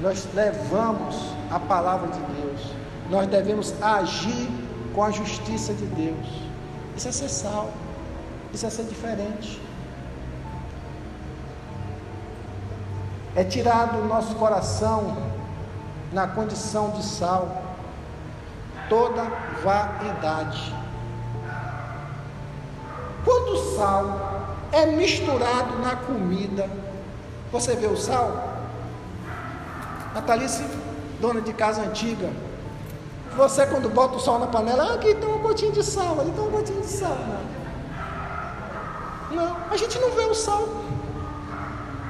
Nós 0.00 0.26
levamos 0.34 1.16
a 1.50 1.60
palavra 1.60 2.08
de 2.08 2.20
Deus. 2.40 2.72
Nós 3.10 3.26
devemos 3.28 3.74
agir 3.82 4.48
com 4.94 5.04
a 5.04 5.10
justiça 5.10 5.74
de 5.74 5.84
Deus. 5.86 6.26
Isso 6.96 7.08
é 7.08 7.12
ser 7.12 7.28
sal. 7.28 7.70
Isso 8.52 8.66
é 8.66 8.70
ser 8.70 8.84
diferente. 8.84 9.60
é 13.34 13.44
tirado 13.44 14.00
do 14.00 14.08
nosso 14.08 14.34
coração, 14.34 15.16
na 16.12 16.26
condição 16.26 16.90
de 16.90 17.02
sal, 17.02 17.71
toda 18.88 19.22
vaidade. 19.62 20.74
Quando 23.24 23.52
o 23.52 23.76
sal 23.76 24.44
é 24.72 24.86
misturado 24.86 25.78
na 25.78 25.96
comida, 25.96 26.68
você 27.50 27.76
vê 27.76 27.86
o 27.86 27.96
sal? 27.96 28.52
Natalice, 30.14 30.64
dona 31.20 31.40
de 31.40 31.52
casa 31.52 31.82
antiga, 31.82 32.30
você 33.36 33.66
quando 33.66 33.88
bota 33.88 34.16
o 34.16 34.20
sal 34.20 34.38
na 34.38 34.46
panela, 34.46 34.90
ah, 34.90 34.94
aqui 34.94 35.14
tem 35.14 35.28
uma 35.28 35.38
gotinha 35.38 35.72
de 35.72 35.82
sal, 35.82 36.20
ali 36.20 36.30
tem 36.32 36.42
uma 36.42 36.50
gotinha 36.50 36.80
de 36.80 36.86
sal. 36.86 37.16
Não, 39.30 39.46
não 39.46 39.56
a 39.70 39.76
gente 39.76 39.98
não 39.98 40.10
vê 40.10 40.24
o 40.24 40.34
sal. 40.34 40.68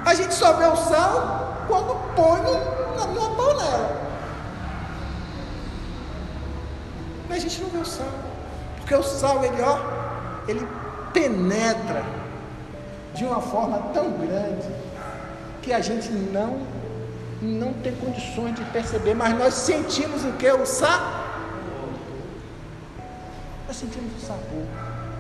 A 0.04 0.14
gente 0.14 0.34
só 0.34 0.54
vê 0.54 0.64
o 0.66 0.76
sal 0.76 1.64
quando 1.68 1.94
põe 2.16 2.40
numa 2.40 3.36
panela. 3.36 4.01
Mas 7.32 7.38
a 7.38 7.48
gente 7.48 7.62
não 7.62 7.70
vê 7.70 7.78
o 7.78 7.84
sal. 7.86 8.06
Porque 8.76 8.94
o 8.94 9.02
sal, 9.02 9.42
ele, 9.42 9.62
ó, 9.62 9.78
ele 10.46 10.68
penetra 11.14 12.04
de 13.14 13.24
uma 13.24 13.40
forma 13.40 13.78
tão 13.94 14.10
grande 14.12 14.68
que 15.62 15.72
a 15.72 15.80
gente 15.80 16.10
não 16.10 16.60
não 17.40 17.72
tem 17.72 17.92
condições 17.96 18.54
de 18.54 18.64
perceber, 18.66 19.14
mas 19.14 19.36
nós 19.36 19.54
sentimos 19.54 20.24
o 20.24 20.32
que? 20.34 20.48
O 20.52 20.64
sabor. 20.64 21.24
Nós 23.66 23.76
sentimos 23.76 24.22
o 24.22 24.26
sabor. 24.26 24.66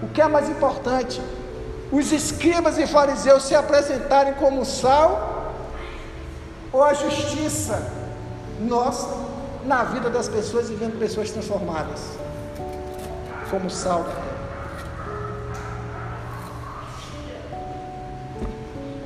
O 0.02 0.08
que 0.08 0.20
é 0.20 0.28
mais 0.28 0.48
importante? 0.48 1.20
os 1.92 2.10
escribas 2.10 2.78
e 2.78 2.86
fariseus 2.86 3.42
se 3.44 3.54
apresentarem 3.54 4.32
como 4.34 4.64
sal 4.64 5.52
ou 6.72 6.82
a 6.82 6.94
justiça 6.94 7.86
nossa 8.60 9.31
na 9.64 9.84
vida 9.84 10.10
das 10.10 10.28
pessoas 10.28 10.70
e 10.70 10.74
vendo 10.74 10.98
pessoas 10.98 11.30
transformadas 11.30 12.18
como 13.50 13.70
sal. 13.70 14.06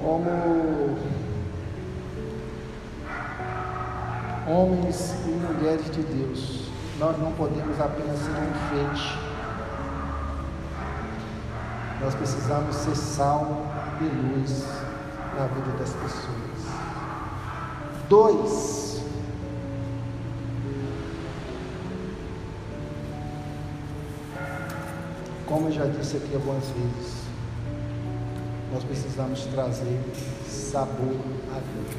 Como 0.00 0.98
homens 4.48 5.14
e 5.26 5.30
mulheres 5.30 5.90
de 5.90 6.02
Deus, 6.02 6.68
nós 6.98 7.18
não 7.18 7.32
podemos 7.32 7.80
apenas 7.80 8.18
ser 8.18 8.30
um 8.30 8.50
enfeite 8.50 9.26
nós 12.00 12.14
precisamos 12.14 12.76
ser 12.76 12.94
sal 12.94 13.66
e 14.00 14.04
luz 14.04 14.64
na 15.36 15.46
vida 15.46 15.76
das 15.78 15.92
pessoas. 15.94 16.36
2. 18.08 18.85
Como 25.66 25.74
eu 25.76 25.84
já 25.84 25.98
disse 25.98 26.16
aqui 26.18 26.32
algumas 26.32 26.62
vezes, 26.68 27.24
nós 28.72 28.84
precisamos 28.84 29.46
trazer 29.46 30.00
sabor 30.48 31.16
à 31.50 31.58
vida. 31.58 31.96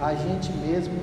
A 0.00 0.14
gente 0.14 0.52
mesmo 0.52 1.02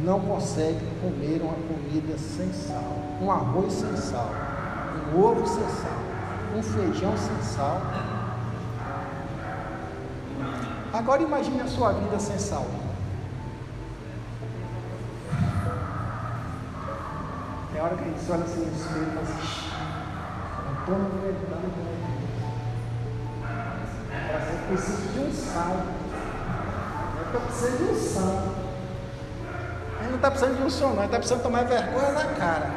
não 0.00 0.20
consegue 0.20 0.84
comer 1.00 1.40
uma 1.40 1.54
comida 1.54 2.18
sem 2.18 2.52
sal, 2.52 2.94
um 3.22 3.30
arroz 3.30 3.72
sem 3.72 3.96
sal, 3.96 4.30
um 5.14 5.18
ovo 5.18 5.46
sem 5.46 5.66
sal, 5.66 6.58
um 6.58 6.62
feijão 6.62 7.16
sem 7.16 7.42
sal. 7.42 7.80
Agora 10.92 11.22
imagine 11.22 11.62
a 11.62 11.68
sua 11.68 11.92
vida 11.92 12.18
sem 12.18 12.38
sal. 12.38 12.66
Tem 17.72 17.80
hora 17.80 17.96
que 17.96 18.02
a 18.02 18.06
gente 18.08 18.30
olha 18.30 18.44
assim 18.44 18.60
no 18.60 18.76
espelho 18.76 19.06
e 19.06 19.10
fala 19.10 19.22
assim, 19.22 19.73
não 20.92 21.06
estou 21.06 21.56
aguentando 21.56 21.94
Você 24.40 24.66
precisa 24.68 25.12
de 25.12 25.18
um 25.20 25.32
sal. 25.32 25.76
Eu 27.16 27.24
estou 27.24 27.40
precisando 27.40 27.78
de 27.78 27.84
um 27.84 28.00
sal. 28.00 28.54
Ele 30.00 30.08
não 30.08 30.16
está 30.16 30.30
precisando 30.30 30.56
de 30.58 30.62
um 30.62 30.70
som, 30.70 30.88
não, 30.88 30.96
ele 30.96 31.04
está 31.06 31.18
precisando 31.18 31.42
tomar 31.42 31.64
vergonha 31.64 32.12
na 32.12 32.24
cara. 32.34 32.70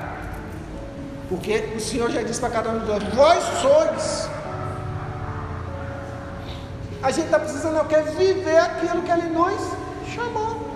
Porque 1.30 1.74
o 1.76 1.80
Senhor 1.80 2.10
já 2.10 2.24
disse 2.24 2.40
para 2.40 2.50
cada 2.50 2.70
um 2.70 2.80
de 2.80 2.86
nós: 2.86 3.04
Vós 3.14 3.44
sois. 3.62 4.30
A 7.04 7.12
gente 7.12 7.26
está 7.26 7.40
precisando 7.40 7.80
o 7.80 7.86
quê? 7.86 8.02
Viver 8.02 8.58
aquilo 8.58 9.02
que 9.02 9.12
Ele 9.12 9.30
nos 9.30 9.62
chamou. 10.14 10.68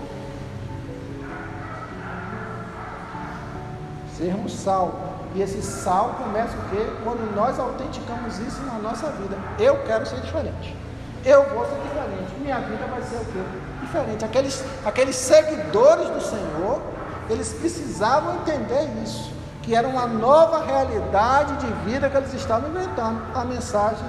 Sermos 4.17 4.53
sal. 4.53 5.10
E 5.33 5.41
esse 5.41 5.61
sal 5.61 6.15
começa 6.21 6.57
o 6.57 6.69
quê? 6.69 6.85
Quando 7.03 7.33
nós 7.35 7.57
autenticamos 7.57 8.39
isso 8.39 8.61
na 8.63 8.73
nossa 8.79 9.07
vida. 9.11 9.37
Eu 9.57 9.77
quero 9.83 10.05
ser 10.05 10.19
diferente. 10.19 10.75
Eu 11.23 11.43
vou 11.49 11.65
ser 11.65 11.75
diferente. 11.75 12.35
Minha 12.41 12.59
vida 12.59 12.85
vai 12.87 13.01
ser 13.01 13.15
o 13.15 13.25
quê? 13.25 13.39
Diferente. 13.81 14.25
Aqueles, 14.25 14.63
aqueles 14.85 15.15
seguidores 15.15 16.09
do 16.09 16.21
Senhor, 16.21 16.81
eles 17.29 17.53
precisavam 17.53 18.35
entender 18.35 18.89
isso. 19.03 19.31
Que 19.61 19.75
era 19.75 19.87
uma 19.87 20.07
nova 20.07 20.65
realidade 20.65 21.55
de 21.57 21.67
vida 21.89 22.09
que 22.09 22.17
eles 22.17 22.33
estavam 22.33 22.69
inventando. 22.69 23.21
A 23.33 23.45
mensagem 23.45 24.05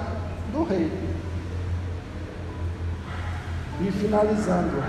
do 0.51 0.63
rei. 0.63 0.91
E 3.79 3.91
finalizando. 3.91 4.83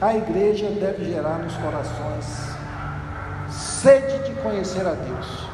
A 0.00 0.16
igreja 0.16 0.68
deve 0.70 1.04
gerar 1.04 1.38
nos 1.38 1.54
corações 1.54 2.51
sede 3.82 4.18
de 4.20 4.34
conhecer 4.40 4.86
a 4.86 4.92
Deus. 4.92 5.48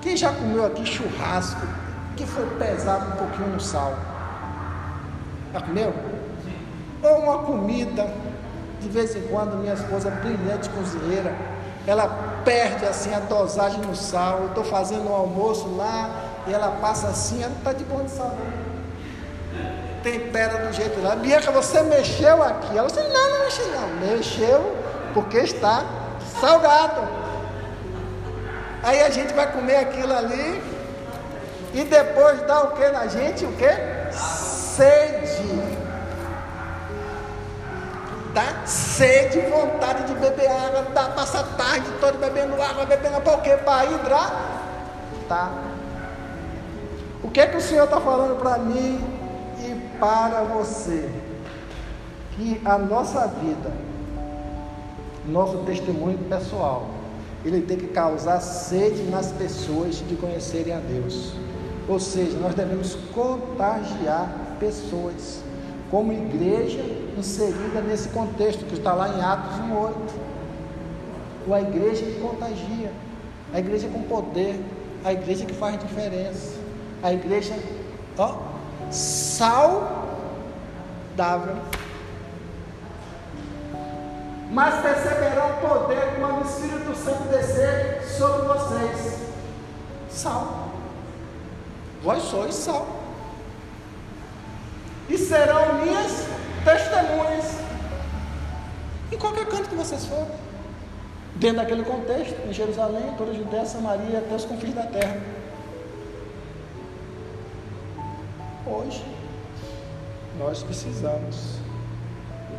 Quem 0.00 0.16
já 0.16 0.32
comeu 0.32 0.64
aqui 0.64 0.86
churrasco 0.86 1.66
que 2.16 2.24
foi 2.24 2.46
pesado 2.56 3.06
um 3.06 3.16
pouquinho 3.16 3.48
no 3.48 3.60
sal. 3.60 3.98
Já 5.52 5.60
comeu? 5.60 5.92
Ou 7.02 7.18
uma 7.18 7.38
comida, 7.38 8.08
de 8.80 8.88
vez 8.88 9.16
em 9.16 9.22
quando, 9.22 9.56
minha 9.56 9.74
esposa, 9.74 10.08
brilhante 10.10 10.68
cozinheira, 10.70 11.34
ela 11.84 12.06
perde 12.44 12.86
assim 12.86 13.12
a 13.12 13.18
dosagem 13.18 13.80
no 13.80 13.96
sal. 13.96 14.38
Eu 14.42 14.48
estou 14.48 14.64
fazendo 14.64 15.10
um 15.10 15.14
almoço 15.14 15.66
lá 15.76 16.08
e 16.46 16.52
ela 16.52 16.78
passa 16.80 17.08
assim, 17.08 17.42
ela 17.42 17.52
está 17.58 17.72
de 17.72 17.82
bom 17.84 18.04
de 18.04 18.12
sal. 18.12 18.36
Tempera 20.04 20.66
do 20.66 20.72
jeito 20.72 21.02
lá. 21.02 21.16
Bianca, 21.16 21.50
você 21.50 21.82
mexeu 21.82 22.40
aqui. 22.40 22.78
Ela 22.78 22.86
disse, 22.86 23.02
não, 23.02 23.30
não 23.30 23.38
mexi 23.40 23.62
não. 23.62 23.88
Mexeu 24.06 24.76
porque 25.12 25.38
está 25.38 26.03
salgado. 26.40 27.02
Aí 28.82 29.02
a 29.02 29.10
gente 29.10 29.32
vai 29.32 29.50
comer 29.50 29.76
aquilo 29.76 30.12
ali 30.12 30.62
e 31.72 31.84
depois 31.84 32.40
dá 32.42 32.64
o 32.64 32.70
que 32.72 32.88
na 32.88 33.06
gente? 33.06 33.44
O 33.44 33.52
que? 33.52 34.12
Sede. 34.12 35.84
Dá 38.34 38.66
sede, 38.66 39.40
vontade 39.42 40.04
de 40.04 40.14
beber 40.14 40.50
água, 40.50 40.86
dá, 40.92 41.04
passa 41.10 41.38
a 41.40 41.44
tarde 41.44 41.86
toda 42.00 42.18
bebendo 42.18 42.60
água, 42.60 42.84
bebendo 42.84 43.20
por 43.20 43.40
quê? 43.42 43.56
Para 43.56 43.84
hidratar. 43.86 45.52
O 47.22 47.30
que 47.30 47.40
é 47.40 47.46
que 47.46 47.56
o 47.56 47.60
Senhor 47.60 47.84
está 47.84 48.00
falando 48.00 48.38
para 48.40 48.58
mim 48.58 49.00
e 49.60 49.98
para 49.98 50.42
você? 50.42 51.08
Que 52.32 52.60
a 52.64 52.76
nossa 52.76 53.28
vida, 53.28 53.70
nosso 55.28 55.58
testemunho 55.58 56.18
pessoal, 56.28 56.88
ele 57.44 57.60
tem 57.62 57.76
que 57.76 57.88
causar 57.88 58.40
sede 58.40 59.02
nas 59.04 59.32
pessoas 59.32 60.02
de 60.08 60.16
conhecerem 60.16 60.72
a 60.72 60.78
Deus. 60.78 61.34
Ou 61.86 62.00
seja, 62.00 62.38
nós 62.38 62.54
devemos 62.54 62.96
contagiar 63.14 64.56
pessoas, 64.58 65.42
como 65.90 66.12
igreja 66.12 66.82
inserida 67.16 67.80
nesse 67.82 68.08
contexto 68.08 68.64
que 68.64 68.74
está 68.74 68.94
lá 68.94 69.08
em 69.08 69.20
Atos 69.20 69.58
1,8. 71.46 71.52
A 71.52 71.60
igreja 71.60 72.06
que 72.06 72.20
contagia, 72.20 72.90
a 73.52 73.58
igreja 73.58 73.86
com 73.88 74.02
poder, 74.02 74.58
a 75.04 75.12
igreja 75.12 75.44
que 75.44 75.52
faz 75.52 75.78
diferença, 75.78 76.58
a 77.02 77.12
igreja, 77.12 77.54
ó, 78.16 78.38
saudável. 78.90 79.98
Mas 84.50 84.82
receberão 84.82 85.56
poder 85.60 86.16
quando 86.18 86.42
o 86.42 86.48
Espírito 86.48 86.94
Santo 86.96 87.28
descer 87.28 88.02
sobre 88.16 88.46
vocês. 88.46 89.18
Sal. 90.08 90.68
Vós 92.02 92.22
sois 92.22 92.54
sal. 92.54 92.86
E 95.08 95.18
serão 95.18 95.74
minhas 95.82 96.26
testemunhas. 96.64 97.58
Em 99.12 99.18
qualquer 99.18 99.46
canto 99.46 99.68
que 99.68 99.74
vocês 99.74 100.04
forem. 100.06 100.44
Dentro 101.36 101.56
daquele 101.56 101.82
contexto, 101.82 102.36
em 102.46 102.52
Jerusalém, 102.52 103.14
toda 103.18 103.32
a 103.32 103.34
Judéia, 103.34 103.66
Samaria, 103.66 104.18
até 104.18 104.34
os 104.34 104.44
confins 104.44 104.74
da 104.74 104.84
terra. 104.84 105.20
Hoje, 108.66 109.04
nós 110.38 110.62
precisamos 110.62 111.58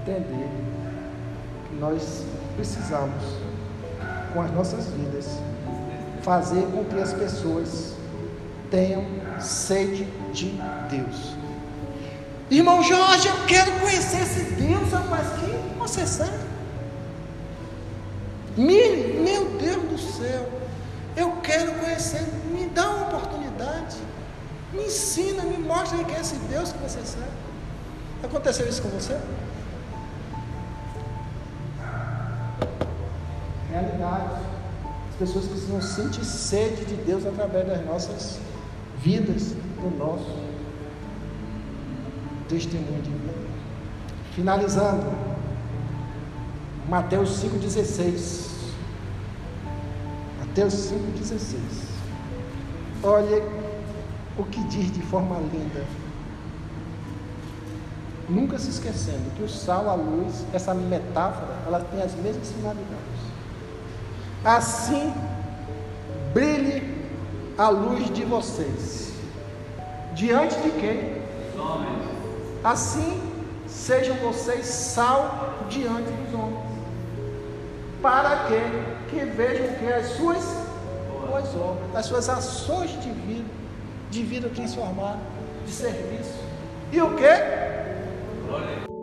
entender 0.02 0.50
nós 1.80 2.24
precisamos, 2.56 3.24
com 4.34 4.42
as 4.42 4.52
nossas 4.52 4.86
vidas, 4.86 5.28
fazer 6.22 6.66
com 6.72 6.84
que 6.86 7.00
as 7.00 7.14
pessoas 7.14 7.94
tenham 8.72 9.06
sede 9.40 10.06
de 10.34 10.60
Deus. 10.90 11.36
Irmão 12.50 12.84
Jorge, 12.84 13.28
eu 13.28 13.46
quero 13.48 13.72
conhecer 13.80 14.22
esse 14.22 14.44
Deus, 14.54 14.92
rapaz, 14.92 15.28
que 15.40 15.80
você 15.80 16.06
sabe? 16.06 16.46
Me, 18.56 19.20
meu 19.22 19.50
Deus 19.60 19.84
do 19.84 19.98
céu, 19.98 20.50
eu 21.18 21.32
quero 21.44 21.74
conhecer, 21.74 22.24
me 22.52 22.66
dá 22.68 22.90
uma 22.90 23.08
oportunidade, 23.08 23.98
me 24.72 24.86
ensina, 24.86 25.44
me 25.44 25.58
mostra 25.58 26.04
quem 26.04 26.16
é 26.16 26.22
esse 26.22 26.36
Deus 26.36 26.72
que 26.72 26.78
você 26.80 27.00
sabe. 27.04 27.32
Aconteceu 28.24 28.68
isso 28.68 28.82
com 28.82 28.90
você? 28.90 29.18
As 35.16 35.20
pessoas 35.20 35.46
precisam 35.46 35.82
sentir 35.82 36.26
sede 36.26 36.84
de 36.84 36.96
Deus 36.96 37.26
através 37.26 37.66
das 37.66 37.86
nossas 37.86 38.38
vidas, 39.02 39.54
do 39.82 39.98
nosso 39.98 40.30
testemunho 42.50 43.02
de 43.02 43.12
vida. 43.12 43.34
Finalizando, 44.34 45.06
Mateus 46.90 47.42
5,16. 47.42 48.50
Mateus 50.40 50.74
5,16. 50.74 51.60
Olha 53.02 53.42
o 54.38 54.44
que 54.44 54.62
diz 54.66 54.92
de 54.92 55.02
forma 55.04 55.38
linda. 55.38 55.86
Nunca 58.28 58.60
se 58.60 58.70
esquecendo 58.70 59.34
que 59.38 59.44
o 59.44 59.48
sal, 59.48 59.90
a 59.90 59.96
luz, 59.96 60.46
essa 60.52 60.74
metáfora, 60.74 61.56
ela 61.66 61.80
tem 61.80 62.02
as 62.02 62.14
mesmas 62.16 62.52
finalidades. 62.52 62.95
Assim, 64.46 65.12
brilhe 66.32 67.04
a 67.58 67.70
luz 67.70 68.14
de 68.14 68.24
vocês. 68.24 69.12
Diante 70.14 70.56
de 70.62 70.70
quem? 70.70 71.16
Assim 72.64 73.20
sejam 73.68 74.16
vocês 74.18 74.68
sal 74.68 75.56
diante 75.68 76.12
dos 76.12 76.40
homens. 76.40 76.64
Para 78.04 78.46
que, 78.46 79.10
que 79.10 79.26
vejam 79.26 79.76
que 79.80 79.92
as 79.92 80.10
suas 80.10 80.44
boas 81.28 81.56
obras, 81.56 81.96
as 81.96 82.06
suas 82.06 82.30
ações 82.30 82.92
de 83.02 83.10
vida, 83.10 83.50
de 84.12 84.22
vida 84.22 84.50
transformada, 84.50 85.20
de 85.66 85.72
serviço. 85.72 86.40
E 86.92 87.02
o 87.02 87.16
que? 87.16 88.95